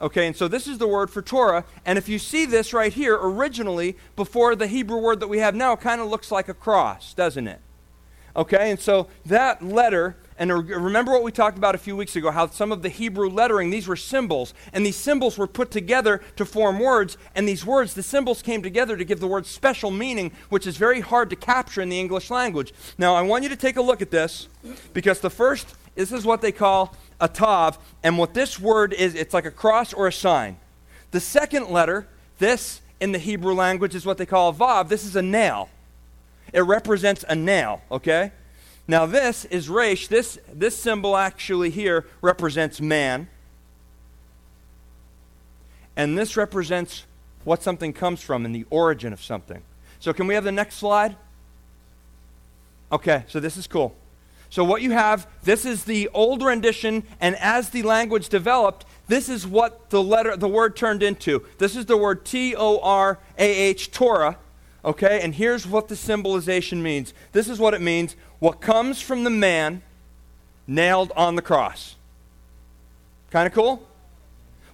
Okay, 0.00 0.26
and 0.26 0.36
so 0.36 0.48
this 0.48 0.66
is 0.66 0.78
the 0.78 0.88
word 0.88 1.10
for 1.10 1.22
Torah. 1.22 1.64
And 1.86 1.96
if 1.98 2.08
you 2.08 2.18
see 2.18 2.46
this 2.46 2.74
right 2.74 2.92
here, 2.92 3.16
originally, 3.20 3.96
before 4.16 4.56
the 4.56 4.66
Hebrew 4.66 4.98
word 4.98 5.20
that 5.20 5.28
we 5.28 5.38
have 5.38 5.54
now, 5.54 5.76
kind 5.76 6.00
of 6.00 6.08
looks 6.08 6.30
like 6.30 6.48
a 6.48 6.54
cross, 6.54 7.14
doesn't 7.14 7.46
it? 7.46 7.60
Okay, 8.36 8.72
and 8.72 8.80
so 8.80 9.06
that 9.26 9.62
letter, 9.62 10.16
and 10.36 10.50
remember 10.68 11.12
what 11.12 11.22
we 11.22 11.30
talked 11.30 11.56
about 11.56 11.76
a 11.76 11.78
few 11.78 11.94
weeks 11.94 12.16
ago, 12.16 12.32
how 12.32 12.48
some 12.48 12.72
of 12.72 12.82
the 12.82 12.88
Hebrew 12.88 13.30
lettering, 13.30 13.70
these 13.70 13.86
were 13.86 13.94
symbols, 13.94 14.52
and 14.72 14.84
these 14.84 14.96
symbols 14.96 15.38
were 15.38 15.46
put 15.46 15.70
together 15.70 16.20
to 16.34 16.44
form 16.44 16.80
words, 16.80 17.16
and 17.36 17.46
these 17.46 17.64
words, 17.64 17.94
the 17.94 18.02
symbols 18.02 18.42
came 18.42 18.60
together 18.60 18.96
to 18.96 19.04
give 19.04 19.20
the 19.20 19.28
word 19.28 19.46
special 19.46 19.92
meaning, 19.92 20.32
which 20.48 20.66
is 20.66 20.76
very 20.76 21.00
hard 21.00 21.30
to 21.30 21.36
capture 21.36 21.80
in 21.80 21.88
the 21.88 22.00
English 22.00 22.28
language. 22.28 22.74
Now, 22.98 23.14
I 23.14 23.22
want 23.22 23.44
you 23.44 23.50
to 23.50 23.56
take 23.56 23.76
a 23.76 23.82
look 23.82 24.02
at 24.02 24.10
this, 24.10 24.48
because 24.92 25.20
the 25.20 25.30
first, 25.30 25.72
this 25.94 26.10
is 26.10 26.26
what 26.26 26.40
they 26.40 26.50
call 26.50 26.96
a 27.20 27.28
tav, 27.28 27.78
and 28.02 28.18
what 28.18 28.34
this 28.34 28.58
word 28.58 28.92
is, 28.92 29.14
it's 29.14 29.34
like 29.34 29.46
a 29.46 29.50
cross 29.50 29.92
or 29.92 30.06
a 30.06 30.12
sign. 30.12 30.56
The 31.10 31.20
second 31.20 31.68
letter, 31.68 32.06
this 32.38 32.80
in 33.00 33.12
the 33.12 33.18
Hebrew 33.18 33.54
language 33.54 33.94
is 33.94 34.04
what 34.04 34.18
they 34.18 34.26
call 34.26 34.50
a 34.50 34.52
vav. 34.52 34.88
This 34.88 35.04
is 35.04 35.16
a 35.16 35.22
nail. 35.22 35.68
It 36.52 36.60
represents 36.60 37.24
a 37.28 37.34
nail, 37.34 37.82
okay? 37.90 38.32
Now 38.86 39.06
this 39.06 39.44
is 39.46 39.68
resh. 39.68 40.08
This, 40.08 40.38
this 40.52 40.76
symbol 40.76 41.16
actually 41.16 41.70
here 41.70 42.06
represents 42.20 42.80
man. 42.80 43.28
And 45.96 46.18
this 46.18 46.36
represents 46.36 47.04
what 47.44 47.62
something 47.62 47.92
comes 47.92 48.20
from 48.20 48.44
and 48.44 48.54
the 48.54 48.66
origin 48.70 49.12
of 49.12 49.22
something. 49.22 49.62
So 50.00 50.12
can 50.12 50.26
we 50.26 50.34
have 50.34 50.44
the 50.44 50.52
next 50.52 50.76
slide? 50.76 51.16
Okay, 52.90 53.24
so 53.28 53.40
this 53.40 53.56
is 53.56 53.66
cool. 53.66 53.94
So, 54.54 54.62
what 54.62 54.82
you 54.82 54.92
have, 54.92 55.26
this 55.42 55.64
is 55.64 55.82
the 55.82 56.08
old 56.14 56.40
rendition, 56.40 57.02
and 57.20 57.34
as 57.40 57.70
the 57.70 57.82
language 57.82 58.28
developed, 58.28 58.86
this 59.08 59.28
is 59.28 59.44
what 59.44 59.90
the 59.90 60.00
letter, 60.00 60.36
the 60.36 60.46
word 60.46 60.76
turned 60.76 61.02
into. 61.02 61.44
This 61.58 61.74
is 61.74 61.86
the 61.86 61.96
word 61.96 62.24
T 62.24 62.54
O 62.54 62.78
R 62.78 63.18
A 63.36 63.52
H, 63.52 63.90
Torah. 63.90 64.38
Okay, 64.84 65.20
and 65.22 65.34
here's 65.34 65.66
what 65.66 65.88
the 65.88 65.96
symbolization 65.96 66.84
means. 66.84 67.12
This 67.32 67.48
is 67.48 67.58
what 67.58 67.74
it 67.74 67.80
means 67.80 68.14
what 68.38 68.60
comes 68.60 69.00
from 69.00 69.24
the 69.24 69.30
man 69.30 69.82
nailed 70.68 71.10
on 71.16 71.34
the 71.34 71.42
cross. 71.42 71.96
Kind 73.32 73.48
of 73.48 73.54
cool? 73.54 73.84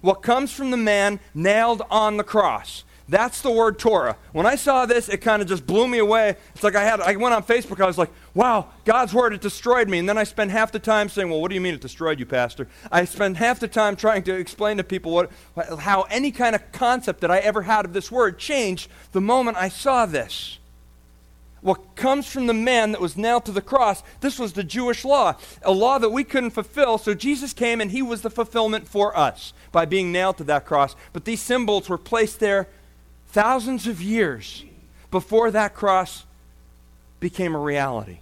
What 0.01 0.21
comes 0.21 0.51
from 0.51 0.69
the 0.69 0.77
man 0.77 1.19
nailed 1.33 1.81
on 1.89 2.17
the 2.17 2.23
cross. 2.23 2.83
That's 3.11 3.41
the 3.41 3.51
word 3.51 3.77
Torah. 3.77 4.15
When 4.31 4.45
I 4.45 4.55
saw 4.55 4.85
this, 4.85 5.09
it 5.09 5.17
kind 5.17 5.41
of 5.41 5.47
just 5.49 5.67
blew 5.67 5.85
me 5.85 5.97
away. 5.97 6.37
It's 6.55 6.63
like 6.63 6.75
I 6.75 6.85
had 6.85 7.01
I 7.01 7.17
went 7.17 7.35
on 7.35 7.43
Facebook, 7.43 7.83
I 7.83 7.85
was 7.85 7.97
like, 7.97 8.09
wow, 8.33 8.69
God's 8.85 9.13
word, 9.13 9.33
it 9.33 9.41
destroyed 9.41 9.89
me. 9.89 9.99
And 9.99 10.07
then 10.07 10.17
I 10.17 10.23
spent 10.23 10.49
half 10.49 10.71
the 10.71 10.79
time 10.79 11.09
saying, 11.09 11.29
well, 11.29 11.41
what 11.41 11.49
do 11.49 11.55
you 11.55 11.59
mean 11.59 11.73
it 11.73 11.81
destroyed 11.81 12.19
you, 12.19 12.25
Pastor? 12.25 12.69
I 12.89 13.03
spent 13.03 13.35
half 13.35 13.59
the 13.59 13.67
time 13.67 13.97
trying 13.97 14.23
to 14.23 14.33
explain 14.35 14.77
to 14.77 14.85
people 14.85 15.11
what, 15.11 15.29
how 15.79 16.03
any 16.03 16.31
kind 16.31 16.55
of 16.55 16.71
concept 16.71 17.19
that 17.19 17.29
I 17.29 17.39
ever 17.39 17.63
had 17.63 17.83
of 17.83 17.91
this 17.91 18.09
word 18.09 18.39
changed 18.39 18.89
the 19.11 19.19
moment 19.19 19.57
I 19.57 19.67
saw 19.67 20.05
this. 20.05 20.59
What 21.59 21.97
comes 21.97 22.27
from 22.27 22.47
the 22.47 22.53
man 22.53 22.93
that 22.93 23.01
was 23.01 23.17
nailed 23.17 23.43
to 23.43 23.51
the 23.51 23.61
cross, 23.61 24.03
this 24.21 24.39
was 24.39 24.53
the 24.53 24.63
Jewish 24.63 25.03
law, 25.03 25.35
a 25.63 25.73
law 25.73 25.97
that 25.97 26.11
we 26.11 26.23
couldn't 26.23 26.51
fulfill. 26.51 26.97
So 26.97 27.13
Jesus 27.13 27.51
came 27.51 27.81
and 27.81 27.91
he 27.91 28.01
was 28.01 28.21
the 28.21 28.29
fulfillment 28.29 28.87
for 28.87 29.15
us 29.17 29.51
by 29.73 29.83
being 29.83 30.13
nailed 30.13 30.37
to 30.37 30.45
that 30.45 30.65
cross. 30.65 30.95
But 31.11 31.25
these 31.25 31.41
symbols 31.41 31.89
were 31.89 31.97
placed 31.97 32.39
there 32.39 32.69
thousands 33.31 33.87
of 33.87 34.01
years 34.01 34.63
before 35.09 35.51
that 35.51 35.73
cross 35.73 36.25
became 37.19 37.55
a 37.55 37.59
reality. 37.59 38.19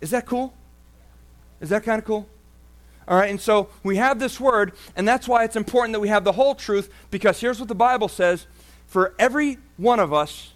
Is 0.00 0.10
that 0.10 0.26
cool? 0.26 0.54
Is 1.60 1.70
that 1.70 1.84
kind 1.84 1.98
of 1.98 2.04
cool? 2.04 2.28
All 3.08 3.16
right, 3.16 3.30
and 3.30 3.40
so 3.40 3.68
we 3.82 3.96
have 3.96 4.18
this 4.18 4.40
word, 4.40 4.72
and 4.96 5.06
that's 5.06 5.28
why 5.28 5.44
it's 5.44 5.56
important 5.56 5.92
that 5.92 6.00
we 6.00 6.08
have 6.08 6.24
the 6.24 6.32
whole 6.32 6.54
truth, 6.54 6.92
because 7.10 7.40
here's 7.40 7.60
what 7.60 7.68
the 7.68 7.74
Bible 7.74 8.08
says 8.08 8.46
For 8.86 9.14
every 9.18 9.58
one 9.76 10.00
of 10.00 10.12
us 10.12 10.52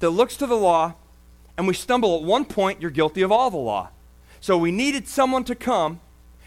that 0.00 0.10
looks 0.10 0.36
to 0.38 0.46
the 0.46 0.56
law 0.56 0.94
and 1.56 1.68
we 1.68 1.74
stumble 1.74 2.16
at 2.16 2.22
one 2.22 2.44
point, 2.44 2.80
you're 2.80 2.90
guilty 2.90 3.22
of 3.22 3.30
all 3.30 3.50
the 3.50 3.56
law. 3.56 3.90
So 4.40 4.58
we 4.58 4.72
needed 4.72 5.08
someone 5.08 5.44
to 5.44 5.54
come, 5.54 6.00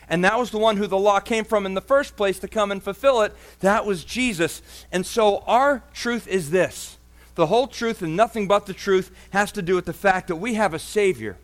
and 0.09 0.23
that 0.23 0.39
was 0.39 0.51
the 0.51 0.57
one 0.57 0.77
who 0.77 0.87
the 0.87 0.97
law 0.97 1.19
came 1.19 1.43
from 1.43 1.65
in 1.65 1.73
the 1.73 1.81
first 1.81 2.15
place 2.15 2.39
to 2.39 2.47
come 2.47 2.71
and 2.71 2.81
fulfill 2.81 3.21
it. 3.21 3.33
That 3.59 3.85
was 3.85 4.05
Jesus. 4.05 4.61
And 4.91 5.05
so 5.05 5.39
our 5.47 5.83
truth 5.93 6.27
is 6.27 6.49
this 6.51 6.97
the 7.35 7.47
whole 7.47 7.67
truth 7.67 8.01
and 8.01 8.15
nothing 8.15 8.47
but 8.47 8.65
the 8.65 8.73
truth 8.73 9.11
has 9.29 9.51
to 9.51 9.61
do 9.61 9.75
with 9.75 9.85
the 9.85 9.93
fact 9.93 10.27
that 10.27 10.37
we 10.37 10.55
have 10.55 10.73
a 10.73 10.79
Savior. 10.79 11.37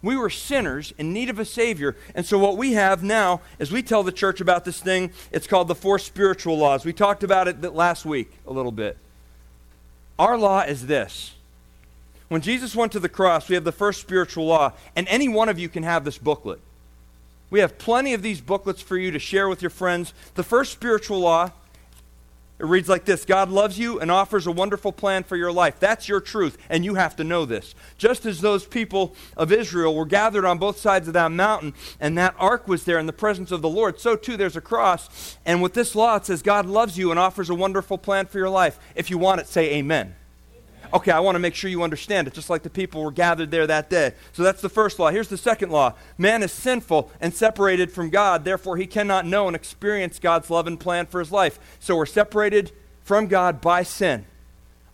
We 0.00 0.14
were 0.16 0.30
sinners 0.30 0.92
in 0.98 1.12
need 1.12 1.30
of 1.30 1.40
a 1.40 1.44
Savior. 1.44 1.96
And 2.14 2.24
so, 2.24 2.38
what 2.38 2.56
we 2.56 2.74
have 2.74 3.02
now 3.02 3.40
is 3.58 3.72
we 3.72 3.82
tell 3.82 4.04
the 4.04 4.12
church 4.12 4.40
about 4.40 4.64
this 4.64 4.78
thing. 4.78 5.10
It's 5.32 5.48
called 5.48 5.66
the 5.66 5.74
four 5.74 5.98
spiritual 5.98 6.56
laws. 6.56 6.84
We 6.84 6.92
talked 6.92 7.24
about 7.24 7.48
it 7.48 7.60
last 7.74 8.04
week 8.04 8.30
a 8.46 8.52
little 8.52 8.70
bit. 8.70 8.98
Our 10.18 10.38
law 10.38 10.60
is 10.60 10.86
this 10.86 11.34
when 12.28 12.40
Jesus 12.40 12.76
went 12.76 12.92
to 12.92 13.00
the 13.00 13.08
cross, 13.08 13.48
we 13.48 13.54
have 13.54 13.64
the 13.64 13.72
first 13.72 14.00
spiritual 14.00 14.46
law, 14.46 14.72
and 14.94 15.08
any 15.08 15.28
one 15.28 15.48
of 15.48 15.58
you 15.58 15.68
can 15.68 15.82
have 15.82 16.04
this 16.04 16.18
booklet. 16.18 16.60
We 17.50 17.60
have 17.60 17.78
plenty 17.78 18.12
of 18.14 18.22
these 18.22 18.40
booklets 18.40 18.82
for 18.82 18.96
you 18.96 19.10
to 19.12 19.18
share 19.18 19.48
with 19.48 19.62
your 19.62 19.70
friends. 19.70 20.12
The 20.34 20.42
first 20.42 20.72
spiritual 20.72 21.20
law, 21.20 21.52
it 22.58 22.64
reads 22.64 22.88
like 22.88 23.04
this 23.04 23.24
God 23.24 23.50
loves 23.50 23.78
you 23.78 24.00
and 24.00 24.10
offers 24.10 24.46
a 24.46 24.52
wonderful 24.52 24.90
plan 24.90 25.22
for 25.24 25.36
your 25.36 25.52
life. 25.52 25.78
That's 25.78 26.08
your 26.08 26.20
truth, 26.20 26.58
and 26.68 26.84
you 26.84 26.94
have 26.94 27.14
to 27.16 27.24
know 27.24 27.44
this. 27.44 27.74
Just 27.98 28.26
as 28.26 28.40
those 28.40 28.64
people 28.64 29.14
of 29.36 29.52
Israel 29.52 29.94
were 29.94 30.06
gathered 30.06 30.44
on 30.44 30.58
both 30.58 30.78
sides 30.78 31.06
of 31.06 31.14
that 31.14 31.30
mountain, 31.30 31.74
and 32.00 32.16
that 32.18 32.34
ark 32.38 32.66
was 32.66 32.84
there 32.84 32.98
in 32.98 33.06
the 33.06 33.12
presence 33.12 33.52
of 33.52 33.62
the 33.62 33.68
Lord, 33.68 34.00
so 34.00 34.16
too 34.16 34.36
there's 34.36 34.56
a 34.56 34.60
cross. 34.60 35.36
And 35.44 35.62
with 35.62 35.74
this 35.74 35.94
law, 35.94 36.16
it 36.16 36.26
says 36.26 36.42
God 36.42 36.66
loves 36.66 36.98
you 36.98 37.10
and 37.10 37.20
offers 37.20 37.50
a 37.50 37.54
wonderful 37.54 37.98
plan 37.98 38.26
for 38.26 38.38
your 38.38 38.50
life. 38.50 38.78
If 38.94 39.10
you 39.10 39.18
want 39.18 39.40
it, 39.40 39.46
say 39.46 39.74
amen. 39.74 40.16
Okay, 40.92 41.10
I 41.10 41.20
want 41.20 41.34
to 41.34 41.40
make 41.40 41.54
sure 41.54 41.70
you 41.70 41.82
understand 41.82 42.28
it, 42.28 42.34
just 42.34 42.50
like 42.50 42.62
the 42.62 42.70
people 42.70 43.02
were 43.02 43.10
gathered 43.10 43.50
there 43.50 43.66
that 43.66 43.90
day. 43.90 44.12
So 44.32 44.42
that's 44.42 44.62
the 44.62 44.68
first 44.68 44.98
law. 44.98 45.10
Here's 45.10 45.28
the 45.28 45.36
second 45.36 45.70
law 45.70 45.94
Man 46.18 46.42
is 46.42 46.52
sinful 46.52 47.10
and 47.20 47.34
separated 47.34 47.90
from 47.90 48.10
God, 48.10 48.44
therefore, 48.44 48.76
he 48.76 48.86
cannot 48.86 49.26
know 49.26 49.46
and 49.46 49.56
experience 49.56 50.18
God's 50.18 50.50
love 50.50 50.66
and 50.66 50.78
plan 50.78 51.06
for 51.06 51.20
his 51.20 51.32
life. 51.32 51.58
So 51.80 51.96
we're 51.96 52.06
separated 52.06 52.72
from 53.02 53.26
God 53.26 53.60
by 53.60 53.82
sin. 53.82 54.26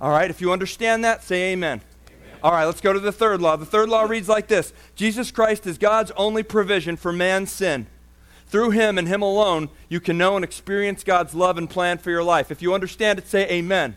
All 0.00 0.10
right, 0.10 0.30
if 0.30 0.40
you 0.40 0.52
understand 0.52 1.04
that, 1.04 1.22
say 1.22 1.52
amen. 1.52 1.80
amen. 2.08 2.38
All 2.42 2.52
right, 2.52 2.64
let's 2.64 2.80
go 2.80 2.92
to 2.92 3.00
the 3.00 3.12
third 3.12 3.40
law. 3.40 3.56
The 3.56 3.64
third 3.64 3.88
law 3.88 4.02
reads 4.02 4.28
like 4.28 4.48
this 4.48 4.72
Jesus 4.96 5.30
Christ 5.30 5.66
is 5.66 5.78
God's 5.78 6.10
only 6.12 6.42
provision 6.42 6.96
for 6.96 7.12
man's 7.12 7.52
sin. 7.52 7.86
Through 8.46 8.70
him 8.72 8.98
and 8.98 9.08
him 9.08 9.22
alone, 9.22 9.70
you 9.88 9.98
can 9.98 10.18
know 10.18 10.36
and 10.36 10.44
experience 10.44 11.04
God's 11.04 11.34
love 11.34 11.56
and 11.56 11.70
plan 11.70 11.96
for 11.96 12.10
your 12.10 12.22
life. 12.22 12.50
If 12.50 12.60
you 12.60 12.74
understand 12.74 13.18
it, 13.18 13.26
say 13.26 13.48
amen. 13.48 13.96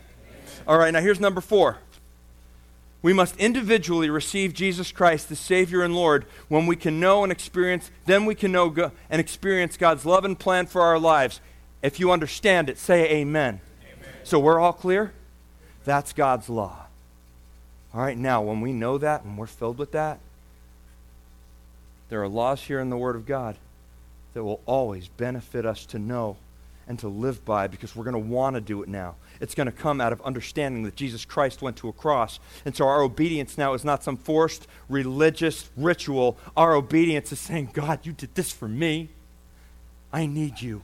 All 0.66 0.78
right, 0.78 0.92
now 0.92 1.00
here's 1.00 1.20
number 1.20 1.42
four. 1.42 1.78
We 3.02 3.12
must 3.12 3.36
individually 3.36 4.10
receive 4.10 4.54
Jesus 4.54 4.90
Christ, 4.90 5.28
the 5.28 5.36
Savior 5.36 5.82
and 5.82 5.94
Lord, 5.94 6.24
when 6.48 6.66
we 6.66 6.76
can 6.76 6.98
know 6.98 7.22
and 7.22 7.30
experience, 7.30 7.90
then 8.06 8.24
we 8.24 8.34
can 8.34 8.52
know 8.52 8.70
go, 8.70 8.92
and 9.10 9.20
experience 9.20 9.76
God's 9.76 10.04
love 10.04 10.24
and 10.24 10.38
plan 10.38 10.66
for 10.66 10.82
our 10.82 10.98
lives. 10.98 11.40
If 11.82 12.00
you 12.00 12.10
understand 12.10 12.68
it, 12.68 12.78
say 12.78 13.08
amen. 13.10 13.60
amen. 13.82 14.10
So 14.24 14.40
we're 14.40 14.58
all 14.58 14.72
clear? 14.72 15.12
That's 15.84 16.12
God's 16.12 16.48
law. 16.48 16.86
All 17.94 18.00
right, 18.00 18.18
now, 18.18 18.42
when 18.42 18.60
we 18.60 18.72
know 18.72 18.98
that 18.98 19.24
and 19.24 19.38
we're 19.38 19.46
filled 19.46 19.78
with 19.78 19.92
that, 19.92 20.18
there 22.08 22.22
are 22.22 22.28
laws 22.28 22.62
here 22.62 22.80
in 22.80 22.90
the 22.90 22.96
Word 22.96 23.16
of 23.16 23.26
God 23.26 23.56
that 24.34 24.44
will 24.44 24.60
always 24.66 25.08
benefit 25.08 25.64
us 25.64 25.86
to 25.86 25.98
know 25.98 26.36
and 26.88 26.98
to 27.00 27.08
live 27.08 27.44
by 27.44 27.66
because 27.66 27.96
we're 27.96 28.04
going 28.04 28.14
to 28.14 28.18
want 28.18 28.54
to 28.54 28.60
do 28.60 28.82
it 28.82 28.88
now. 28.88 29.16
It's 29.40 29.54
going 29.54 29.66
to 29.66 29.72
come 29.72 30.00
out 30.00 30.12
of 30.12 30.20
understanding 30.22 30.84
that 30.84 30.96
Jesus 30.96 31.24
Christ 31.24 31.62
went 31.62 31.76
to 31.78 31.88
a 31.88 31.92
cross. 31.92 32.38
And 32.64 32.76
so 32.76 32.86
our 32.86 33.02
obedience 33.02 33.58
now 33.58 33.74
is 33.74 33.84
not 33.84 34.04
some 34.04 34.16
forced 34.16 34.66
religious 34.88 35.68
ritual. 35.76 36.38
Our 36.56 36.74
obedience 36.74 37.32
is 37.32 37.40
saying, 37.40 37.70
God, 37.72 38.00
you 38.04 38.12
did 38.12 38.34
this 38.34 38.52
for 38.52 38.68
me. 38.68 39.08
I 40.12 40.26
need 40.26 40.60
you. 40.60 40.82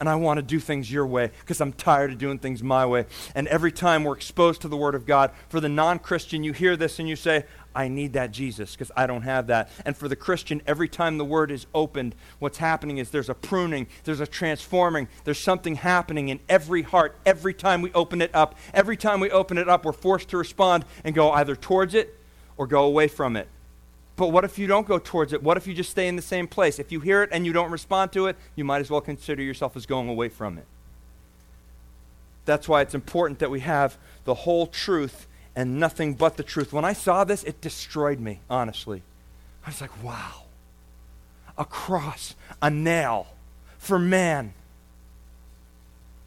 And 0.00 0.08
I 0.08 0.14
want 0.14 0.38
to 0.38 0.42
do 0.42 0.58
things 0.58 0.90
your 0.90 1.06
way 1.06 1.30
because 1.40 1.60
I'm 1.60 1.74
tired 1.74 2.10
of 2.10 2.18
doing 2.18 2.38
things 2.38 2.62
my 2.62 2.86
way. 2.86 3.04
And 3.34 3.46
every 3.48 3.70
time 3.70 4.02
we're 4.02 4.16
exposed 4.16 4.62
to 4.62 4.68
the 4.68 4.76
Word 4.76 4.94
of 4.94 5.04
God, 5.04 5.30
for 5.50 5.60
the 5.60 5.68
non 5.68 5.98
Christian, 5.98 6.42
you 6.42 6.54
hear 6.54 6.74
this 6.74 6.98
and 6.98 7.06
you 7.06 7.16
say, 7.16 7.44
I 7.74 7.88
need 7.88 8.14
that 8.14 8.32
Jesus 8.32 8.72
because 8.72 8.90
I 8.96 9.06
don't 9.06 9.22
have 9.22 9.48
that. 9.48 9.70
And 9.84 9.96
for 9.96 10.08
the 10.08 10.16
Christian, 10.16 10.62
every 10.66 10.88
time 10.88 11.18
the 11.18 11.24
word 11.24 11.50
is 11.50 11.66
opened, 11.74 12.14
what's 12.38 12.58
happening 12.58 12.98
is 12.98 13.10
there's 13.10 13.28
a 13.28 13.34
pruning, 13.34 13.86
there's 14.04 14.20
a 14.20 14.26
transforming, 14.26 15.08
there's 15.24 15.38
something 15.38 15.76
happening 15.76 16.30
in 16.30 16.40
every 16.48 16.82
heart 16.82 17.16
every 17.24 17.54
time 17.54 17.82
we 17.82 17.92
open 17.92 18.22
it 18.22 18.34
up. 18.34 18.56
Every 18.74 18.96
time 18.96 19.20
we 19.20 19.30
open 19.30 19.58
it 19.58 19.68
up, 19.68 19.84
we're 19.84 19.92
forced 19.92 20.30
to 20.30 20.36
respond 20.36 20.84
and 21.04 21.14
go 21.14 21.30
either 21.30 21.54
towards 21.54 21.94
it 21.94 22.18
or 22.56 22.66
go 22.66 22.84
away 22.84 23.06
from 23.06 23.36
it. 23.36 23.48
But 24.20 24.32
what 24.32 24.44
if 24.44 24.58
you 24.58 24.66
don't 24.66 24.86
go 24.86 24.98
towards 24.98 25.32
it? 25.32 25.42
What 25.42 25.56
if 25.56 25.66
you 25.66 25.72
just 25.72 25.88
stay 25.88 26.06
in 26.06 26.14
the 26.14 26.20
same 26.20 26.46
place? 26.46 26.78
If 26.78 26.92
you 26.92 27.00
hear 27.00 27.22
it 27.22 27.30
and 27.32 27.46
you 27.46 27.54
don't 27.54 27.70
respond 27.70 28.12
to 28.12 28.26
it, 28.26 28.36
you 28.54 28.66
might 28.66 28.80
as 28.80 28.90
well 28.90 29.00
consider 29.00 29.42
yourself 29.42 29.78
as 29.78 29.86
going 29.86 30.10
away 30.10 30.28
from 30.28 30.58
it. 30.58 30.66
That's 32.44 32.68
why 32.68 32.82
it's 32.82 32.94
important 32.94 33.38
that 33.38 33.50
we 33.50 33.60
have 33.60 33.96
the 34.26 34.34
whole 34.34 34.66
truth 34.66 35.26
and 35.56 35.80
nothing 35.80 36.12
but 36.12 36.36
the 36.36 36.42
truth. 36.42 36.70
When 36.70 36.84
I 36.84 36.92
saw 36.92 37.24
this, 37.24 37.42
it 37.44 37.62
destroyed 37.62 38.20
me, 38.20 38.40
honestly. 38.50 39.00
I 39.64 39.70
was 39.70 39.80
like, 39.80 40.04
wow. 40.04 40.42
A 41.56 41.64
cross, 41.64 42.34
a 42.60 42.68
nail 42.68 43.26
for 43.78 43.98
man. 43.98 44.52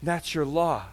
That's 0.02 0.34
your 0.34 0.44
law. 0.44 0.86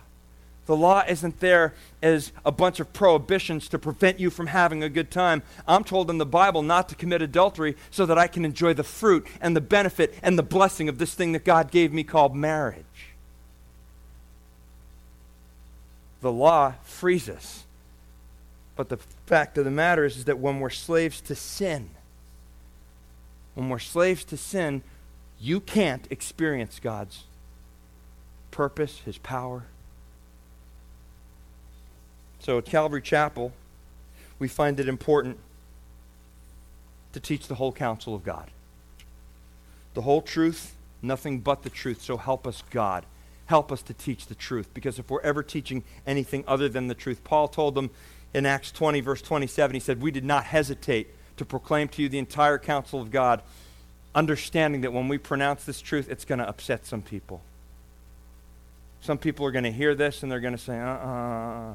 The 0.68 0.76
law 0.76 1.04
isn't 1.08 1.40
there 1.40 1.74
as 2.02 2.32
a 2.46 2.52
bunch 2.52 2.80
of 2.80 2.94
prohibitions 2.94 3.68
to 3.70 3.80
prevent 3.80 4.20
you 4.20 4.30
from 4.30 4.48
having 4.48 4.84
a 4.84 4.90
good 4.90 5.12
time. 5.12 5.44
I'm 5.68 5.84
told 5.84 6.10
in 6.10 6.18
the 6.18 6.26
Bible 6.26 6.62
not 6.62 6.88
to 6.90 6.96
commit 6.96 7.22
adultery 7.22 7.76
so 7.90 8.06
that 8.06 8.18
I 8.18 8.28
can 8.28 8.46
enjoy 8.46 8.74
the 8.74 8.84
fruit 8.84 9.28
and 9.42 9.56
the 9.56 9.62
benefit 9.62 10.14
and 10.22 10.38
the 10.38 10.44
blessing 10.44 10.88
of 10.88 10.98
this 10.98 11.14
thing 11.14 11.32
that 11.32 11.44
God 11.44 11.72
gave 11.72 11.92
me 11.92 12.04
called 12.04 12.36
marriage. 12.36 12.86
The 16.22 16.32
law 16.32 16.76
frees 16.84 17.28
us 17.28 17.64
but 18.82 18.90
the 18.90 18.98
fact 19.28 19.60
of 19.60 19.66
the 19.66 19.70
matter 19.70 20.06
is, 20.06 20.18
is 20.18 20.26
that 20.26 20.40
when 20.40 20.60
we're 20.60 20.72
slaves 20.72 21.22
to 21.22 21.36
sin, 21.36 21.92
when 23.54 23.70
we're 23.70 23.78
slaves 23.78 24.24
to 24.26 24.38
sin, 24.38 24.82
you 25.40 25.60
can't 25.60 26.08
experience 26.10 26.80
God's 26.80 27.26
purpose, 28.50 29.02
His 29.06 29.20
power. 29.20 29.66
So 32.42 32.58
at 32.58 32.66
Calvary 32.66 33.04
Chapel, 33.04 33.54
we 34.40 34.48
find 34.48 34.80
it 34.80 34.90
important 34.90 35.38
to 37.14 37.20
teach 37.20 37.48
the 37.48 37.56
whole 37.56 37.72
counsel 37.72 38.16
of 38.16 38.24
God. 38.24 38.50
The 39.94 40.02
whole 40.02 40.24
truth, 40.24 40.76
nothing 41.04 41.40
but 41.40 41.62
the 41.62 41.70
truth. 41.70 42.02
So 42.02 42.18
help 42.18 42.48
us, 42.48 42.64
God. 42.72 43.06
Help 43.46 43.72
us 43.72 43.84
to 43.84 43.94
teach 43.94 44.26
the 44.26 44.34
truth. 44.34 44.74
Because 44.74 44.98
if 44.98 45.10
we're 45.12 45.22
ever 45.22 45.44
teaching 45.44 45.84
anything 46.08 46.44
other 46.48 46.68
than 46.68 46.88
the 46.88 46.96
truth, 46.96 47.24
Paul 47.24 47.48
told 47.48 47.76
them 47.76 47.92
in 48.34 48.48
Acts 48.48 48.72
20, 48.72 49.02
verse 49.02 49.22
27, 49.22 49.76
he 49.76 49.80
said, 49.80 50.02
We 50.02 50.10
did 50.10 50.26
not 50.26 50.46
hesitate 50.46 51.10
to 51.38 51.46
proclaim 51.46 51.90
to 51.90 52.02
you 52.02 52.10
the 52.10 52.18
entire 52.18 52.58
counsel 52.58 53.02
of 53.02 53.12
God, 53.12 53.44
understanding 54.16 54.82
that 54.82 54.94
when 54.94 55.08
we 55.08 55.20
pronounce 55.20 55.64
this 55.66 55.80
truth, 55.80 56.10
it's 56.10 56.26
going 56.26 56.40
to 56.40 56.48
upset 56.48 56.88
some 56.88 57.04
people. 57.04 57.42
Some 59.02 59.20
people 59.20 59.46
are 59.46 59.52
going 59.52 59.66
to 59.66 59.72
hear 59.72 59.94
this 59.94 60.24
and 60.24 60.32
they're 60.32 60.40
going 60.40 60.58
to 60.58 60.64
say, 60.64 60.80
uh 60.80 60.86
uh-uh. 60.86 61.72
uh, 61.72 61.74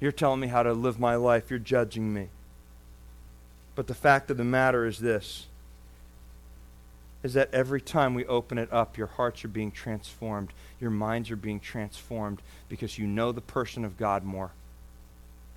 you're 0.00 0.12
telling 0.12 0.40
me 0.40 0.48
how 0.48 0.62
to 0.62 0.72
live 0.72 0.98
my 0.98 1.14
life, 1.16 1.50
you're 1.50 1.58
judging 1.58 2.12
me. 2.12 2.28
But 3.74 3.86
the 3.86 3.94
fact 3.94 4.30
of 4.30 4.36
the 4.36 4.44
matter 4.44 4.86
is 4.86 4.98
this 4.98 5.46
is 7.22 7.34
that 7.34 7.52
every 7.52 7.82
time 7.82 8.14
we 8.14 8.24
open 8.24 8.56
it 8.56 8.72
up, 8.72 8.96
your 8.96 9.06
hearts 9.06 9.44
are 9.44 9.48
being 9.48 9.70
transformed, 9.70 10.50
your 10.80 10.90
minds 10.90 11.30
are 11.30 11.36
being 11.36 11.60
transformed 11.60 12.40
because 12.68 12.98
you 12.98 13.06
know 13.06 13.30
the 13.30 13.42
person 13.42 13.84
of 13.84 13.98
God 13.98 14.24
more 14.24 14.52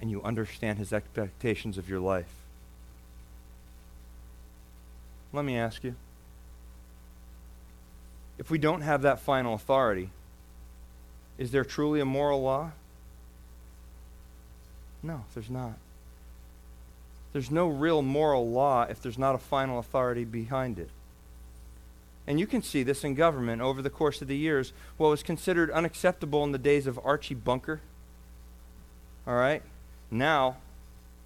and 0.02 0.12
you 0.12 0.22
understand 0.24 0.78
his 0.78 0.92
expectations 0.92 1.78
of 1.78 1.88
your 1.88 2.02
life. 2.02 2.34
Let 5.32 5.46
me 5.46 5.58
ask 5.58 5.84
you 5.84 5.96
if 8.38 8.52
we 8.52 8.58
don't 8.58 8.82
have 8.82 9.04
that 9.04 9.20
final 9.20 9.54
authority, 9.54 10.10
is 11.38 11.52
there 11.52 11.64
truly 11.64 12.02
a 12.02 12.06
moral 12.06 12.42
law? 12.42 12.72
No, 15.04 15.26
there's 15.34 15.50
not. 15.50 15.74
There's 17.34 17.52
no 17.52 17.68
real 17.68 18.02
moral 18.02 18.50
law 18.50 18.84
if 18.84 19.02
there's 19.02 19.18
not 19.18 19.36
a 19.36 19.40
final 19.40 19.80
authority 19.80 20.24
behind 20.24 20.80
it. 20.80 20.90
And 22.26 22.40
you 22.40 22.48
can 22.48 22.62
see 22.62 22.84
this 22.84 23.04
in 23.04 23.16
government 23.16 23.62
over 23.62 23.82
the 23.82 23.90
course 23.90 24.22
of 24.22 24.30
the 24.30 24.38
years. 24.38 24.72
What 24.98 25.10
was 25.10 25.24
considered 25.24 25.70
unacceptable 25.72 26.44
in 26.44 26.54
the 26.54 26.58
days 26.58 26.88
of 26.88 27.00
Archie 27.04 27.36
Bunker, 27.36 27.82
all 29.28 29.36
right, 29.36 29.62
now 30.10 30.58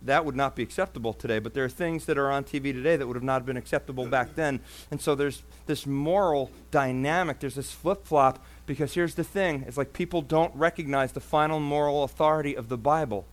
that 0.04 0.26
would 0.26 0.36
not 0.36 0.56
be 0.56 0.63
acceptable 0.63 1.13
today, 1.13 1.40
but 1.40 1.54
there 1.54 1.66
are 1.66 1.70
things 1.70 2.06
that 2.06 2.18
are 2.18 2.32
on 2.32 2.44
TV 2.44 2.72
today 2.72 2.96
that 2.96 3.08
would 3.08 3.16
have 3.16 3.24
not 3.24 3.46
been 3.46 3.58
acceptable 3.58 4.06
back 4.06 4.36
then. 4.36 4.60
And 4.92 5.02
so 5.02 5.16
there's 5.16 5.44
this 5.66 5.86
moral 5.86 6.52
dynamic, 6.72 7.40
there's 7.40 7.56
this 7.56 7.72
flip 7.72 8.06
flop, 8.06 8.44
because 8.66 8.94
here's 8.94 9.16
the 9.16 9.24
thing 9.24 9.66
it's 9.68 9.78
like 9.78 9.94
people 9.94 10.22
don't 10.22 10.56
recognize 10.56 11.12
the 11.12 11.20
final 11.20 11.60
moral 11.60 12.04
authority 12.04 12.56
of 12.56 12.70
the 12.70 12.78
Bible. 12.78 13.26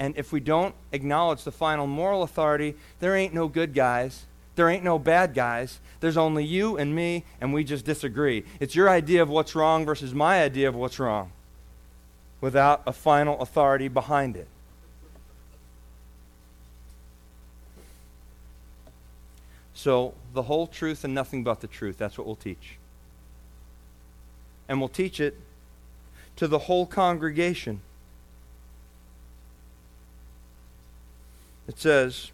And 0.00 0.16
if 0.16 0.32
we 0.32 0.40
don't 0.40 0.74
acknowledge 0.92 1.44
the 1.44 1.52
final 1.52 1.86
moral 1.86 2.22
authority, 2.22 2.74
there 3.00 3.14
ain't 3.14 3.34
no 3.34 3.48
good 3.48 3.74
guys. 3.74 4.24
There 4.56 4.70
ain't 4.70 4.82
no 4.82 4.98
bad 4.98 5.34
guys. 5.34 5.78
There's 6.00 6.16
only 6.16 6.42
you 6.42 6.78
and 6.78 6.94
me, 6.94 7.24
and 7.38 7.52
we 7.52 7.64
just 7.64 7.84
disagree. 7.84 8.44
It's 8.60 8.74
your 8.74 8.88
idea 8.88 9.20
of 9.20 9.28
what's 9.28 9.54
wrong 9.54 9.84
versus 9.84 10.14
my 10.14 10.42
idea 10.42 10.68
of 10.68 10.74
what's 10.74 10.98
wrong 10.98 11.32
without 12.40 12.82
a 12.86 12.92
final 12.94 13.38
authority 13.40 13.88
behind 13.88 14.38
it. 14.38 14.48
So, 19.74 20.14
the 20.32 20.42
whole 20.42 20.66
truth 20.66 21.04
and 21.04 21.14
nothing 21.14 21.44
but 21.44 21.60
the 21.60 21.66
truth, 21.66 21.98
that's 21.98 22.16
what 22.16 22.26
we'll 22.26 22.36
teach. 22.36 22.78
And 24.66 24.78
we'll 24.78 24.88
teach 24.88 25.20
it 25.20 25.38
to 26.36 26.48
the 26.48 26.60
whole 26.60 26.86
congregation. 26.86 27.82
It 31.70 31.78
says, 31.78 32.32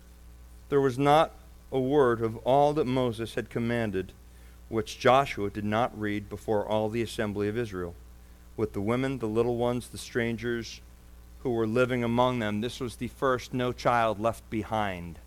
There 0.71 0.81
was 0.81 0.99
not 0.99 1.35
a 1.71 1.79
word 1.79 2.23
of 2.23 2.39
all 2.39 2.73
that 2.73 2.87
Moses 2.87 3.35
had 3.35 3.51
commanded 3.51 4.15
which 4.71 4.99
Joshua 4.99 5.51
did 5.51 5.63
not 5.63 6.01
read 6.01 6.31
before 6.31 6.67
all 6.67 6.89
the 6.89 7.03
assembly 7.03 7.47
of 7.47 7.59
Israel, 7.59 7.95
with 8.57 8.73
the 8.73 8.81
women, 8.81 9.19
the 9.19 9.29
little 9.29 9.59
ones, 9.59 9.89
the 9.89 9.99
strangers 9.99 10.81
who 11.41 11.51
were 11.51 11.67
living 11.67 12.03
among 12.03 12.39
them. 12.39 12.63
This 12.63 12.81
was 12.81 12.97
the 12.97 13.09
first 13.09 13.53
no 13.53 13.75
child 13.75 14.19
left 14.19 14.49
behind 14.49 15.19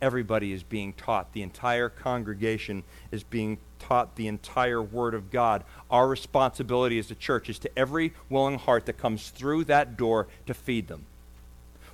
everybody 0.00 0.52
is 0.52 0.62
being 0.62 0.92
taught. 0.92 1.32
The 1.32 1.42
entire 1.42 1.88
congregation 1.88 2.84
is 3.10 3.24
being 3.24 3.58
taught 3.80 4.14
the 4.14 4.28
entire 4.28 4.80
Word 4.80 5.14
of 5.14 5.32
God. 5.32 5.64
Our 5.90 6.06
responsibility 6.06 6.96
as 7.00 7.10
a 7.10 7.16
church 7.16 7.50
is 7.50 7.58
to 7.58 7.70
every 7.76 8.12
willing 8.30 8.60
heart 8.60 8.86
that 8.86 8.98
comes 8.98 9.30
through 9.30 9.64
that 9.64 9.96
door 9.96 10.28
to 10.46 10.54
feed 10.54 10.86
them. 10.86 11.06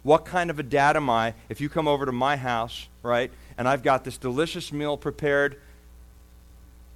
What 0.04 0.26
kind 0.26 0.50
of 0.50 0.58
a 0.58 0.62
dad 0.62 0.96
am 0.96 1.10
I 1.10 1.34
if 1.48 1.60
you 1.60 1.68
come 1.68 1.88
over 1.88 2.06
to 2.06 2.12
my 2.12 2.36
house, 2.36 2.88
right, 3.02 3.32
and 3.56 3.66
I've 3.66 3.82
got 3.82 4.04
this 4.04 4.18
delicious 4.18 4.70
meal 4.70 4.96
prepared, 4.98 5.56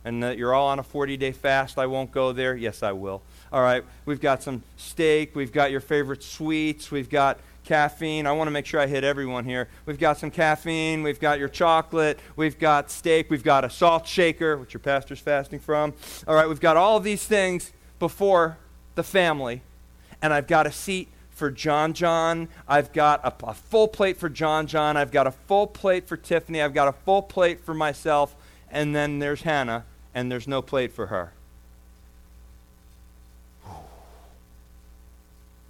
and 0.04 0.22
that 0.22 0.38
you're 0.38 0.54
all 0.54 0.68
on 0.68 0.78
a 0.78 0.82
40 0.82 1.16
day 1.16 1.32
fast? 1.32 1.78
I 1.78 1.86
won't 1.86 2.12
go 2.12 2.32
there. 2.32 2.54
Yes, 2.54 2.82
I 2.82 2.92
will. 2.92 3.22
All 3.50 3.62
right, 3.62 3.82
we've 4.04 4.20
got 4.20 4.42
some 4.42 4.62
steak, 4.76 5.34
we've 5.34 5.52
got 5.52 5.70
your 5.70 5.80
favorite 5.80 6.22
sweets, 6.22 6.90
we've 6.90 7.08
got 7.08 7.38
caffeine. 7.64 8.26
I 8.26 8.32
want 8.32 8.48
to 8.48 8.50
make 8.50 8.66
sure 8.66 8.78
I 8.78 8.86
hit 8.86 9.04
everyone 9.04 9.46
here. 9.46 9.68
We've 9.86 9.98
got 9.98 10.18
some 10.18 10.30
caffeine, 10.30 11.02
we've 11.02 11.20
got 11.20 11.38
your 11.38 11.48
chocolate, 11.48 12.18
we've 12.36 12.58
got 12.58 12.90
steak, 12.90 13.30
we've 13.30 13.42
got 13.42 13.64
a 13.64 13.70
salt 13.70 14.06
shaker, 14.06 14.58
which 14.58 14.74
your 14.74 14.80
pastor's 14.80 15.20
fasting 15.20 15.60
from. 15.60 15.94
All 16.26 16.34
right, 16.34 16.46
we've 16.46 16.60
got 16.60 16.76
all 16.76 17.00
these 17.00 17.24
things 17.24 17.72
before 17.98 18.58
the 18.96 19.02
family, 19.02 19.62
and 20.20 20.34
I've 20.34 20.46
got 20.46 20.66
a 20.66 20.72
seat 20.72 21.08
for 21.38 21.50
John 21.50 21.94
John. 21.94 22.48
I've 22.66 22.92
got 22.92 23.24
a, 23.24 23.32
a, 23.46 23.54
full 23.54 23.88
plate 23.88 24.18
for 24.18 24.28
John 24.28 24.66
John. 24.66 24.96
I've 24.96 25.12
got 25.12 25.26
a 25.26 25.30
full 25.30 25.66
plate 25.66 26.06
for 26.06 26.16
Tiffany. 26.16 26.60
I've 26.60 26.74
got 26.74 26.88
a 26.88 26.92
full 26.92 27.22
plate 27.22 27.60
for 27.60 27.72
myself. 27.72 28.34
And 28.70 28.94
then 28.94 29.20
there's 29.20 29.42
Hannah, 29.42 29.84
and 30.14 30.30
there's 30.30 30.48
no 30.48 30.60
plate 30.60 30.92
for 30.92 31.06
her. 31.06 31.32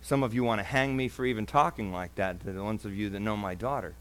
Some 0.09 0.23
of 0.23 0.33
you 0.33 0.43
want 0.43 0.59
to 0.59 0.65
hang 0.65 0.97
me 0.97 1.07
for 1.09 1.27
even 1.27 1.45
talking 1.45 1.93
like 1.93 2.15
that 2.15 2.41
to 2.41 2.53
the 2.53 2.65
ones 2.65 2.87
of 2.87 2.97
you 2.97 3.11
that 3.11 3.21
know 3.21 3.37
my 3.37 3.55
daughter. 3.55 3.95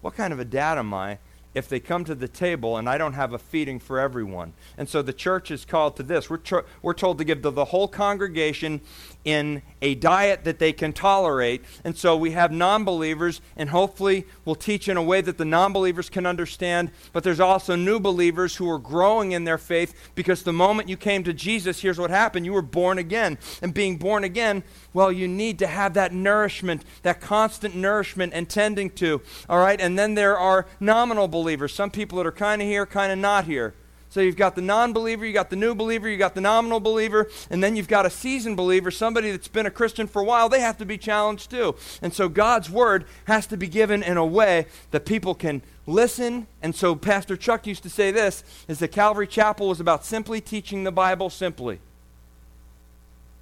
What 0.00 0.16
kind 0.16 0.32
of 0.32 0.40
a 0.40 0.44
dad 0.44 0.78
am 0.78 0.94
I 0.94 1.18
if 1.52 1.68
they 1.68 1.80
come 1.80 2.02
to 2.04 2.14
the 2.14 2.28
table 2.28 2.78
and 2.78 2.88
I 2.88 2.96
don't 2.96 3.12
have 3.12 3.34
a 3.34 3.38
feeding 3.38 3.78
for 3.78 4.00
everyone? 4.00 4.54
And 4.78 4.88
so 4.88 5.02
the 5.02 5.12
church 5.12 5.50
is 5.50 5.66
called 5.66 5.96
to 5.96 6.02
this. 6.02 6.30
We're, 6.30 6.40
we're 6.80 6.94
told 6.94 7.18
to 7.18 7.24
give 7.24 7.42
to 7.42 7.50
the 7.50 7.66
whole 7.66 7.88
congregation 7.88 8.80
in 9.26 9.60
a 9.82 9.96
diet 9.96 10.44
that 10.44 10.60
they 10.60 10.72
can 10.72 10.92
tolerate. 10.92 11.62
And 11.84 11.96
so 11.96 12.16
we 12.16 12.30
have 12.30 12.52
non 12.52 12.84
believers, 12.84 13.42
and 13.56 13.68
hopefully 13.68 14.24
we'll 14.44 14.54
teach 14.54 14.88
in 14.88 14.96
a 14.96 15.02
way 15.02 15.20
that 15.20 15.36
the 15.36 15.44
non 15.44 15.72
believers 15.72 16.08
can 16.08 16.24
understand. 16.24 16.92
But 17.12 17.24
there's 17.24 17.40
also 17.40 17.74
new 17.74 17.98
believers 17.98 18.56
who 18.56 18.70
are 18.70 18.78
growing 18.78 19.32
in 19.32 19.44
their 19.44 19.58
faith 19.58 20.12
because 20.14 20.44
the 20.44 20.52
moment 20.52 20.88
you 20.88 20.96
came 20.96 21.24
to 21.24 21.34
Jesus, 21.34 21.80
here's 21.80 21.98
what 21.98 22.10
happened 22.10 22.46
you 22.46 22.52
were 22.52 22.62
born 22.62 22.98
again. 22.98 23.36
And 23.60 23.74
being 23.74 23.98
born 23.98 24.22
again, 24.22 24.62
well, 24.94 25.10
you 25.10 25.26
need 25.26 25.58
to 25.58 25.66
have 25.66 25.94
that 25.94 26.14
nourishment, 26.14 26.84
that 27.02 27.20
constant 27.20 27.74
nourishment 27.74 28.32
and 28.32 28.48
tending 28.48 28.90
to. 28.90 29.20
All 29.48 29.58
right? 29.58 29.80
And 29.80 29.98
then 29.98 30.14
there 30.14 30.38
are 30.38 30.66
nominal 30.78 31.26
believers, 31.26 31.74
some 31.74 31.90
people 31.90 32.18
that 32.18 32.26
are 32.26 32.32
kind 32.32 32.62
of 32.62 32.68
here, 32.68 32.86
kind 32.86 33.12
of 33.12 33.18
not 33.18 33.44
here. 33.46 33.74
So 34.16 34.22
you've 34.22 34.34
got 34.34 34.54
the 34.54 34.62
non 34.62 34.94
believer, 34.94 35.26
you've 35.26 35.34
got 35.34 35.50
the 35.50 35.56
new 35.56 35.74
believer, 35.74 36.08
you've 36.08 36.20
got 36.20 36.34
the 36.34 36.40
nominal 36.40 36.80
believer, 36.80 37.28
and 37.50 37.62
then 37.62 37.76
you've 37.76 37.86
got 37.86 38.06
a 38.06 38.10
seasoned 38.10 38.56
believer, 38.56 38.90
somebody 38.90 39.30
that's 39.30 39.46
been 39.46 39.66
a 39.66 39.70
Christian 39.70 40.06
for 40.06 40.22
a 40.22 40.24
while. 40.24 40.48
They 40.48 40.62
have 40.62 40.78
to 40.78 40.86
be 40.86 40.96
challenged 40.96 41.50
too. 41.50 41.74
And 42.00 42.14
so 42.14 42.30
God's 42.30 42.70
word 42.70 43.04
has 43.26 43.46
to 43.48 43.58
be 43.58 43.68
given 43.68 44.02
in 44.02 44.16
a 44.16 44.24
way 44.24 44.68
that 44.90 45.04
people 45.04 45.34
can 45.34 45.60
listen. 45.86 46.46
And 46.62 46.74
so 46.74 46.94
Pastor 46.94 47.36
Chuck 47.36 47.66
used 47.66 47.82
to 47.82 47.90
say 47.90 48.10
this 48.10 48.42
is 48.68 48.78
that 48.78 48.88
Calvary 48.88 49.26
Chapel 49.26 49.68
was 49.68 49.80
about 49.80 50.02
simply 50.02 50.40
teaching 50.40 50.84
the 50.84 50.92
Bible 50.92 51.28
simply. 51.28 51.78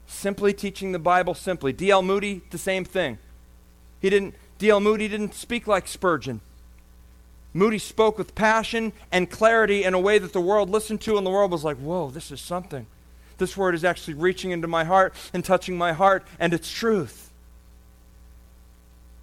Simply 0.09 0.53
teaching 0.53 0.91
the 0.91 0.99
Bible 0.99 1.35
simply. 1.35 1.73
D.L. 1.73 2.03
Moody, 2.03 2.43
the 2.51 2.59
same 2.59 2.85
thing. 2.85 3.19
He 4.01 4.11
didn't 4.11 4.35
D.L. 4.59 4.81
Moody 4.81 5.07
didn't 5.07 5.35
speak 5.35 5.69
like 5.69 5.87
Spurgeon. 5.87 6.41
Moody 7.55 7.79
spoke 7.79 8.19
with 8.19 8.35
passion 8.35 8.93
and 9.13 9.31
clarity 9.31 9.85
in 9.85 9.95
a 9.95 10.01
way 10.01 10.19
that 10.19 10.33
the 10.33 10.41
world 10.41 10.69
listened 10.69 11.01
to, 11.03 11.17
and 11.17 11.25
the 11.25 11.31
world 11.31 11.53
was 11.53 11.65
like, 11.65 11.77
whoa, 11.77 12.11
this 12.11 12.33
is 12.33 12.41
something. 12.41 12.87
This 13.39 13.57
word 13.57 13.75
is 13.75 13.85
actually 13.85 14.15
reaching 14.15 14.51
into 14.51 14.67
my 14.67 14.85
heart 14.85 15.15
and 15.33 15.45
touching 15.45 15.79
my 15.79 15.93
heart, 15.93 16.27
and 16.39 16.53
it's 16.53 16.71
truth. 16.71 17.31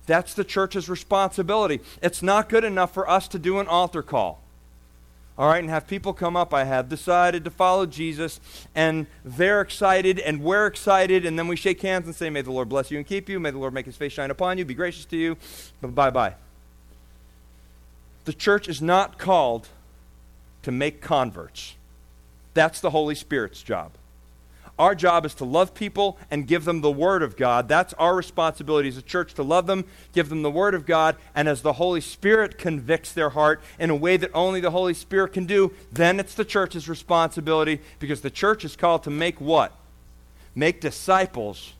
That's 0.07 0.33
the 0.33 0.43
church's 0.43 0.89
responsibility. 0.89 1.81
It's 2.01 2.23
not 2.23 2.49
good 2.49 2.63
enough 2.63 2.93
for 2.93 3.09
us 3.09 3.27
to 3.29 3.39
do 3.39 3.59
an 3.59 3.67
altar 3.67 4.01
call. 4.01 4.41
All 5.37 5.47
right, 5.47 5.59
and 5.59 5.69
have 5.69 5.87
people 5.87 6.13
come 6.13 6.35
up. 6.35 6.53
I 6.53 6.65
have 6.65 6.89
decided 6.89 7.43
to 7.45 7.49
follow 7.49 7.85
Jesus, 7.85 8.39
and 8.75 9.07
they're 9.23 9.61
excited, 9.61 10.19
and 10.19 10.41
we're 10.41 10.67
excited, 10.67 11.25
and 11.25 11.37
then 11.37 11.47
we 11.47 11.55
shake 11.55 11.81
hands 11.81 12.05
and 12.05 12.15
say, 12.15 12.29
May 12.29 12.41
the 12.41 12.51
Lord 12.51 12.69
bless 12.69 12.91
you 12.91 12.97
and 12.97 13.07
keep 13.07 13.27
you. 13.29 13.39
May 13.39 13.51
the 13.51 13.57
Lord 13.57 13.73
make 13.73 13.85
his 13.85 13.95
face 13.95 14.13
shine 14.13 14.31
upon 14.31 14.57
you, 14.57 14.65
be 14.65 14.73
gracious 14.73 15.05
to 15.05 15.17
you. 15.17 15.37
Bye 15.81 16.09
bye. 16.09 16.35
The 18.25 18.34
church 18.34 18.67
is 18.67 18.81
not 18.81 19.17
called 19.17 19.67
to 20.63 20.71
make 20.71 21.01
converts. 21.01 21.75
That's 22.53 22.79
the 22.79 22.91
Holy 22.91 23.15
Spirit's 23.15 23.63
job. 23.63 23.91
Our 24.77 24.95
job 24.95 25.25
is 25.25 25.36
to 25.36 25.45
love 25.45 25.75
people 25.75 26.17
and 26.31 26.47
give 26.47 26.65
them 26.65 26.81
the 26.81 26.91
Word 26.91 27.21
of 27.21 27.38
God. 27.38 27.67
That's 27.67 27.93
our 27.93 28.15
responsibility 28.15 28.89
as 28.89 28.97
a 28.97 29.03
church 29.03 29.34
to 29.36 29.43
love 29.43 29.67
them, 29.67 29.86
give 30.13 30.29
them 30.29 30.41
the 30.41 30.49
Word 30.49 30.73
of 30.73 30.86
God, 30.86 31.17
and 31.36 31.47
as 31.47 31.62
the 31.62 31.73
Holy 31.73 32.01
Spirit 32.01 32.57
convicts 32.57 33.12
their 33.13 33.29
heart 33.29 33.62
in 33.77 33.89
a 33.89 33.95
way 33.95 34.17
that 34.17 34.31
only 34.34 34.60
the 34.60 34.71
Holy 34.71 34.93
Spirit 34.93 35.34
can 35.34 35.45
do, 35.45 35.71
then 35.91 36.19
it's 36.19 36.34
the 36.34 36.45
church's 36.45 36.89
responsibility 36.89 37.79
because 37.99 38.21
the 38.21 38.31
church 38.31 38.65
is 38.65 38.75
called 38.75 39.03
to 39.03 39.12
make 39.12 39.39
what? 39.39 39.75
Make 40.55 40.81
disciples. 40.81 41.73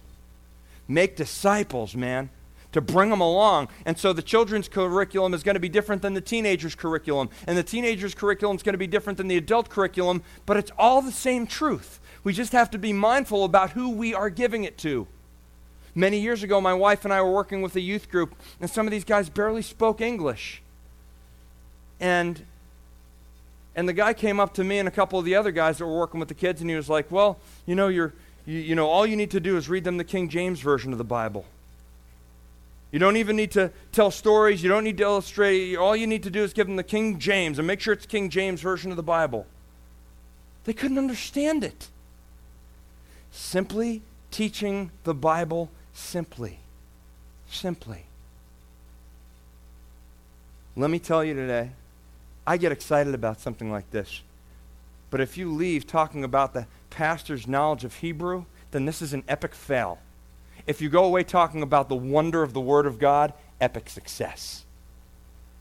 Make 0.88 1.16
disciples, 1.16 1.96
man 1.96 2.30
to 2.72 2.82
bring 2.82 3.10
them 3.10 3.22
along. 3.22 3.68
And 3.86 3.98
so 3.98 4.14
the 4.14 4.22
children's 4.22 4.68
curriculum 4.68 5.34
is 5.34 5.44
going 5.44 5.56
to 5.56 5.60
be 5.60 5.70
different 5.70 6.02
than 6.02 6.14
the 6.14 6.22
teenagers' 6.22 6.76
curriculum, 6.76 7.30
and 7.48 7.58
the 7.58 7.64
teenagers' 7.64 8.16
curriculum 8.16 8.56
is 8.56 8.64
going 8.64 8.74
to 8.74 8.80
be 8.80 8.88
different 8.88 9.18
than 9.18 9.28
the 9.28 9.38
adult 9.38 9.70
curriculum, 9.70 10.24
but 10.46 10.58
it's 10.58 10.72
all 10.78 11.02
the 11.02 11.12
same 11.12 11.48
truth. 11.48 12.00
We 12.24 12.34
just 12.34 12.52
have 12.52 12.70
to 12.72 12.78
be 12.78 12.94
mindful 12.94 13.44
about 13.44 13.72
who 13.72 13.90
we 13.90 14.14
are 14.14 14.30
giving 14.30 14.64
it 14.64 14.78
to. 14.80 15.08
Many 15.94 16.20
years 16.20 16.42
ago, 16.44 16.62
my 16.62 16.74
wife 16.74 17.04
and 17.04 17.14
I 17.14 17.22
were 17.22 17.32
working 17.32 17.62
with 17.62 17.76
a 17.76 17.82
youth 17.82 18.10
group, 18.10 18.36
and 18.62 18.70
some 18.70 18.88
of 18.88 18.92
these 18.92 19.04
guys 19.04 19.30
barely 19.30 19.62
spoke 19.62 20.00
English. 20.00 20.62
And 22.00 22.46
and 23.74 23.88
the 23.88 23.94
guy 23.94 24.14
came 24.14 24.40
up 24.40 24.54
to 24.56 24.66
me 24.66 24.80
and 24.80 24.88
a 24.88 24.92
couple 24.92 25.18
of 25.18 25.24
the 25.24 25.36
other 25.36 25.52
guys 25.52 25.78
that 25.78 25.86
were 25.86 25.98
working 25.98 26.20
with 26.20 26.28
the 26.28 26.36
kids, 26.36 26.60
and 26.62 26.70
he 26.70 26.76
was 26.76 26.90
like, 26.90 27.10
"Well, 27.10 27.40
you 27.66 27.74
know, 27.74 27.88
you're, 27.88 28.14
you, 28.46 28.60
you 28.60 28.76
know, 28.76 28.88
all 28.88 29.06
you 29.06 29.16
need 29.16 29.32
to 29.32 29.40
do 29.40 29.56
is 29.56 29.70
read 29.70 29.86
them 29.86 29.98
the 29.98 30.04
King 30.04 30.30
James 30.30 30.60
version 30.60 30.92
of 30.92 30.98
the 30.98 31.06
Bible." 31.06 31.46
You 32.92 33.00
don't 33.00 33.18
even 33.18 33.36
need 33.36 33.52
to 33.52 33.72
tell 33.92 34.12
stories. 34.12 34.62
You 34.62 34.70
don't 34.70 34.84
need 34.84 34.98
to 34.98 35.04
illustrate. 35.04 35.76
All 35.78 35.96
you 35.96 36.08
need 36.08 36.24
to 36.24 36.30
do 36.30 36.44
is 36.44 36.52
give 36.52 36.68
them 36.68 36.76
the 36.76 36.84
King 36.84 37.20
James 37.20 37.58
and 37.58 37.66
make 37.66 37.80
sure 37.80 37.94
it's 37.94 38.06
King 38.06 38.30
James 38.30 38.62
version 38.62 38.92
of 38.92 38.98
the 38.98 39.04
Bible. 39.04 39.46
They 40.66 40.74
couldn't 40.74 40.98
understand 40.98 41.64
it. 41.64 41.88
Simply 43.32 44.02
teaching 44.30 44.92
the 45.04 45.14
Bible 45.14 45.70
simply. 45.94 46.60
Simply. 47.50 48.06
Let 50.76 50.90
me 50.90 51.00
tell 51.00 51.24
you 51.24 51.34
today, 51.34 51.72
I 52.46 52.58
get 52.58 52.72
excited 52.72 53.14
about 53.14 53.40
something 53.40 53.72
like 53.72 53.90
this. 53.92 54.22
But 55.10 55.22
if 55.22 55.38
you 55.38 55.52
leave 55.52 55.86
talking 55.86 56.24
about 56.24 56.54
the 56.54 56.68
pastor's 56.90 57.48
knowledge 57.48 57.84
of 57.84 57.96
Hebrew, 57.96 58.46
then 58.72 58.86
this 58.86 59.02
is 59.02 59.14
an 59.14 59.24
epic 59.28 59.54
fail. 59.54 60.00
If 60.68 60.82
you 60.82 60.90
go 60.90 61.04
away 61.06 61.24
talking 61.24 61.62
about 61.62 61.90
the 61.90 61.96
wonder 61.96 62.44
of 62.44 62.54
the 62.54 62.62
Word 62.62 62.86
of 62.86 63.00
God, 63.00 63.34
epic 63.60 63.90
success. 63.90 64.66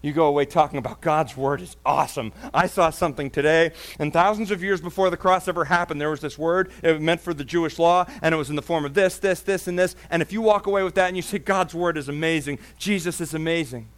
You 0.02 0.14
go 0.14 0.26
away 0.26 0.46
talking 0.46 0.78
about 0.78 1.02
God's 1.02 1.36
word 1.36 1.60
is 1.60 1.76
awesome. 1.84 2.32
I 2.54 2.68
saw 2.68 2.88
something 2.88 3.28
today, 3.28 3.72
and 3.98 4.10
thousands 4.10 4.50
of 4.50 4.62
years 4.62 4.80
before 4.80 5.10
the 5.10 5.16
cross 5.18 5.46
ever 5.46 5.66
happened, 5.66 6.00
there 6.00 6.08
was 6.08 6.20
this 6.20 6.38
word. 6.38 6.72
It 6.82 7.02
meant 7.02 7.20
for 7.20 7.34
the 7.34 7.44
Jewish 7.44 7.78
law, 7.78 8.06
and 8.22 8.34
it 8.34 8.38
was 8.38 8.48
in 8.48 8.56
the 8.56 8.62
form 8.62 8.86
of 8.86 8.94
this, 8.94 9.18
this, 9.18 9.40
this, 9.40 9.68
and 9.68 9.78
this. 9.78 9.94
And 10.10 10.22
if 10.22 10.32
you 10.32 10.40
walk 10.40 10.66
away 10.66 10.82
with 10.82 10.94
that 10.94 11.08
and 11.08 11.16
you 11.16 11.22
say, 11.22 11.38
God's 11.38 11.74
word 11.74 11.98
is 11.98 12.08
amazing, 12.08 12.60
Jesus 12.78 13.20
is 13.20 13.34
amazing, 13.34 13.88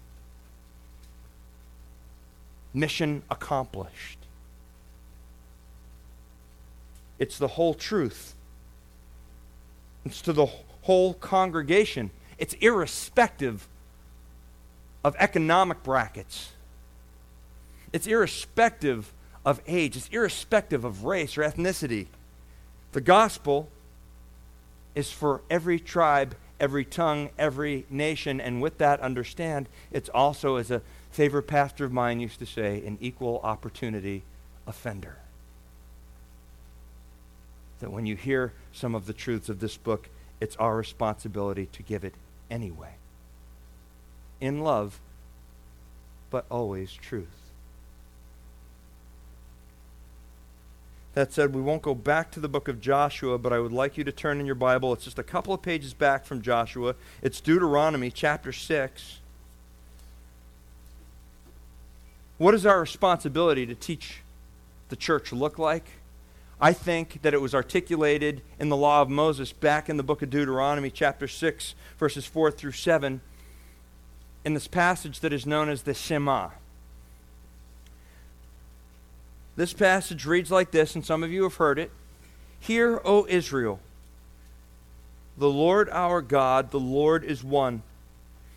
mission 2.74 3.22
accomplished. 3.30 4.18
It's 7.20 7.38
the 7.38 7.46
whole 7.46 7.74
truth, 7.74 8.34
it's 10.04 10.20
to 10.22 10.32
the 10.32 10.46
whole 10.82 11.14
congregation, 11.14 12.10
it's 12.38 12.54
irrespective 12.54 13.68
of 15.04 15.16
economic 15.18 15.82
brackets. 15.82 16.52
It's 17.92 18.06
irrespective 18.06 19.12
of 19.44 19.60
age, 19.66 19.96
it's 19.96 20.08
irrespective 20.08 20.84
of 20.84 21.04
race 21.04 21.36
or 21.36 21.42
ethnicity. 21.42 22.06
The 22.92 23.00
gospel 23.00 23.68
is 24.94 25.10
for 25.10 25.40
every 25.50 25.80
tribe, 25.80 26.36
every 26.60 26.84
tongue, 26.84 27.30
every 27.38 27.86
nation, 27.90 28.40
and 28.40 28.62
with 28.62 28.78
that, 28.78 29.00
understand 29.00 29.68
it's 29.90 30.08
also, 30.08 30.56
as 30.56 30.70
a 30.70 30.82
favorite 31.10 31.44
pastor 31.44 31.84
of 31.84 31.92
mine 31.92 32.20
used 32.20 32.38
to 32.38 32.46
say, 32.46 32.84
an 32.86 32.98
equal 33.00 33.40
opportunity 33.42 34.22
offender. 34.66 35.16
That 37.80 37.90
when 37.90 38.06
you 38.06 38.14
hear 38.14 38.52
some 38.72 38.94
of 38.94 39.06
the 39.06 39.12
truths 39.12 39.48
of 39.48 39.60
this 39.60 39.76
book, 39.76 40.08
it's 40.42 40.56
our 40.56 40.76
responsibility 40.76 41.66
to 41.66 41.84
give 41.84 42.02
it 42.02 42.14
anyway 42.50 42.94
in 44.40 44.60
love, 44.60 44.98
but 46.30 46.44
always 46.50 46.92
truth. 46.92 47.28
That 51.14 51.32
said, 51.32 51.54
we 51.54 51.62
won't 51.62 51.82
go 51.82 51.94
back 51.94 52.32
to 52.32 52.40
the 52.40 52.48
book 52.48 52.66
of 52.66 52.80
Joshua, 52.80 53.38
but 53.38 53.52
I 53.52 53.60
would 53.60 53.70
like 53.70 53.96
you 53.96 54.02
to 54.02 54.10
turn 54.10 54.40
in 54.40 54.46
your 54.46 54.56
Bible. 54.56 54.92
It's 54.92 55.04
just 55.04 55.18
a 55.18 55.22
couple 55.22 55.54
of 55.54 55.62
pages 55.62 55.94
back 55.94 56.24
from 56.24 56.42
Joshua. 56.42 56.96
It's 57.22 57.40
Deuteronomy 57.40 58.10
chapter 58.10 58.50
6. 58.50 59.20
What 62.38 62.54
is 62.54 62.66
our 62.66 62.80
responsibility 62.80 63.64
to 63.66 63.76
teach 63.76 64.22
the 64.88 64.96
church 64.96 65.32
look 65.32 65.56
like? 65.56 66.01
I 66.60 66.72
think 66.72 67.22
that 67.22 67.34
it 67.34 67.40
was 67.40 67.54
articulated 67.54 68.42
in 68.58 68.68
the 68.68 68.76
law 68.76 69.02
of 69.02 69.10
Moses 69.10 69.52
back 69.52 69.88
in 69.88 69.96
the 69.96 70.02
book 70.02 70.22
of 70.22 70.30
Deuteronomy, 70.30 70.90
chapter 70.90 71.26
6, 71.26 71.74
verses 71.98 72.24
4 72.24 72.50
through 72.50 72.72
7 72.72 73.20
in 74.44 74.54
this 74.54 74.68
passage 74.68 75.20
that 75.20 75.32
is 75.32 75.46
known 75.46 75.68
as 75.68 75.82
the 75.82 75.94
Shema. 75.94 76.50
This 79.56 79.72
passage 79.72 80.24
reads 80.24 80.50
like 80.50 80.70
this, 80.70 80.94
and 80.94 81.04
some 81.04 81.22
of 81.22 81.30
you 81.30 81.42
have 81.44 81.56
heard 81.56 81.78
it 81.78 81.90
Hear, 82.60 83.00
O 83.04 83.26
Israel, 83.28 83.80
the 85.36 85.50
Lord 85.50 85.88
our 85.90 86.22
God, 86.22 86.70
the 86.70 86.80
Lord 86.80 87.24
is 87.24 87.42
one. 87.42 87.82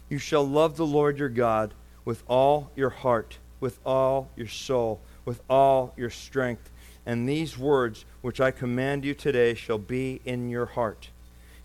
You 0.10 0.20
shall 0.20 0.48
love 0.48 0.78
the 0.78 0.86
Lord 0.86 1.18
your 1.18 1.30
God 1.30 1.74
with 2.04 2.24
all 2.28 2.70
your 2.76 2.92
heart, 2.92 3.40
with 3.60 3.80
all 3.84 4.30
your 4.36 4.48
soul, 4.48 5.02
with 5.26 5.42
all 5.50 5.94
your 5.98 6.12
strength. 6.12 6.70
And 7.06 7.30
these 7.30 7.58
words 7.58 8.06
which 8.22 8.42
I 8.42 8.52
command 8.52 9.06
you 9.06 9.14
today 9.14 9.54
shall 9.54 9.78
be 9.78 10.22
in 10.26 10.50
your 10.50 10.66
heart. 10.66 11.10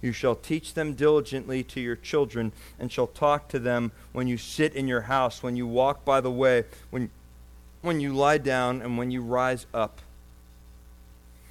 You 0.02 0.12
shall 0.12 0.34
teach 0.34 0.74
them 0.74 0.94
diligently 0.94 1.62
to 1.64 1.80
your 1.80 1.96
children, 1.96 2.52
and 2.78 2.90
shall 2.90 3.06
talk 3.06 3.48
to 3.48 3.58
them 3.58 3.92
when 4.12 4.28
you 4.28 4.38
sit 4.38 4.74
in 4.74 4.88
your 4.88 5.02
house, 5.02 5.42
when 5.42 5.56
you 5.56 5.66
walk 5.66 6.04
by 6.04 6.20
the 6.20 6.30
way, 6.30 6.64
when, 6.90 7.10
when 7.82 8.00
you 8.00 8.14
lie 8.14 8.38
down, 8.38 8.80
and 8.80 8.96
when 8.96 9.10
you 9.10 9.22
rise 9.22 9.66
up. 9.74 10.00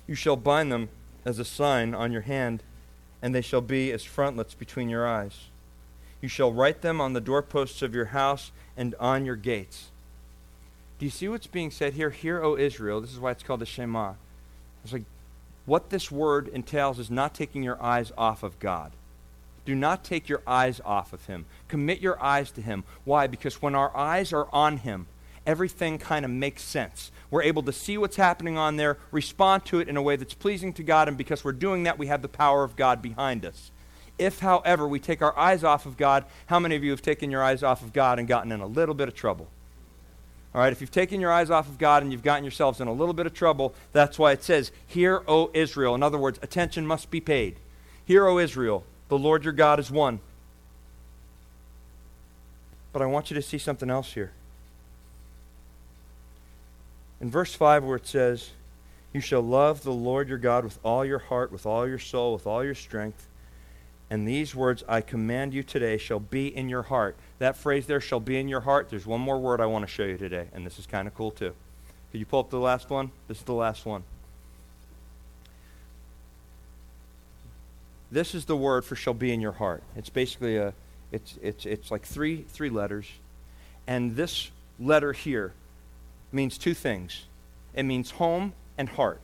You 0.07 0.15
shall 0.15 0.35
bind 0.35 0.71
them 0.71 0.89
as 1.25 1.37
a 1.37 1.45
sign 1.45 1.93
on 1.93 2.11
your 2.11 2.23
hand, 2.23 2.63
and 3.21 3.35
they 3.35 3.41
shall 3.41 3.61
be 3.61 3.91
as 3.91 4.03
frontlets 4.03 4.55
between 4.55 4.89
your 4.89 5.07
eyes. 5.07 5.49
You 6.21 6.27
shall 6.27 6.51
write 6.51 6.81
them 6.81 6.99
on 6.99 7.13
the 7.13 7.21
doorposts 7.21 7.83
of 7.83 7.93
your 7.93 8.05
house 8.05 8.51
and 8.75 8.95
on 8.99 9.25
your 9.25 9.35
gates. 9.35 9.88
Do 10.99 11.05
you 11.05 11.11
see 11.11 11.29
what's 11.29 11.47
being 11.47 11.71
said 11.71 11.93
here? 11.93 12.09
Hear, 12.09 12.43
O 12.43 12.57
Israel. 12.57 12.99
This 12.99 13.13
is 13.13 13.19
why 13.19 13.31
it's 13.31 13.41
called 13.41 13.61
the 13.61 13.65
Shema. 13.65 14.13
It's 14.83 14.91
like 14.91 15.05
what 15.65 15.89
this 15.89 16.11
word 16.11 16.49
entails 16.49 16.99
is 16.99 17.09
not 17.09 17.33
taking 17.33 17.63
your 17.63 17.81
eyes 17.81 18.11
off 18.17 18.43
of 18.43 18.59
God. 18.59 18.91
Do 19.65 19.75
not 19.75 20.03
take 20.03 20.27
your 20.27 20.41
eyes 20.45 20.81
off 20.83 21.13
of 21.13 21.25
Him. 21.27 21.45
Commit 21.69 21.99
your 21.99 22.21
eyes 22.21 22.51
to 22.51 22.61
Him. 22.61 22.83
Why? 23.05 23.27
Because 23.27 23.61
when 23.61 23.75
our 23.75 23.95
eyes 23.95 24.33
are 24.33 24.47
on 24.51 24.77
Him, 24.77 25.07
everything 25.45 25.99
kind 25.99 26.25
of 26.25 26.31
makes 26.31 26.63
sense. 26.63 27.11
We're 27.31 27.43
able 27.43 27.63
to 27.63 27.71
see 27.71 27.97
what's 27.97 28.17
happening 28.17 28.57
on 28.57 28.75
there, 28.75 28.97
respond 29.11 29.65
to 29.65 29.79
it 29.79 29.87
in 29.87 29.95
a 29.95 30.01
way 30.01 30.17
that's 30.17 30.33
pleasing 30.33 30.73
to 30.73 30.83
God, 30.83 31.07
and 31.07 31.17
because 31.17 31.45
we're 31.45 31.51
doing 31.53 31.83
that, 31.83 31.99
we 31.99 32.07
have 32.07 32.21
the 32.21 32.27
power 32.27 32.63
of 32.63 32.75
God 32.75 33.01
behind 33.01 33.45
us. 33.45 33.71
If, 34.17 34.39
however, 34.39 34.87
we 34.87 34.99
take 34.99 35.21
our 35.21 35.37
eyes 35.37 35.63
off 35.63 35.85
of 35.85 35.95
God, 35.95 36.25
how 36.47 36.59
many 36.59 36.75
of 36.75 36.83
you 36.83 36.91
have 36.91 37.01
taken 37.01 37.31
your 37.31 37.43
eyes 37.43 37.63
off 37.63 37.83
of 37.83 37.93
God 37.93 38.19
and 38.19 38.27
gotten 38.27 38.51
in 38.51 38.59
a 38.59 38.67
little 38.67 38.95
bit 38.95 39.07
of 39.07 39.13
trouble? 39.13 39.47
All 40.53 40.61
right, 40.61 40.73
if 40.73 40.81
you've 40.81 40.91
taken 40.91 41.21
your 41.21 41.31
eyes 41.31 41.51
off 41.51 41.67
of 41.67 41.77
God 41.77 42.01
and 42.01 42.11
you've 42.11 42.23
gotten 42.23 42.43
yourselves 42.43 42.81
in 42.81 42.87
a 42.87 42.93
little 42.93 43.13
bit 43.13 43.27
of 43.27 43.33
trouble, 43.33 43.75
that's 43.91 44.17
why 44.17 44.31
it 44.31 44.43
says, 44.43 44.71
Hear, 44.87 45.21
O 45.27 45.51
Israel. 45.53 45.93
In 45.93 46.01
other 46.01 46.17
words, 46.17 46.39
attention 46.41 46.87
must 46.87 47.11
be 47.11 47.21
paid. 47.21 47.57
Hear, 48.03 48.25
O 48.27 48.39
Israel, 48.39 48.83
the 49.09 49.17
Lord 49.17 49.43
your 49.43 49.53
God 49.53 49.79
is 49.79 49.91
one. 49.91 50.19
But 52.91 53.03
I 53.03 53.05
want 53.05 53.29
you 53.29 53.35
to 53.35 53.41
see 53.43 53.59
something 53.59 53.91
else 53.91 54.13
here. 54.13 54.31
In 57.21 57.29
verse 57.29 57.53
5, 57.53 57.83
where 57.83 57.97
it 57.97 58.07
says, 58.07 58.49
You 59.13 59.21
shall 59.21 59.41
love 59.41 59.83
the 59.83 59.93
Lord 59.93 60.29
your 60.29 60.39
God 60.39 60.63
with 60.63 60.79
all 60.83 61.05
your 61.05 61.19
heart, 61.19 61.51
with 61.51 61.67
all 61.67 61.87
your 61.87 61.99
soul, 61.99 62.33
with 62.33 62.47
all 62.47 62.63
your 62.63 62.73
strength. 62.73 63.27
And 64.09 64.27
these 64.27 64.55
words 64.55 64.83
I 64.87 65.01
command 65.01 65.53
you 65.53 65.61
today 65.61 65.97
shall 65.97 66.19
be 66.19 66.47
in 66.47 66.69
your 66.69 66.83
heart. 66.83 67.15
That 67.39 67.55
phrase 67.55 67.87
there 67.87 68.01
shall 68.01 68.19
be 68.19 68.37
in 68.37 68.47
your 68.47 68.61
heart. 68.61 68.89
There's 68.89 69.05
one 69.05 69.21
more 69.21 69.39
word 69.39 69.61
I 69.61 69.65
want 69.65 69.83
to 69.83 69.91
show 69.91 70.03
you 70.03 70.17
today, 70.17 70.47
and 70.53 70.65
this 70.65 70.77
is 70.77 70.85
kind 70.85 71.07
of 71.07 71.15
cool 71.15 71.31
too. 71.31 71.53
Could 72.11 72.19
you 72.19 72.25
pull 72.25 72.41
up 72.41 72.49
the 72.49 72.59
last 72.59 72.89
one? 72.89 73.11
This 73.27 73.37
is 73.37 73.43
the 73.43 73.53
last 73.53 73.85
one. 73.85 74.03
This 78.11 78.33
is 78.33 78.45
the 78.45 78.57
word 78.57 78.83
for 78.83 78.95
shall 78.95 79.13
be 79.13 79.31
in 79.31 79.39
your 79.39 79.53
heart. 79.53 79.83
It's 79.95 80.09
basically 80.09 80.57
a 80.57 80.73
it's 81.11 81.37
it's 81.41 81.65
it's 81.65 81.91
like 81.91 82.03
three 82.03 82.45
three 82.49 82.69
letters. 82.69 83.05
And 83.87 84.15
this 84.15 84.51
letter 84.79 85.13
here 85.13 85.53
means 86.31 86.57
two 86.57 86.73
things. 86.73 87.25
It 87.73 87.83
means 87.83 88.11
home 88.11 88.53
and 88.77 88.89
heart. 88.89 89.21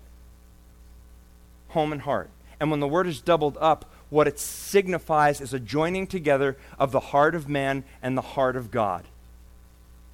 Home 1.69 1.91
and 1.91 2.01
heart. 2.01 2.30
And 2.60 2.71
when 2.71 2.80
the 2.80 2.88
word 2.88 3.08
is 3.08 3.21
doubled 3.21 3.58
up, 3.60 3.91
what 4.10 4.28
it 4.28 4.39
signifies 4.39 5.41
is 5.41 5.54
a 5.54 5.60
joining 5.60 6.08
together 6.08 6.58
of 6.78 6.91
the 6.91 7.00
heart 7.00 7.36
of 7.36 7.50
man 7.50 7.84
and 8.02 8.18
the 8.18 8.22
heart 8.22 8.56
of 8.56 8.72
God. 8.72 9.06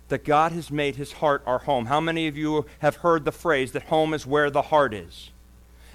That 0.09 0.25
God 0.25 0.51
has 0.51 0.71
made 0.71 0.95
his 0.95 1.13
heart 1.13 1.41
our 1.45 1.59
home. 1.59 1.85
How 1.85 1.99
many 1.99 2.27
of 2.27 2.37
you 2.37 2.65
have 2.79 2.97
heard 2.97 3.25
the 3.25 3.31
phrase 3.31 3.71
that 3.71 3.83
home 3.83 4.13
is 4.13 4.25
where 4.25 4.49
the 4.49 4.63
heart 4.63 4.93
is? 4.93 5.31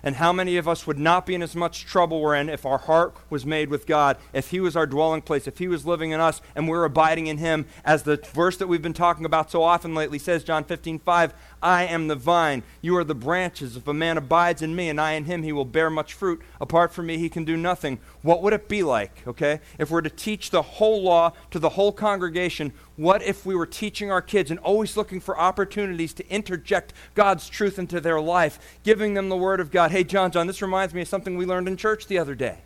And 0.02 0.14
how 0.14 0.32
many 0.32 0.56
of 0.56 0.68
us 0.68 0.86
would 0.86 1.00
not 1.00 1.26
be 1.26 1.34
in 1.34 1.42
as 1.42 1.56
much 1.56 1.84
trouble 1.84 2.20
we're 2.20 2.36
in 2.36 2.48
if 2.48 2.64
our 2.64 2.78
heart 2.78 3.14
was 3.28 3.44
made 3.44 3.70
with 3.70 3.86
God, 3.86 4.16
if 4.32 4.50
He 4.50 4.60
was 4.60 4.76
our 4.76 4.86
dwelling 4.86 5.20
place, 5.20 5.48
if 5.48 5.58
He 5.58 5.66
was 5.66 5.84
living 5.84 6.12
in 6.12 6.20
us 6.20 6.40
and 6.54 6.68
we're 6.68 6.84
abiding 6.84 7.26
in 7.26 7.38
Him? 7.38 7.66
As 7.84 8.04
the 8.04 8.16
verse 8.32 8.56
that 8.58 8.68
we've 8.68 8.80
been 8.80 8.92
talking 8.92 9.24
about 9.24 9.50
so 9.50 9.64
often 9.64 9.96
lately 9.96 10.20
says, 10.20 10.44
John 10.44 10.62
15, 10.62 11.00
5, 11.00 11.34
I 11.62 11.84
am 11.84 12.08
the 12.08 12.14
vine, 12.14 12.62
you 12.82 12.96
are 12.96 13.04
the 13.04 13.14
branches. 13.14 13.76
If 13.76 13.88
a 13.88 13.94
man 13.94 14.18
abides 14.18 14.62
in 14.62 14.76
me 14.76 14.88
and 14.88 15.00
I 15.00 15.12
in 15.12 15.24
him, 15.24 15.42
he 15.42 15.52
will 15.52 15.64
bear 15.64 15.88
much 15.88 16.12
fruit. 16.12 16.42
Apart 16.60 16.92
from 16.92 17.06
me, 17.06 17.16
he 17.16 17.28
can 17.28 17.44
do 17.44 17.56
nothing. 17.56 17.98
What 18.22 18.42
would 18.42 18.52
it 18.52 18.68
be 18.68 18.82
like, 18.82 19.26
okay, 19.26 19.60
if 19.78 19.90
we're 19.90 20.02
to 20.02 20.10
teach 20.10 20.50
the 20.50 20.62
whole 20.62 21.02
law 21.02 21.32
to 21.50 21.58
the 21.58 21.70
whole 21.70 21.92
congregation? 21.92 22.72
What 22.96 23.22
if 23.22 23.46
we 23.46 23.54
were 23.54 23.66
teaching 23.66 24.10
our 24.10 24.22
kids 24.22 24.50
and 24.50 24.60
always 24.60 24.96
looking 24.96 25.18
for 25.18 25.38
opportunities 25.38 26.12
to 26.14 26.28
interject 26.28 26.92
God's 27.14 27.48
truth 27.48 27.78
into 27.78 28.00
their 28.00 28.20
life, 28.20 28.58
giving 28.84 29.14
them 29.14 29.28
the 29.28 29.36
Word 29.36 29.60
of 29.60 29.70
God? 29.70 29.90
Hey, 29.90 30.04
John, 30.04 30.30
John, 30.30 30.46
this 30.46 30.62
reminds 30.62 30.92
me 30.92 31.02
of 31.02 31.08
something 31.08 31.36
we 31.36 31.46
learned 31.46 31.68
in 31.68 31.76
church 31.76 32.06
the 32.06 32.18
other 32.18 32.34
day. 32.34 32.58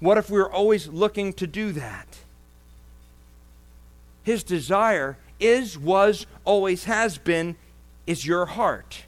What 0.00 0.18
if 0.18 0.30
we 0.30 0.38
were 0.38 0.52
always 0.52 0.88
looking 0.88 1.32
to 1.34 1.46
do 1.46 1.72
that? 1.72 2.06
His 4.22 4.42
desire 4.42 5.18
is, 5.38 5.78
was, 5.78 6.26
always 6.44 6.84
has 6.84 7.18
been 7.18 7.56
is 8.06 8.26
your 8.26 8.46
heart. 8.46 9.04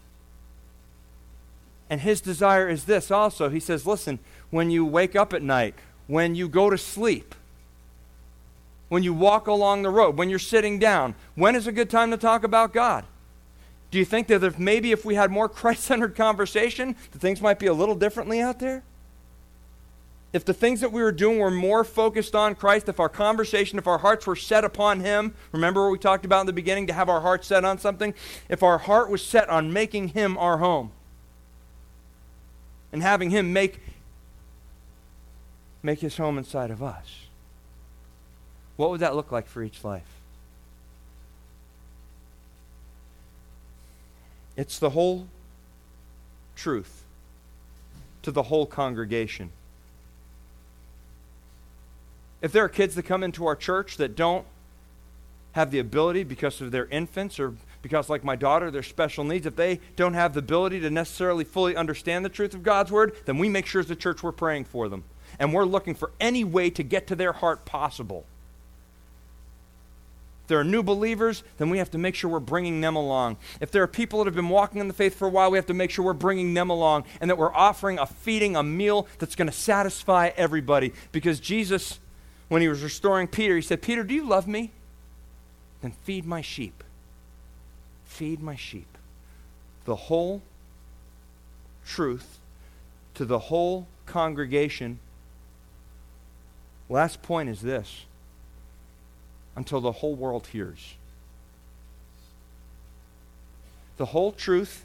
And 1.89 2.01
his 2.01 2.21
desire 2.21 2.69
is 2.69 2.85
this 2.85 3.11
also. 3.11 3.49
He 3.49 3.61
says, 3.61 3.87
listen, 3.87 4.19
when 4.51 4.71
you 4.71 4.85
wake 4.85 5.15
up 5.15 5.33
at 5.33 5.43
night, 5.43 5.75
when 6.07 6.35
you 6.35 6.49
go 6.49 6.71
to 6.71 6.79
sleep, 6.79 7.35
when 8.89 9.03
you 9.03 9.13
walk 9.13 9.47
along 9.47 9.83
the 9.83 9.91
road, 9.91 10.17
when 10.17 10.31
you're 10.31 10.39
sitting 10.39 10.79
down, 10.79 11.15
when 11.35 11.55
is 11.55 11.67
a 11.67 11.73
good 11.73 11.91
time 11.91 12.11
to 12.11 12.17
talk 12.17 12.45
about 12.45 12.73
God? 12.73 13.05
Do 13.91 13.99
you 13.99 14.05
think 14.05 14.27
that 14.29 14.43
if 14.43 14.59
maybe 14.59 14.93
if 14.93 15.05
we 15.05 15.15
had 15.15 15.31
more 15.31 15.49
Christ 15.49 15.85
centered 15.85 16.17
conversation, 16.17 16.97
that 17.13 17.19
things 17.19 17.41
might 17.41 17.59
be 17.59 17.67
a 17.67 17.73
little 17.73 17.95
differently 17.95 18.41
out 18.41 18.59
there? 18.59 18.83
If 20.33 20.45
the 20.45 20.55
things 20.55 20.81
that 20.81 20.93
we 20.93 21.03
were 21.03 21.13
doing 21.13 21.39
were 21.39 21.51
more 21.51 21.85
focused 21.85 22.35
on 22.35 22.55
Christ, 22.55 22.89
if 22.89 23.01
our 23.01 23.09
conversation, 23.09 23.79
if 23.79 23.87
our 23.87 23.99
hearts 23.99 24.27
were 24.27 24.37
set 24.37 24.65
upon 24.65 25.01
Him, 25.01 25.35
remember 25.53 25.83
what 25.83 25.93
we 25.93 25.99
talked 25.99 26.25
about 26.25 26.41
in 26.41 26.47
the 26.47 26.53
beginning 26.53 26.87
to 26.89 26.93
have 26.93 27.09
our 27.09 27.21
heart 27.21 27.45
set 27.45 27.65
on 27.65 27.79
something? 27.79 28.13
If 28.49 28.63
our 28.63 28.79
heart 28.79 29.09
was 29.09 29.25
set 29.25 29.49
on 29.49 29.73
making 29.73 30.09
Him 30.09 30.37
our 30.37 30.59
home 30.59 30.91
and 32.93 33.03
having 33.03 33.31
Him 33.31 33.53
make, 33.53 33.81
make 35.83 36.01
His 36.01 36.17
home 36.17 36.39
inside 36.39 36.71
of 36.71 36.83
us, 36.83 37.27
what 38.77 38.91
would 38.91 39.01
that 39.01 39.17
look 39.17 39.33
like 39.33 39.47
for 39.47 39.63
each 39.63 39.85
life? 39.85 40.03
It's 44.57 44.79
the 44.79 44.91
whole 44.91 45.29
truth 46.57 47.05
to 48.23 48.31
the 48.31 48.45
whole 48.45 48.67
congregation. 48.67 49.51
If 52.43 52.53
there 52.53 52.65
are 52.65 52.69
kids 52.69 52.95
that 52.95 53.05
come 53.05 53.23
into 53.23 53.47
our 53.47 53.57
church 53.57 53.97
that 53.97 54.15
don't 54.15 54.45
have 55.53 55.71
the 55.71 55.79
ability 55.79 56.23
because 56.23 56.61
of 56.61 56.71
their 56.71 56.87
infants 56.87 57.41
or 57.41 57.55
because, 57.83 58.11
like 58.11 58.25
my 58.25 58.37
daughter, 58.37 58.71
their 58.71 58.83
special 58.83 59.23
needs, 59.25 59.47
if 59.47 59.57
they 59.57 59.81
don't 59.95 60.15
have 60.15 60.35
the 60.35 60.41
ability 60.41 60.81
to 60.81 60.91
necessarily 60.91 61.45
fully 61.45 61.77
understand 61.77 62.25
the 62.25 62.29
truth 62.29 62.53
of 62.53 62.63
God's 62.63 62.91
word, 62.91 63.15
then 63.27 63.39
we 63.39 63.49
make 63.49 63.65
sure 63.65 63.81
as 63.81 63.91
a 63.91 63.97
church 63.97 64.23
we're 64.23 64.33
praying 64.33 64.65
for 64.65 64.89
them. 64.89 65.05
And 65.39 65.55
we're 65.55 65.65
looking 65.65 65.95
for 65.95 66.11
any 66.19 66.43
way 66.43 66.69
to 66.71 66.83
get 66.83 67.07
to 67.07 67.15
their 67.15 67.33
heart 67.33 67.65
possible. 67.65 68.27
If 70.43 70.49
there 70.49 70.61
are 70.61 70.65
new 70.65 70.83
believers, 70.83 71.43
then 71.59 71.71
we 71.71 71.79
have 71.79 71.91
to 71.93 71.99
make 71.99 72.15
sure 72.15 72.31
we're 72.31 72.41
bringing 72.41 72.81
them 72.81 72.97
along. 72.97 73.37
If 73.61 73.71
there 73.71 73.83
are 73.83 73.89
people 73.89 74.21
that 74.21 74.27
have 74.27 74.35
been 74.35 74.49
walking 74.49 74.81
in 74.81 74.89
the 74.89 74.95
faith 74.95 75.15
for 75.15 75.27
a 75.27 75.31
while, 75.31 75.51
we 75.51 75.59
have 75.59 75.67
to 75.67 75.75
make 75.75 75.91
sure 75.91 76.05
we're 76.05 76.13
bringing 76.13 76.55
them 76.55 76.71
along 76.71 77.05
and 77.21 77.31
that 77.31 77.39
we're 77.39 77.55
offering 77.55 77.99
a 77.99 78.07
feeding, 78.07 78.57
a 78.57 78.63
meal 78.63 79.07
that's 79.19 79.35
going 79.35 79.49
to 79.49 79.57
satisfy 79.57 80.31
everybody. 80.37 80.93
Because 81.13 81.41
Jesus, 81.41 81.99
when 82.49 82.63
he 82.63 82.69
was 82.69 82.83
restoring 82.83 83.27
Peter, 83.27 83.57
he 83.57 83.63
said, 83.63 83.83
Peter, 83.83 84.05
do 84.05 84.15
you 84.15 84.27
love 84.27 84.47
me? 84.47 84.73
Then 85.83 85.93
feed 86.05 86.25
my 86.25 86.41
sheep. 86.41 86.85
Feed 88.05 88.41
my 88.41 88.57
sheep. 88.57 88.99
The 89.85 89.97
whole 89.97 90.43
truth 91.85 92.39
to 93.15 93.25
the 93.25 93.39
whole 93.39 93.87
congregation. 94.05 94.99
Last 96.89 97.23
point 97.23 97.49
is 97.49 97.63
this 97.63 98.05
until 99.57 99.81
the 99.81 99.93
whole 99.93 100.15
world 100.15 100.49
hears. 100.49 100.95
The 103.97 104.07
whole 104.07 104.33
truth 104.33 104.85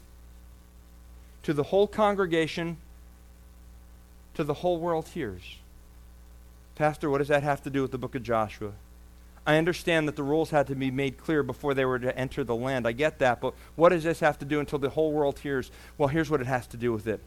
to 1.42 1.52
the 1.52 1.64
whole 1.64 1.86
congregation, 1.86 2.76
to 4.34 4.44
the 4.44 4.54
whole 4.54 4.78
world 4.78 5.08
hears. 5.08 5.42
Pastor, 6.74 7.10
what 7.10 7.18
does 7.18 7.28
that 7.28 7.42
have 7.42 7.62
to 7.62 7.70
do 7.70 7.82
with 7.82 7.90
the 7.90 7.98
book 7.98 8.14
of 8.14 8.22
Joshua? 8.22 8.72
I 9.46 9.56
understand 9.56 10.06
that 10.06 10.16
the 10.16 10.22
rules 10.22 10.50
had 10.50 10.68
to 10.68 10.74
be 10.74 10.90
made 10.90 11.18
clear 11.18 11.42
before 11.42 11.74
they 11.74 11.84
were 11.84 11.98
to 11.98 12.16
enter 12.16 12.44
the 12.44 12.54
land. 12.54 12.86
I 12.86 12.92
get 12.92 13.18
that, 13.18 13.40
but 13.40 13.54
what 13.74 13.88
does 13.88 14.04
this 14.04 14.20
have 14.20 14.38
to 14.38 14.44
do 14.44 14.60
until 14.60 14.78
the 14.78 14.90
whole 14.90 15.12
world 15.12 15.40
hears? 15.40 15.70
Well, 15.98 16.08
here's 16.08 16.30
what 16.30 16.40
it 16.40 16.46
has 16.46 16.66
to 16.68 16.76
do 16.76 16.92
with 16.92 17.06
it. 17.06 17.20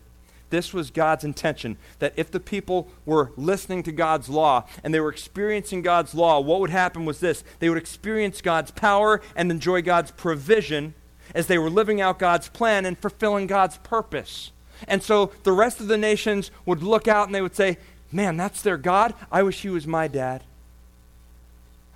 This 0.49 0.73
was 0.73 0.91
God's 0.91 1.23
intention 1.23 1.77
that 1.99 2.13
if 2.15 2.31
the 2.31 2.39
people 2.39 2.87
were 3.05 3.31
listening 3.35 3.83
to 3.83 3.91
God's 3.91 4.29
law 4.29 4.65
and 4.83 4.93
they 4.93 4.99
were 4.99 5.09
experiencing 5.09 5.81
God's 5.81 6.15
law, 6.15 6.39
what 6.39 6.59
would 6.61 6.69
happen 6.69 7.03
was 7.03 7.19
this 7.19 7.43
they 7.59 7.67
would 7.67 7.77
experience 7.77 8.41
God's 8.41 8.71
power 8.71 9.21
and 9.35 9.51
enjoy 9.51 9.81
God's 9.81 10.11
provision 10.11 10.93
as 11.33 11.47
they 11.47 11.57
were 11.57 11.69
living 11.69 11.99
out 11.99 12.19
God's 12.19 12.47
plan 12.47 12.85
and 12.85 12.97
fulfilling 12.97 13.47
God's 13.47 13.77
purpose. 13.79 14.51
And 14.87 15.01
so 15.01 15.31
the 15.43 15.51
rest 15.51 15.79
of 15.79 15.87
the 15.87 15.97
nations 15.97 16.51
would 16.65 16.83
look 16.83 17.07
out 17.07 17.27
and 17.27 17.33
they 17.33 17.41
would 17.41 17.55
say, 17.55 17.77
Man, 18.15 18.37
that's 18.37 18.61
their 18.61 18.77
God. 18.77 19.13
I 19.29 19.43
wish 19.43 19.61
he 19.61 19.67
was 19.67 19.85
my 19.85 20.07
dad. 20.07 20.41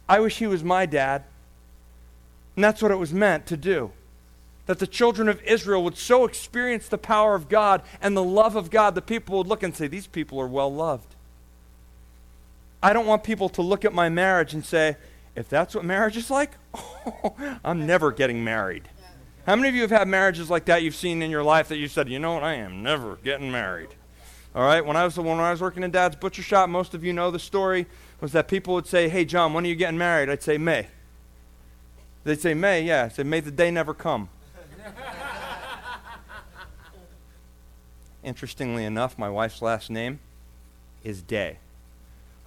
I 0.09 0.19
wish 0.19 0.39
he 0.39 0.47
was 0.47 0.65
my 0.65 0.85
dad. 0.85 1.23
And 2.57 2.63
that's 2.65 2.81
what 2.81 2.91
it 2.91 2.99
was 2.99 3.13
meant 3.13 3.45
to 3.45 3.55
do 3.55 3.93
that 4.65 4.79
the 4.79 4.85
children 4.85 5.29
of 5.29 5.41
Israel 5.43 5.81
would 5.85 5.97
so 5.97 6.25
experience 6.25 6.89
the 6.89 6.97
power 6.97 7.35
of 7.35 7.47
God 7.47 7.83
and 8.01 8.17
the 8.17 8.23
love 8.23 8.57
of 8.57 8.69
God 8.69 8.95
that 8.95 9.05
people 9.05 9.37
would 9.37 9.47
look 9.47 9.63
and 9.63 9.73
say, 9.73 9.87
These 9.87 10.07
people 10.07 10.41
are 10.41 10.47
well 10.47 10.71
loved. 10.71 11.15
I 12.83 12.91
don't 12.91 13.07
want 13.07 13.23
people 13.23 13.47
to 13.49 13.61
look 13.61 13.85
at 13.85 13.93
my 13.93 14.09
marriage 14.09 14.53
and 14.53 14.65
say, 14.65 14.97
If 15.37 15.47
that's 15.47 15.73
what 15.73 15.85
marriage 15.85 16.17
is 16.17 16.29
like, 16.29 16.51
oh, 16.73 17.33
I'm 17.63 17.87
never 17.87 18.11
getting 18.11 18.43
married. 18.43 18.89
How 19.45 19.55
many 19.55 19.69
of 19.69 19.75
you 19.75 19.83
have 19.83 19.91
had 19.91 20.07
marriages 20.09 20.49
like 20.49 20.65
that 20.65 20.83
you've 20.83 20.95
seen 20.95 21.21
in 21.21 21.31
your 21.31 21.43
life 21.43 21.69
that 21.69 21.77
you 21.77 21.87
said, 21.87 22.09
You 22.09 22.19
know 22.19 22.33
what, 22.33 22.43
I 22.43 22.55
am 22.55 22.83
never 22.83 23.15
getting 23.23 23.49
married? 23.49 23.95
All 24.55 24.63
right, 24.63 24.83
when 24.83 24.97
I 24.97 25.05
was 25.05 25.15
the 25.15 25.21
one 25.21 25.37
when 25.37 25.45
I 25.45 25.51
was 25.51 25.61
working 25.61 25.83
in 25.83 25.91
Dad's 25.91 26.15
butcher 26.15 26.41
shop, 26.41 26.69
most 26.69 26.93
of 26.93 27.03
you 27.03 27.13
know 27.13 27.29
the 27.29 27.39
story 27.39 27.85
was 28.19 28.31
that 28.31 28.47
people 28.47 28.73
would 28.73 28.87
say, 28.87 29.07
"Hey, 29.07 29.23
John, 29.23 29.53
when 29.53 29.63
are 29.63 29.67
you 29.67 29.75
getting 29.75 29.97
married?" 29.97 30.29
I'd 30.29 30.41
say 30.41 30.57
May. 30.57 30.87
They'd 32.23 32.41
say 32.41 32.53
May, 32.53 32.81
yeah. 32.81 33.05
I 33.05 33.07
said 33.09 33.25
May 33.27 33.39
the 33.39 33.51
day 33.51 33.71
never 33.71 33.93
come. 33.93 34.29
Interestingly 38.23 38.85
enough, 38.85 39.17
my 39.17 39.29
wife's 39.29 39.61
last 39.61 39.89
name 39.89 40.19
is 41.03 41.21
Day. 41.21 41.59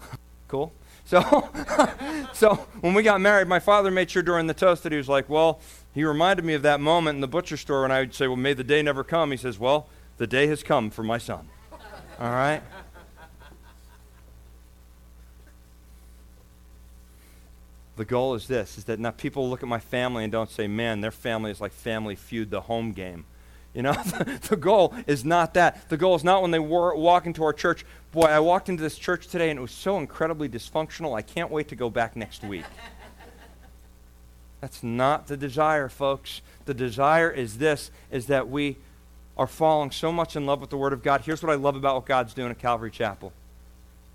cool? 0.49 0.73
So, 1.05 1.51
so 2.33 2.55
when 2.81 2.95
we 2.95 3.03
got 3.03 3.21
married, 3.21 3.49
my 3.49 3.59
father 3.59 3.91
made 3.91 4.11
sure 4.11 4.23
during 4.23 4.47
the 4.47 4.55
toast 4.55 4.83
that 4.83 4.93
he 4.93 4.99
was 4.99 5.09
like, 5.09 5.29
well, 5.29 5.61
he 5.95 6.05
reminded 6.05 6.45
me 6.45 6.55
of 6.55 6.63
that 6.63 6.81
moment 6.81 7.17
in 7.17 7.21
the 7.21 7.29
butcher 7.29 7.57
store 7.57 7.83
when 7.83 7.93
I 7.93 8.01
would 8.01 8.15
say, 8.15 8.27
well, 8.27 8.37
may 8.37 8.55
the 8.55 8.65
day 8.65 8.83
never 8.83 9.03
come. 9.03 9.31
He 9.31 9.37
says, 9.37 9.59
well, 9.59 9.89
the 10.19 10.27
day 10.27 10.47
has 10.49 10.63
come 10.63 10.91
for 10.91 11.03
my 11.03 11.19
son. 11.19 11.49
All 12.21 12.31
right? 12.31 12.63
the 17.97 18.05
goal 18.05 18.35
is 18.35 18.49
this 18.49 18.79
is 18.79 18.85
that 18.85 18.99
now 18.99 19.11
people 19.11 19.49
look 19.49 19.63
at 19.63 19.69
my 19.69 19.79
family 19.79 20.25
and 20.25 20.33
don't 20.33 20.51
say 20.51 20.67
man 20.67 21.01
their 21.01 21.11
family 21.11 21.51
is 21.51 21.61
like 21.61 21.73
family 21.73 22.17
feud 22.17 22.51
the 22.51 22.63
home 22.63 22.93
game. 22.93 23.25
You 23.75 23.83
know 23.83 23.93
the, 24.49 24.57
goal 24.57 24.95
is 25.07 25.25
not 25.25 25.55
that. 25.55 25.89
The 25.89 25.97
goal 25.97 26.15
is 26.15 26.25
not 26.25 26.43
when 26.43 26.51
they 26.51 26.59
war, 26.59 26.95
walk 26.97 27.27
into 27.27 27.43
our 27.45 27.53
church. 27.53 27.85
Boy 28.11 28.27
i 28.27 28.39
walked 28.39 28.69
into 28.69 28.83
this 28.83 28.99
church 28.99 29.29
today 29.29 29.51
and 29.51 29.59
it 29.59 29.63
was 29.63 29.71
so 29.73 29.99
incredibly 29.99 30.49
dysfunctional 30.49 31.17
i 31.17 31.23
can't 31.23 31.51
wait 31.51 31.69
to 31.69 31.77
go 31.77 31.91
back 31.91 32.17
next 32.17 32.43
week. 32.43 32.65
That's 34.61 34.83
not 34.83 35.27
the 35.27 35.37
desire 35.37 35.89
folks. 35.89 36.41
The 36.67 36.75
desire 36.75 37.31
is 37.31 37.59
this 37.59 37.91
is 38.11 38.27
that 38.27 38.49
we 38.49 38.77
are 39.37 39.47
falling 39.47 39.91
so 39.91 40.13
much 40.13 40.37
in 40.37 40.47
love 40.47 40.61
with 40.61 40.71
the 40.71 40.77
word 40.77 40.93
of 40.93 41.03
god 41.03 41.21
here's 41.23 41.43
what 41.43 41.51
i 41.53 41.55
love 41.55 41.77
about 41.77 41.95
what 41.95 42.07
god's 42.07 42.35
doing 42.35 42.51
at 42.51 42.59
calvary 42.59 42.91
chapel 42.91 43.33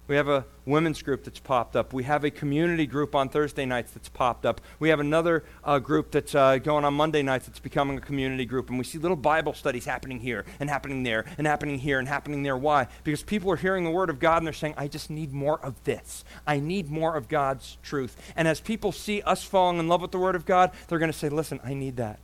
we 0.08 0.16
have 0.16 0.30
a 0.30 0.46
women's 0.66 1.02
group 1.02 1.26
that's 1.26 1.40
popped 1.40 1.76
up. 1.76 1.92
We 1.92 2.04
have 2.04 2.24
a 2.24 2.32
community 2.32 2.86
group 2.86 3.14
on 3.14 3.28
Thursday 3.28 3.66
nights 3.66 3.92
that's 3.92 4.08
popped 4.08 4.46
up. 4.46 4.62
We 4.80 4.88
have 4.88 5.02
another 5.02 5.44
uh, 5.66 5.80
group 5.80 6.12
that's 6.12 6.34
uh, 6.34 6.60
going 6.60 6.86
on 6.86 6.94
Monday 6.94 7.22
nights 7.22 7.46
that's 7.48 7.60
becoming 7.60 7.98
a 7.98 8.02
community 8.02 8.46
group. 8.46 8.70
And 8.70 8.78
we 8.78 8.86
see 8.86 9.00
little 9.00 9.18
Bible 9.18 9.54
studies 9.54 9.84
happening 9.84 10.22
here 10.22 10.46
and 10.62 10.70
happening 10.70 11.04
there 11.04 11.26
and 11.38 11.46
happening 11.46 11.78
here 11.78 12.00
and 12.00 12.08
happening 12.08 12.44
there. 12.44 12.56
Why? 12.56 12.88
Because 13.04 13.22
people 13.22 13.52
are 13.52 13.58
hearing 13.58 13.84
the 13.84 13.92
Word 13.92 14.10
of 14.10 14.20
God 14.20 14.38
and 14.38 14.48
they're 14.48 14.54
saying, 14.54 14.76
I 14.78 14.88
just 14.88 15.10
need 15.10 15.34
more 15.34 15.60
of 15.60 15.84
this. 15.84 16.24
I 16.46 16.62
need 16.62 16.90
more 16.90 17.18
of 17.18 17.28
God's 17.28 17.78
truth. 17.84 18.16
And 18.38 18.48
as 18.48 18.62
people 18.62 18.94
see 18.94 19.22
us 19.24 19.44
falling 19.44 19.78
in 19.78 19.90
love 19.90 20.02
with 20.02 20.12
the 20.12 20.20
Word 20.20 20.36
of 20.36 20.46
God, 20.46 20.72
they're 20.88 21.00
going 21.00 21.12
to 21.12 21.18
say, 21.18 21.28
Listen, 21.28 21.60
I 21.66 21.74
need 21.74 21.98
that. 21.98 22.20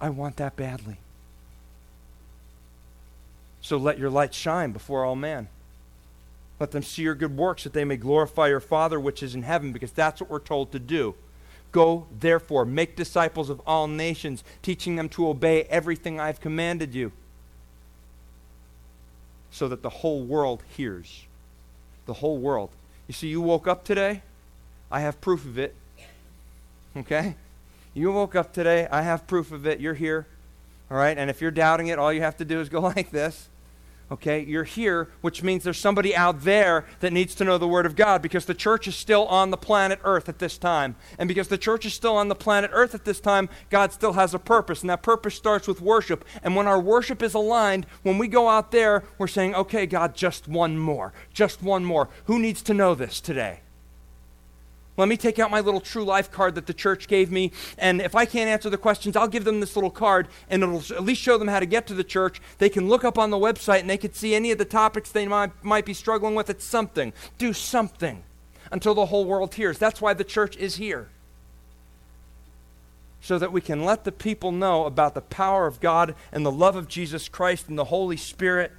I 0.00 0.08
want 0.08 0.38
that 0.38 0.56
badly. 0.56 0.96
So 3.60 3.76
let 3.76 3.98
your 3.98 4.10
light 4.10 4.34
shine 4.34 4.72
before 4.72 5.04
all 5.04 5.16
men. 5.16 5.48
Let 6.58 6.72
them 6.72 6.82
see 6.82 7.02
your 7.02 7.14
good 7.14 7.36
works 7.36 7.64
that 7.64 7.72
they 7.72 7.84
may 7.84 7.96
glorify 7.96 8.48
your 8.48 8.60
Father 8.60 9.00
which 9.00 9.22
is 9.22 9.34
in 9.34 9.42
heaven, 9.42 9.72
because 9.72 9.92
that's 9.92 10.20
what 10.20 10.30
we're 10.30 10.38
told 10.40 10.72
to 10.72 10.78
do. 10.78 11.14
Go, 11.72 12.06
therefore, 12.18 12.64
make 12.64 12.96
disciples 12.96 13.48
of 13.48 13.60
all 13.66 13.86
nations, 13.86 14.42
teaching 14.60 14.96
them 14.96 15.08
to 15.10 15.28
obey 15.28 15.62
everything 15.64 16.18
I've 16.18 16.40
commanded 16.40 16.94
you, 16.94 17.12
so 19.50 19.68
that 19.68 19.82
the 19.82 19.90
whole 19.90 20.22
world 20.22 20.62
hears. 20.76 21.24
The 22.06 22.14
whole 22.14 22.38
world. 22.38 22.70
You 23.06 23.14
see, 23.14 23.28
you 23.28 23.40
woke 23.40 23.66
up 23.66 23.84
today, 23.84 24.22
I 24.90 25.00
have 25.00 25.20
proof 25.20 25.44
of 25.44 25.58
it. 25.58 25.74
Okay? 26.96 27.36
You 27.94 28.12
woke 28.12 28.34
up 28.34 28.52
today, 28.52 28.86
I 28.90 29.02
have 29.02 29.26
proof 29.26 29.52
of 29.52 29.66
it. 29.66 29.80
You're 29.80 29.94
here. 29.94 30.26
All 30.90 30.96
right? 30.96 31.16
And 31.16 31.30
if 31.30 31.40
you're 31.40 31.50
doubting 31.50 31.88
it, 31.88 31.98
all 31.98 32.12
you 32.12 32.22
have 32.22 32.36
to 32.38 32.44
do 32.44 32.60
is 32.60 32.68
go 32.68 32.80
like 32.96 33.10
this. 33.10 33.48
Okay, 34.12 34.44
you're 34.44 34.64
here, 34.64 35.08
which 35.20 35.44
means 35.44 35.62
there's 35.62 35.78
somebody 35.78 36.16
out 36.16 36.40
there 36.40 36.84
that 36.98 37.12
needs 37.12 37.32
to 37.36 37.44
know 37.44 37.58
the 37.58 37.68
Word 37.68 37.86
of 37.86 37.94
God 37.94 38.22
because 38.22 38.44
the 38.44 38.54
church 38.54 38.88
is 38.88 38.96
still 38.96 39.24
on 39.26 39.52
the 39.52 39.56
planet 39.56 40.00
Earth 40.02 40.28
at 40.28 40.40
this 40.40 40.58
time. 40.58 40.96
And 41.16 41.28
because 41.28 41.46
the 41.46 41.56
church 41.56 41.86
is 41.86 41.94
still 41.94 42.16
on 42.16 42.26
the 42.26 42.34
planet 42.34 42.72
Earth 42.74 42.92
at 42.92 43.04
this 43.04 43.20
time, 43.20 43.48
God 43.68 43.92
still 43.92 44.14
has 44.14 44.34
a 44.34 44.40
purpose. 44.40 44.80
And 44.80 44.90
that 44.90 45.04
purpose 45.04 45.36
starts 45.36 45.68
with 45.68 45.80
worship. 45.80 46.24
And 46.42 46.56
when 46.56 46.66
our 46.66 46.80
worship 46.80 47.22
is 47.22 47.34
aligned, 47.34 47.86
when 48.02 48.18
we 48.18 48.26
go 48.26 48.48
out 48.48 48.72
there, 48.72 49.04
we're 49.16 49.28
saying, 49.28 49.54
okay, 49.54 49.86
God, 49.86 50.16
just 50.16 50.48
one 50.48 50.76
more. 50.76 51.12
Just 51.32 51.62
one 51.62 51.84
more. 51.84 52.08
Who 52.24 52.40
needs 52.40 52.62
to 52.62 52.74
know 52.74 52.96
this 52.96 53.20
today? 53.20 53.60
Let 54.96 55.08
me 55.08 55.16
take 55.16 55.38
out 55.38 55.50
my 55.50 55.60
little 55.60 55.80
true 55.80 56.04
life 56.04 56.30
card 56.30 56.54
that 56.56 56.66
the 56.66 56.74
church 56.74 57.08
gave 57.08 57.30
me. 57.30 57.52
And 57.78 58.02
if 58.02 58.14
I 58.14 58.26
can't 58.26 58.50
answer 58.50 58.68
the 58.68 58.76
questions, 58.76 59.16
I'll 59.16 59.28
give 59.28 59.44
them 59.44 59.60
this 59.60 59.76
little 59.76 59.90
card 59.90 60.28
and 60.48 60.62
it'll 60.62 60.82
at 60.94 61.04
least 61.04 61.22
show 61.22 61.38
them 61.38 61.48
how 61.48 61.60
to 61.60 61.66
get 61.66 61.86
to 61.86 61.94
the 61.94 62.04
church. 62.04 62.40
They 62.58 62.68
can 62.68 62.88
look 62.88 63.04
up 63.04 63.18
on 63.18 63.30
the 63.30 63.38
website 63.38 63.80
and 63.80 63.88
they 63.88 63.96
can 63.96 64.12
see 64.12 64.34
any 64.34 64.50
of 64.50 64.58
the 64.58 64.64
topics 64.64 65.10
they 65.10 65.26
might, 65.26 65.52
might 65.64 65.86
be 65.86 65.94
struggling 65.94 66.34
with. 66.34 66.50
It's 66.50 66.64
something. 66.64 67.12
Do 67.38 67.52
something 67.52 68.24
until 68.70 68.94
the 68.94 69.06
whole 69.06 69.24
world 69.24 69.54
hears. 69.54 69.78
That's 69.78 70.00
why 70.00 70.12
the 70.12 70.24
church 70.24 70.56
is 70.56 70.76
here. 70.76 71.08
So 73.22 73.38
that 73.38 73.52
we 73.52 73.60
can 73.60 73.84
let 73.84 74.04
the 74.04 74.12
people 74.12 74.50
know 74.50 74.86
about 74.86 75.14
the 75.14 75.20
power 75.20 75.66
of 75.66 75.80
God 75.80 76.14
and 76.32 76.44
the 76.44 76.52
love 76.52 76.76
of 76.76 76.88
Jesus 76.88 77.28
Christ 77.28 77.68
and 77.68 77.78
the 77.78 77.84
Holy 77.84 78.16
Spirit 78.16 78.72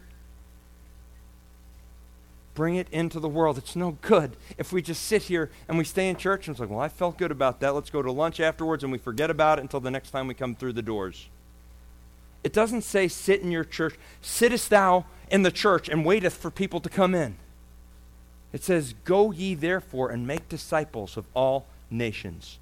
bring 2.54 2.76
it 2.76 2.88
into 2.92 3.20
the 3.20 3.30
world. 3.30 3.58
It's 3.58 3.76
no 3.76 3.98
good 4.02 4.36
if 4.58 4.74
we 4.74 4.82
just 4.82 5.04
sit 5.04 5.24
here 5.24 5.50
and 5.68 5.78
we 5.78 5.84
stay 5.84 6.10
in 6.10 6.16
church 6.16 6.48
and 6.48 6.54
it's 6.54 6.60
like, 6.60 6.70
well, 6.70 6.80
I 6.80 6.90
felt 6.90 7.18
good 7.18 7.32
about 7.32 7.60
that. 7.60 7.74
Let's 7.74 7.90
go 7.90 8.02
to 8.02 8.12
lunch 8.12 8.40
afterwards 8.40 8.84
and 8.84 8.92
we 8.92 8.98
forget 8.98 9.30
about 9.30 9.60
it 9.60 9.62
until 9.62 9.80
the 9.80 9.92
next 9.92 10.12
time 10.12 10.28
we 10.28 10.34
come 10.34 10.56
through 10.56 10.74
the 10.74 10.82
doors. 10.82 11.30
It 12.44 12.54
doesn't 12.54 12.82
say 12.82 13.08
sit 13.08 13.42
in 13.42 13.52
your 13.52 13.64
church. 13.64 13.96
Sittest 14.22 14.70
thou 14.70 15.06
in 15.30 15.44
the 15.44 15.52
church 15.52 15.88
and 15.88 16.06
waiteth 16.06 16.34
for 16.34 16.52
people 16.52 16.80
to 16.80 16.90
come 16.90 17.14
in. 17.14 17.36
It 18.52 18.64
says, 18.64 18.96
Go 19.06 19.32
ye 19.32 19.56
therefore 19.56 20.10
and 20.10 20.28
make 20.28 20.50
disciples 20.50 21.18
of 21.18 21.26
all 21.34 21.68
nations, 21.90 22.58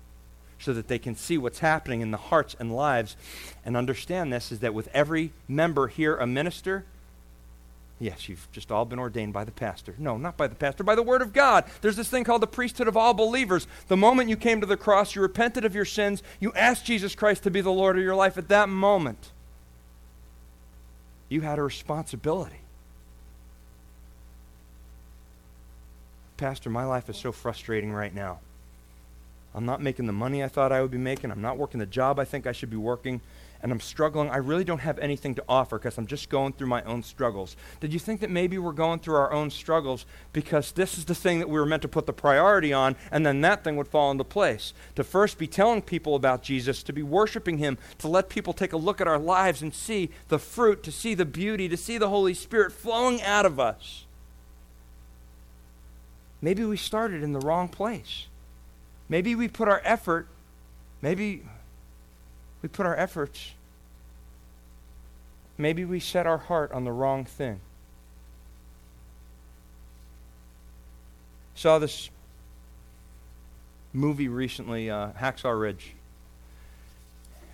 so 0.59 0.73
that 0.73 0.87
they 0.87 0.99
can 0.99 1.15
see 1.15 1.37
what's 1.37 1.59
happening 1.59 2.01
in 2.01 2.11
the 2.11 2.17
hearts 2.17 2.55
and 2.59 2.75
lives 2.75 3.15
and 3.65 3.77
understand 3.77 4.31
this 4.31 4.51
is 4.51 4.59
that 4.59 4.73
with 4.73 4.89
every 4.93 5.31
member 5.47 5.87
here 5.87 6.17
a 6.17 6.27
minister, 6.27 6.85
Yes, 7.99 8.29
you've 8.29 8.47
just 8.53 8.71
all 8.71 8.85
been 8.85 8.97
ordained 8.97 9.33
by 9.33 9.43
the 9.43 9.51
pastor. 9.51 9.93
No, 9.97 10.15
not 10.15 10.37
by 10.37 10.47
the 10.47 10.55
pastor, 10.55 10.83
by 10.83 10.95
the 10.95 11.03
word 11.03 11.21
of 11.21 11.33
God. 11.33 11.65
There's 11.81 11.97
this 11.97 12.07
thing 12.07 12.23
called 12.23 12.41
the 12.41 12.47
priesthood 12.47 12.87
of 12.87 12.95
all 12.95 13.13
believers. 13.13 13.67
The 13.89 13.97
moment 13.97 14.29
you 14.29 14.37
came 14.37 14.61
to 14.61 14.65
the 14.65 14.77
cross, 14.77 15.15
you 15.15 15.21
repented 15.21 15.65
of 15.65 15.75
your 15.75 15.85
sins, 15.85 16.23
you 16.39 16.53
asked 16.53 16.85
Jesus 16.85 17.13
Christ 17.13 17.43
to 17.43 17.51
be 17.51 17.59
the 17.59 17.71
Lord 17.71 17.97
of 17.97 18.03
your 18.03 18.15
life 18.15 18.37
at 18.37 18.47
that 18.47 18.69
moment. 18.69 19.31
You 21.27 21.41
had 21.41 21.59
a 21.59 21.63
responsibility. 21.63 22.61
Pastor, 26.37 26.69
my 26.69 26.85
life 26.85 27.09
is 27.09 27.17
so 27.17 27.33
frustrating 27.33 27.91
right 27.91 28.15
now. 28.15 28.39
I'm 29.53 29.65
not 29.65 29.81
making 29.81 30.05
the 30.05 30.13
money 30.13 30.41
I 30.41 30.47
thought 30.47 30.71
I 30.71 30.81
would 30.81 30.91
be 30.91 30.97
making. 30.97 31.31
I'm 31.31 31.41
not 31.41 31.57
working 31.57 31.81
the 31.81 31.85
job 31.85 32.17
I 32.17 32.23
think 32.23 32.47
I 32.47 32.53
should 32.53 32.69
be 32.69 32.77
working 32.77 33.19
and 33.61 33.71
I'm 33.71 33.79
struggling. 33.79 34.29
I 34.29 34.37
really 34.37 34.63
don't 34.63 34.79
have 34.79 34.99
anything 34.99 35.35
to 35.35 35.43
offer 35.49 35.77
because 35.77 35.97
I'm 35.97 36.07
just 36.07 36.29
going 36.29 36.53
through 36.53 36.67
my 36.67 36.81
own 36.83 37.03
struggles. 37.03 37.57
Did 37.79 37.91
you 37.91 37.99
think 37.99 38.21
that 38.21 38.29
maybe 38.29 38.57
we're 38.57 38.71
going 38.71 38.99
through 38.99 39.15
our 39.15 39.31
own 39.33 39.49
struggles 39.49 40.05
because 40.31 40.71
this 40.71 40.97
is 40.97 41.05
the 41.05 41.15
thing 41.15 41.39
that 41.39 41.49
we 41.49 41.59
were 41.59 41.65
meant 41.65 41.81
to 41.81 41.87
put 41.87 42.05
the 42.05 42.13
priority 42.13 42.71
on, 42.71 42.95
and 43.11 43.25
then 43.25 43.41
that 43.41 43.63
thing 43.63 43.75
would 43.75 43.87
fall 43.87 44.11
into 44.11 44.23
place? 44.23 44.73
To 44.95 45.03
first 45.03 45.37
be 45.37 45.47
telling 45.47 45.81
people 45.81 46.15
about 46.15 46.41
Jesus, 46.41 46.83
to 46.83 46.93
be 46.93 47.03
worshiping 47.03 47.57
Him, 47.57 47.77
to 47.97 48.07
let 48.07 48.29
people 48.29 48.53
take 48.53 48.73
a 48.73 48.77
look 48.77 49.01
at 49.01 49.07
our 49.07 49.19
lives 49.19 49.61
and 49.61 49.73
see 49.73 50.09
the 50.29 50.39
fruit, 50.39 50.83
to 50.83 50.91
see 50.91 51.13
the 51.13 51.25
beauty, 51.25 51.67
to 51.67 51.77
see 51.77 51.97
the 51.97 52.09
Holy 52.09 52.33
Spirit 52.33 52.71
flowing 52.71 53.21
out 53.21 53.45
of 53.45 53.59
us. 53.59 54.05
Maybe 56.41 56.63
we 56.63 56.77
started 56.77 57.21
in 57.21 57.33
the 57.33 57.39
wrong 57.39 57.67
place. 57.67 58.27
Maybe 59.09 59.35
we 59.35 59.47
put 59.47 59.67
our 59.67 59.81
effort, 59.83 60.27
maybe 61.01 61.43
we 62.61 62.69
put 62.69 62.85
our 62.85 62.95
efforts, 62.95 63.53
maybe 65.57 65.85
we 65.85 65.99
set 65.99 66.25
our 66.25 66.37
heart 66.37 66.71
on 66.71 66.83
the 66.83 66.91
wrong 66.91 67.25
thing. 67.25 67.59
Saw 71.55 71.79
this 71.79 72.09
movie 73.93 74.27
recently, 74.27 74.89
uh, 74.89 75.09
Hacksaw 75.19 75.59
Ridge. 75.59 75.93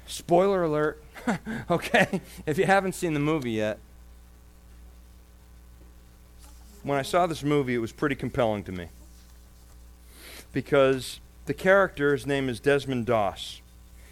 Spoiler 0.06 0.64
alert, 0.64 1.01
okay? 1.70 2.22
If 2.45 2.58
you 2.58 2.66
haven't 2.66 2.93
seen 2.93 3.14
the 3.16 3.20
movie 3.20 3.51
yet, 3.51 3.80
when 6.84 6.99
I 6.99 7.01
saw 7.01 7.26
this 7.26 7.41
movie, 7.41 7.74
it 7.74 7.80
was 7.80 7.91
pretty 7.91 8.16
compelling 8.16 8.64
to 8.66 8.72
me. 8.72 8.89
Because 10.53 11.20
the 11.47 11.53
character, 11.56 12.14
his 12.14 12.28
name 12.28 12.47
is 12.47 12.60
Desmond 12.60 13.08
Doss. 13.08 13.62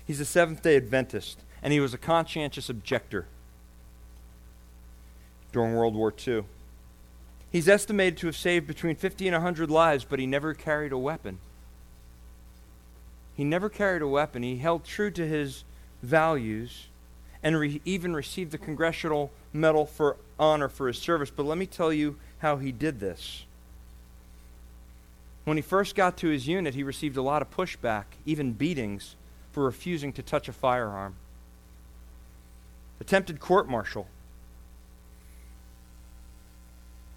He's 0.05 0.19
a 0.19 0.25
Seventh 0.25 0.61
day 0.61 0.75
Adventist, 0.75 1.39
and 1.61 1.71
he 1.71 1.79
was 1.79 1.93
a 1.93 1.97
conscientious 1.97 2.69
objector 2.69 3.25
during 5.51 5.75
World 5.75 5.95
War 5.95 6.13
II. 6.27 6.43
He's 7.51 7.69
estimated 7.69 8.17
to 8.17 8.27
have 8.27 8.35
saved 8.35 8.67
between 8.67 8.95
50 8.95 9.27
and 9.27 9.35
100 9.35 9.69
lives, 9.69 10.03
but 10.03 10.19
he 10.19 10.25
never 10.25 10.53
carried 10.53 10.91
a 10.91 10.97
weapon. 10.97 11.37
He 13.35 13.43
never 13.43 13.69
carried 13.69 14.01
a 14.01 14.07
weapon. 14.07 14.43
He 14.43 14.57
held 14.57 14.83
true 14.83 15.11
to 15.11 15.27
his 15.27 15.63
values 16.01 16.87
and 17.43 17.59
re- 17.59 17.81
even 17.85 18.15
received 18.15 18.51
the 18.51 18.57
Congressional 18.57 19.31
Medal 19.51 19.85
for 19.85 20.17
Honor 20.39 20.69
for 20.69 20.87
his 20.87 20.97
service. 20.97 21.29
But 21.29 21.45
let 21.45 21.57
me 21.57 21.65
tell 21.65 21.93
you 21.93 22.17
how 22.39 22.57
he 22.57 22.71
did 22.71 22.99
this. 22.99 23.45
When 25.45 25.57
he 25.57 25.61
first 25.61 25.95
got 25.95 26.17
to 26.17 26.29
his 26.29 26.47
unit, 26.47 26.73
he 26.73 26.83
received 26.83 27.17
a 27.17 27.21
lot 27.21 27.41
of 27.41 27.51
pushback, 27.51 28.05
even 28.25 28.53
beatings, 28.53 29.15
for 29.53 29.63
refusing 29.63 30.11
to 30.13 30.23
touch 30.23 30.49
a 30.49 30.53
firearm. 30.53 31.15
Attempted 32.99 33.39
court 33.39 33.69
martial. 33.69 34.07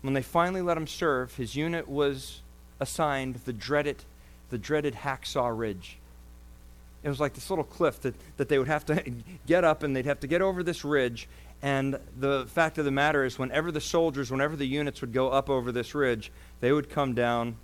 When 0.03 0.14
they 0.14 0.22
finally 0.22 0.61
let 0.62 0.76
him 0.76 0.87
serve, 0.87 1.34
his 1.34 1.57
unit 1.57 1.89
was 1.89 2.43
assigned 2.78 3.37
the 3.47 3.53
dreaded, 3.53 4.05
the 4.51 4.59
dreaded 4.59 4.95
Hacksaw 4.95 5.59
Ridge. 5.59 5.97
It 7.03 7.09
was 7.09 7.20
like 7.20 7.34
this 7.34 7.49
little 7.51 7.64
cliff 7.64 8.01
that, 8.03 8.14
that 8.37 8.49
they 8.49 8.59
would 8.59 8.68
have 8.68 8.84
to 8.87 9.03
get 9.47 9.64
up 9.64 9.82
and 9.82 9.97
they'd 9.97 10.07
have 10.07 10.20
to 10.20 10.26
get 10.26 10.43
over 10.43 10.62
this 10.62 10.84
ridge. 10.84 11.28
And 11.62 11.99
the 12.20 12.45
fact 12.49 12.76
of 12.76 12.84
the 12.84 12.91
matter 12.91 13.24
is, 13.24 13.39
whenever 13.39 13.72
the 13.72 13.80
soldiers, 13.80 14.30
whenever 14.30 14.57
the 14.57 14.66
units 14.66 15.01
would 15.01 15.14
go 15.14 15.30
up 15.30 15.49
over 15.49 15.72
this 15.72 15.95
ridge, 15.95 16.30
they 16.61 16.70
would 16.70 16.91
come 16.91 17.14
down 17.14 17.57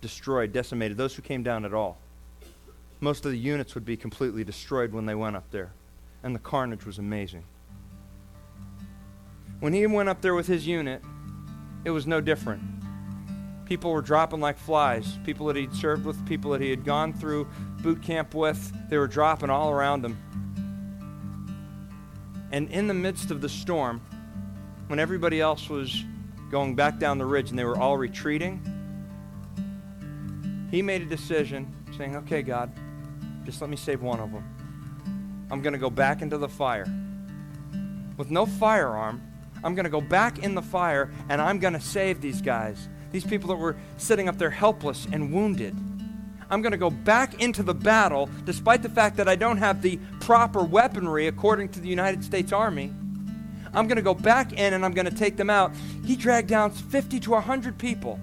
destroyed, 0.00 0.52
decimated, 0.52 0.96
those 0.96 1.14
who 1.14 1.22
came 1.22 1.42
down 1.42 1.66
at 1.66 1.74
all 1.74 1.98
most 3.00 3.24
of 3.24 3.30
the 3.30 3.38
units 3.38 3.74
would 3.74 3.84
be 3.84 3.96
completely 3.96 4.44
destroyed 4.44 4.92
when 4.92 5.06
they 5.06 5.14
went 5.14 5.36
up 5.36 5.50
there. 5.50 5.72
And 6.22 6.34
the 6.34 6.40
carnage 6.40 6.84
was 6.86 6.98
amazing. 6.98 7.44
When 9.60 9.72
he 9.72 9.86
went 9.86 10.08
up 10.08 10.20
there 10.20 10.34
with 10.34 10.46
his 10.46 10.66
unit, 10.66 11.02
it 11.84 11.90
was 11.90 12.06
no 12.06 12.20
different. 12.20 12.62
People 13.64 13.92
were 13.92 14.02
dropping 14.02 14.40
like 14.40 14.58
flies. 14.58 15.18
People 15.24 15.46
that 15.46 15.56
he'd 15.56 15.74
served 15.74 16.04
with, 16.04 16.24
people 16.26 16.50
that 16.52 16.60
he 16.60 16.70
had 16.70 16.84
gone 16.84 17.12
through 17.12 17.48
boot 17.82 18.02
camp 18.02 18.34
with, 18.34 18.72
they 18.90 18.98
were 18.98 19.08
dropping 19.08 19.50
all 19.50 19.70
around 19.70 20.04
him. 20.04 20.16
And 22.52 22.70
in 22.70 22.86
the 22.86 22.94
midst 22.94 23.30
of 23.30 23.40
the 23.40 23.48
storm, 23.48 24.00
when 24.86 24.98
everybody 24.98 25.40
else 25.40 25.68
was 25.68 26.04
going 26.50 26.76
back 26.76 26.98
down 26.98 27.18
the 27.18 27.26
ridge 27.26 27.50
and 27.50 27.58
they 27.58 27.64
were 27.64 27.78
all 27.78 27.96
retreating, 27.96 28.60
he 30.70 30.80
made 30.82 31.02
a 31.02 31.06
decision 31.06 31.74
saying, 31.96 32.16
Okay, 32.16 32.42
God, 32.42 32.70
just 33.46 33.60
let 33.60 33.70
me 33.70 33.76
save 33.76 34.02
one 34.02 34.20
of 34.20 34.32
them. 34.32 34.44
I'm 35.50 35.62
going 35.62 35.72
to 35.72 35.78
go 35.78 35.90
back 35.90 36.20
into 36.20 36.36
the 36.36 36.48
fire. 36.48 36.86
With 38.16 38.30
no 38.30 38.44
firearm, 38.44 39.22
I'm 39.62 39.74
going 39.74 39.84
to 39.84 39.90
go 39.90 40.00
back 40.00 40.40
in 40.40 40.54
the 40.54 40.62
fire 40.62 41.10
and 41.28 41.40
I'm 41.40 41.58
going 41.58 41.74
to 41.74 41.80
save 41.80 42.20
these 42.20 42.42
guys. 42.42 42.88
These 43.12 43.24
people 43.24 43.48
that 43.48 43.56
were 43.56 43.76
sitting 43.96 44.28
up 44.28 44.36
there 44.36 44.50
helpless 44.50 45.06
and 45.10 45.32
wounded. 45.32 45.74
I'm 46.50 46.62
going 46.62 46.72
to 46.72 46.78
go 46.78 46.90
back 46.90 47.40
into 47.40 47.62
the 47.62 47.74
battle 47.74 48.28
despite 48.44 48.82
the 48.82 48.88
fact 48.88 49.16
that 49.16 49.28
I 49.28 49.36
don't 49.36 49.58
have 49.58 49.82
the 49.82 49.98
proper 50.20 50.62
weaponry 50.62 51.26
according 51.28 51.70
to 51.70 51.80
the 51.80 51.88
United 51.88 52.24
States 52.24 52.52
Army. 52.52 52.92
I'm 53.74 53.86
going 53.86 53.96
to 53.96 54.02
go 54.02 54.14
back 54.14 54.52
in 54.52 54.74
and 54.74 54.84
I'm 54.84 54.92
going 54.92 55.08
to 55.08 55.14
take 55.14 55.36
them 55.36 55.50
out. 55.50 55.72
He 56.04 56.16
dragged 56.16 56.48
down 56.48 56.70
50 56.70 57.20
to 57.20 57.30
100 57.32 57.78
people 57.78 58.18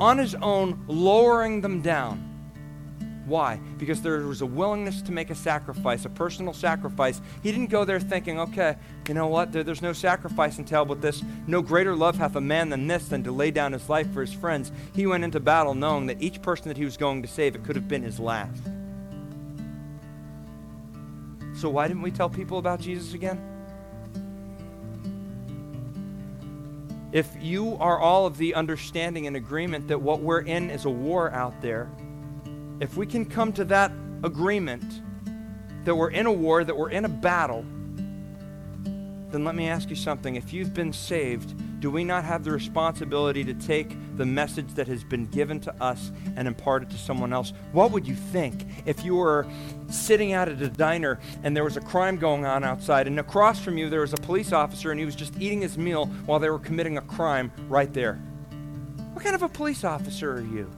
on 0.00 0.18
his 0.18 0.34
own, 0.36 0.84
lowering 0.86 1.60
them 1.60 1.82
down. 1.82 2.27
Why? 3.28 3.60
Because 3.76 4.00
there 4.00 4.20
was 4.20 4.40
a 4.40 4.46
willingness 4.46 5.02
to 5.02 5.12
make 5.12 5.28
a 5.28 5.34
sacrifice, 5.34 6.04
a 6.06 6.08
personal 6.08 6.54
sacrifice. 6.54 7.20
He 7.42 7.52
didn't 7.52 7.68
go 7.68 7.84
there 7.84 8.00
thinking, 8.00 8.40
okay, 8.40 8.76
you 9.06 9.14
know 9.14 9.26
what? 9.26 9.52
There, 9.52 9.62
there's 9.62 9.82
no 9.82 9.92
sacrifice 9.92 10.58
entailed 10.58 10.88
with 10.88 11.02
this. 11.02 11.22
No 11.46 11.60
greater 11.60 11.94
love 11.94 12.16
hath 12.16 12.36
a 12.36 12.40
man 12.40 12.70
than 12.70 12.86
this, 12.86 13.08
than 13.08 13.22
to 13.24 13.32
lay 13.32 13.50
down 13.50 13.72
his 13.72 13.88
life 13.88 14.10
for 14.12 14.22
his 14.22 14.32
friends. 14.32 14.72
He 14.94 15.06
went 15.06 15.24
into 15.24 15.40
battle 15.40 15.74
knowing 15.74 16.06
that 16.06 16.22
each 16.22 16.40
person 16.40 16.68
that 16.68 16.78
he 16.78 16.84
was 16.86 16.96
going 16.96 17.20
to 17.22 17.28
save, 17.28 17.54
it 17.54 17.64
could 17.64 17.76
have 17.76 17.86
been 17.86 18.02
his 18.02 18.18
last. 18.18 18.62
So 21.54 21.68
why 21.68 21.86
didn't 21.88 22.02
we 22.02 22.10
tell 22.10 22.30
people 22.30 22.58
about 22.58 22.80
Jesus 22.80 23.12
again? 23.14 23.40
If 27.10 27.28
you 27.40 27.76
are 27.78 27.98
all 27.98 28.26
of 28.26 28.38
the 28.38 28.54
understanding 28.54 29.26
and 29.26 29.36
agreement 29.36 29.88
that 29.88 30.00
what 30.00 30.20
we're 30.20 30.40
in 30.40 30.70
is 30.70 30.84
a 30.84 30.90
war 30.90 31.32
out 31.32 31.60
there, 31.60 31.90
if 32.80 32.96
we 32.96 33.06
can 33.06 33.24
come 33.24 33.52
to 33.54 33.64
that 33.66 33.92
agreement 34.22 35.02
that 35.84 35.94
we're 35.94 36.10
in 36.10 36.26
a 36.26 36.32
war, 36.32 36.64
that 36.64 36.76
we're 36.76 36.90
in 36.90 37.04
a 37.04 37.08
battle, 37.08 37.64
then 39.30 39.44
let 39.44 39.54
me 39.54 39.68
ask 39.68 39.90
you 39.90 39.96
something. 39.96 40.36
If 40.36 40.52
you've 40.52 40.74
been 40.74 40.92
saved, 40.92 41.80
do 41.80 41.90
we 41.90 42.02
not 42.02 42.24
have 42.24 42.44
the 42.44 42.50
responsibility 42.50 43.44
to 43.44 43.54
take 43.54 43.96
the 44.18 44.26
message 44.26 44.74
that 44.74 44.88
has 44.88 45.04
been 45.04 45.26
given 45.26 45.60
to 45.60 45.82
us 45.82 46.10
and 46.36 46.46
imparted 46.46 46.90
to 46.90 46.98
someone 46.98 47.32
else. 47.32 47.52
What 47.72 47.92
would 47.92 48.06
you 48.06 48.16
think 48.16 48.66
if 48.84 49.04
you 49.04 49.14
were 49.14 49.46
sitting 49.88 50.32
out 50.32 50.48
at 50.48 50.60
a 50.60 50.68
diner 50.68 51.20
and 51.44 51.56
there 51.56 51.64
was 51.64 51.76
a 51.76 51.80
crime 51.80 52.16
going 52.16 52.44
on 52.44 52.64
outside, 52.64 53.06
and 53.06 53.18
across 53.20 53.60
from 53.60 53.78
you 53.78 53.88
there 53.88 54.00
was 54.00 54.12
a 54.12 54.16
police 54.16 54.52
officer 54.52 54.90
and 54.90 54.98
he 54.98 55.06
was 55.06 55.14
just 55.14 55.34
eating 55.40 55.62
his 55.62 55.78
meal 55.78 56.06
while 56.26 56.40
they 56.40 56.50
were 56.50 56.58
committing 56.58 56.98
a 56.98 57.02
crime 57.02 57.50
right 57.68 57.94
there? 57.94 58.14
What 59.12 59.24
kind 59.24 59.36
of 59.36 59.42
a 59.42 59.48
police 59.48 59.84
officer 59.84 60.32
are 60.32 60.40
you? 60.40 60.70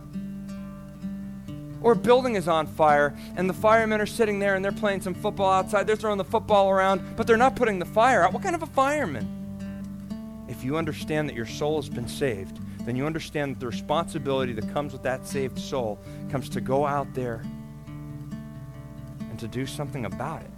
Or 1.82 1.92
a 1.92 1.96
building 1.96 2.36
is 2.36 2.46
on 2.46 2.66
fire 2.66 3.16
and 3.36 3.48
the 3.48 3.54
firemen 3.54 4.00
are 4.00 4.06
sitting 4.06 4.38
there 4.38 4.54
and 4.54 4.64
they're 4.64 4.72
playing 4.72 5.00
some 5.00 5.14
football 5.14 5.50
outside. 5.50 5.86
They're 5.86 5.96
throwing 5.96 6.18
the 6.18 6.24
football 6.24 6.70
around, 6.70 7.16
but 7.16 7.26
they're 7.26 7.36
not 7.36 7.56
putting 7.56 7.78
the 7.78 7.86
fire 7.86 8.22
out. 8.22 8.32
What 8.32 8.42
kind 8.42 8.54
of 8.54 8.62
a 8.62 8.66
fireman? 8.66 9.36
If 10.48 10.64
you 10.64 10.76
understand 10.76 11.28
that 11.28 11.36
your 11.36 11.46
soul 11.46 11.80
has 11.80 11.88
been 11.88 12.08
saved, 12.08 12.58
then 12.84 12.96
you 12.96 13.06
understand 13.06 13.54
that 13.54 13.60
the 13.60 13.66
responsibility 13.66 14.52
that 14.52 14.72
comes 14.72 14.92
with 14.92 15.02
that 15.04 15.26
saved 15.26 15.58
soul 15.58 15.98
comes 16.30 16.48
to 16.50 16.60
go 16.60 16.86
out 16.86 17.12
there 17.14 17.42
and 19.20 19.38
to 19.38 19.48
do 19.48 19.64
something 19.64 20.04
about 20.06 20.42
it 20.42 20.50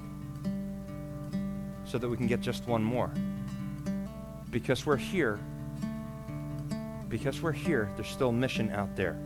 so 1.84 1.98
that 1.98 2.08
we 2.08 2.16
can 2.16 2.26
get 2.26 2.40
just 2.40 2.66
one 2.66 2.82
more. 2.82 3.12
Because 4.50 4.86
we're 4.86 4.96
here, 4.96 5.38
because 7.08 7.42
we're 7.42 7.52
here, 7.52 7.90
there's 7.96 8.08
still 8.08 8.32
mission 8.32 8.70
out 8.70 8.96
there. 8.96 9.18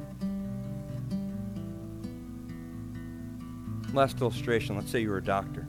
Last 3.96 4.20
illustration 4.20 4.76
let's 4.76 4.90
say 4.90 5.00
you 5.00 5.08
were 5.08 5.16
a 5.16 5.24
doctor. 5.24 5.66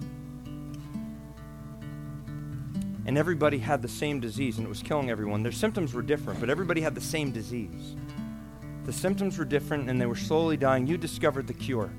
And 3.06 3.18
everybody 3.18 3.58
had 3.58 3.82
the 3.82 3.88
same 3.88 4.20
disease 4.20 4.58
and 4.58 4.66
it 4.66 4.70
was 4.70 4.84
killing 4.84 5.10
everyone. 5.10 5.44
Their 5.44 5.54
symptoms 5.54 5.94
were 5.94 6.02
different, 6.02 6.42
but 6.42 6.50
everybody 6.50 6.82
had 6.82 6.94
the 6.94 7.00
same 7.00 7.32
disease. 7.32 7.96
The 8.84 8.92
symptoms 8.92 9.38
were 9.38 9.46
different 9.46 9.90
and 9.90 10.02
they 10.02 10.08
were 10.08 10.18
slowly 10.18 10.58
dying. 10.58 10.86
You 10.88 10.98
discovered 10.98 11.48
the 11.48 11.54
cure. 11.54 11.90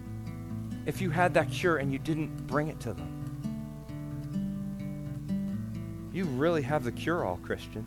If 0.84 1.00
you 1.00 1.08
had 1.08 1.32
that 1.32 1.50
cure 1.50 1.78
and 1.78 1.90
you 1.90 1.98
didn't 1.98 2.46
bring 2.46 2.68
it 2.68 2.78
to 2.80 2.92
them, 2.92 3.14
you 6.12 6.24
really 6.24 6.60
have 6.60 6.84
the 6.84 6.92
cure 6.92 7.24
all, 7.24 7.38
Christian. 7.38 7.86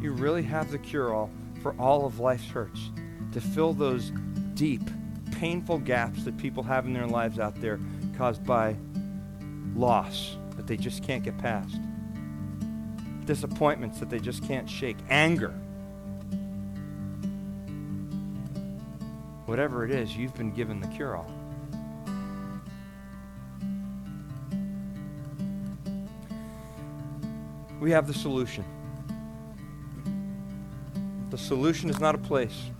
You 0.00 0.12
really 0.12 0.44
have 0.44 0.70
the 0.70 0.78
cure 0.78 1.12
all 1.12 1.30
for 1.62 1.74
all 1.80 2.06
of 2.06 2.20
life's 2.20 2.46
hurts 2.46 2.92
to 3.32 3.40
fill 3.40 3.72
those 3.72 4.12
deep, 4.54 4.88
painful 5.32 5.78
gaps 5.78 6.24
that 6.24 6.36
people 6.38 6.62
have 6.62 6.86
in 6.86 6.92
their 6.92 7.06
lives 7.06 7.38
out 7.38 7.60
there 7.60 7.78
caused 8.16 8.44
by 8.44 8.76
loss 9.74 10.36
that 10.56 10.66
they 10.66 10.76
just 10.76 11.02
can't 11.02 11.24
get 11.24 11.36
past, 11.38 11.76
disappointments 13.24 13.98
that 14.00 14.10
they 14.10 14.18
just 14.18 14.46
can't 14.46 14.68
shake, 14.68 14.96
anger. 15.08 15.54
Whatever 19.46 19.84
it 19.84 19.90
is, 19.90 20.16
you've 20.16 20.34
been 20.34 20.52
given 20.52 20.80
the 20.80 20.86
cure 20.88 21.16
all. 21.16 21.30
We 27.80 27.90
have 27.90 28.06
the 28.06 28.14
solution. 28.14 28.64
The 31.30 31.38
solution 31.38 31.90
is 31.90 31.98
not 31.98 32.14
a 32.14 32.18
place. 32.18 32.70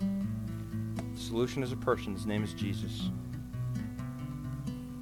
Solution 1.33 1.63
is 1.63 1.71
a 1.71 1.77
person. 1.77 2.13
His 2.13 2.27
name 2.27 2.43
is 2.43 2.53
Jesus. 2.53 3.09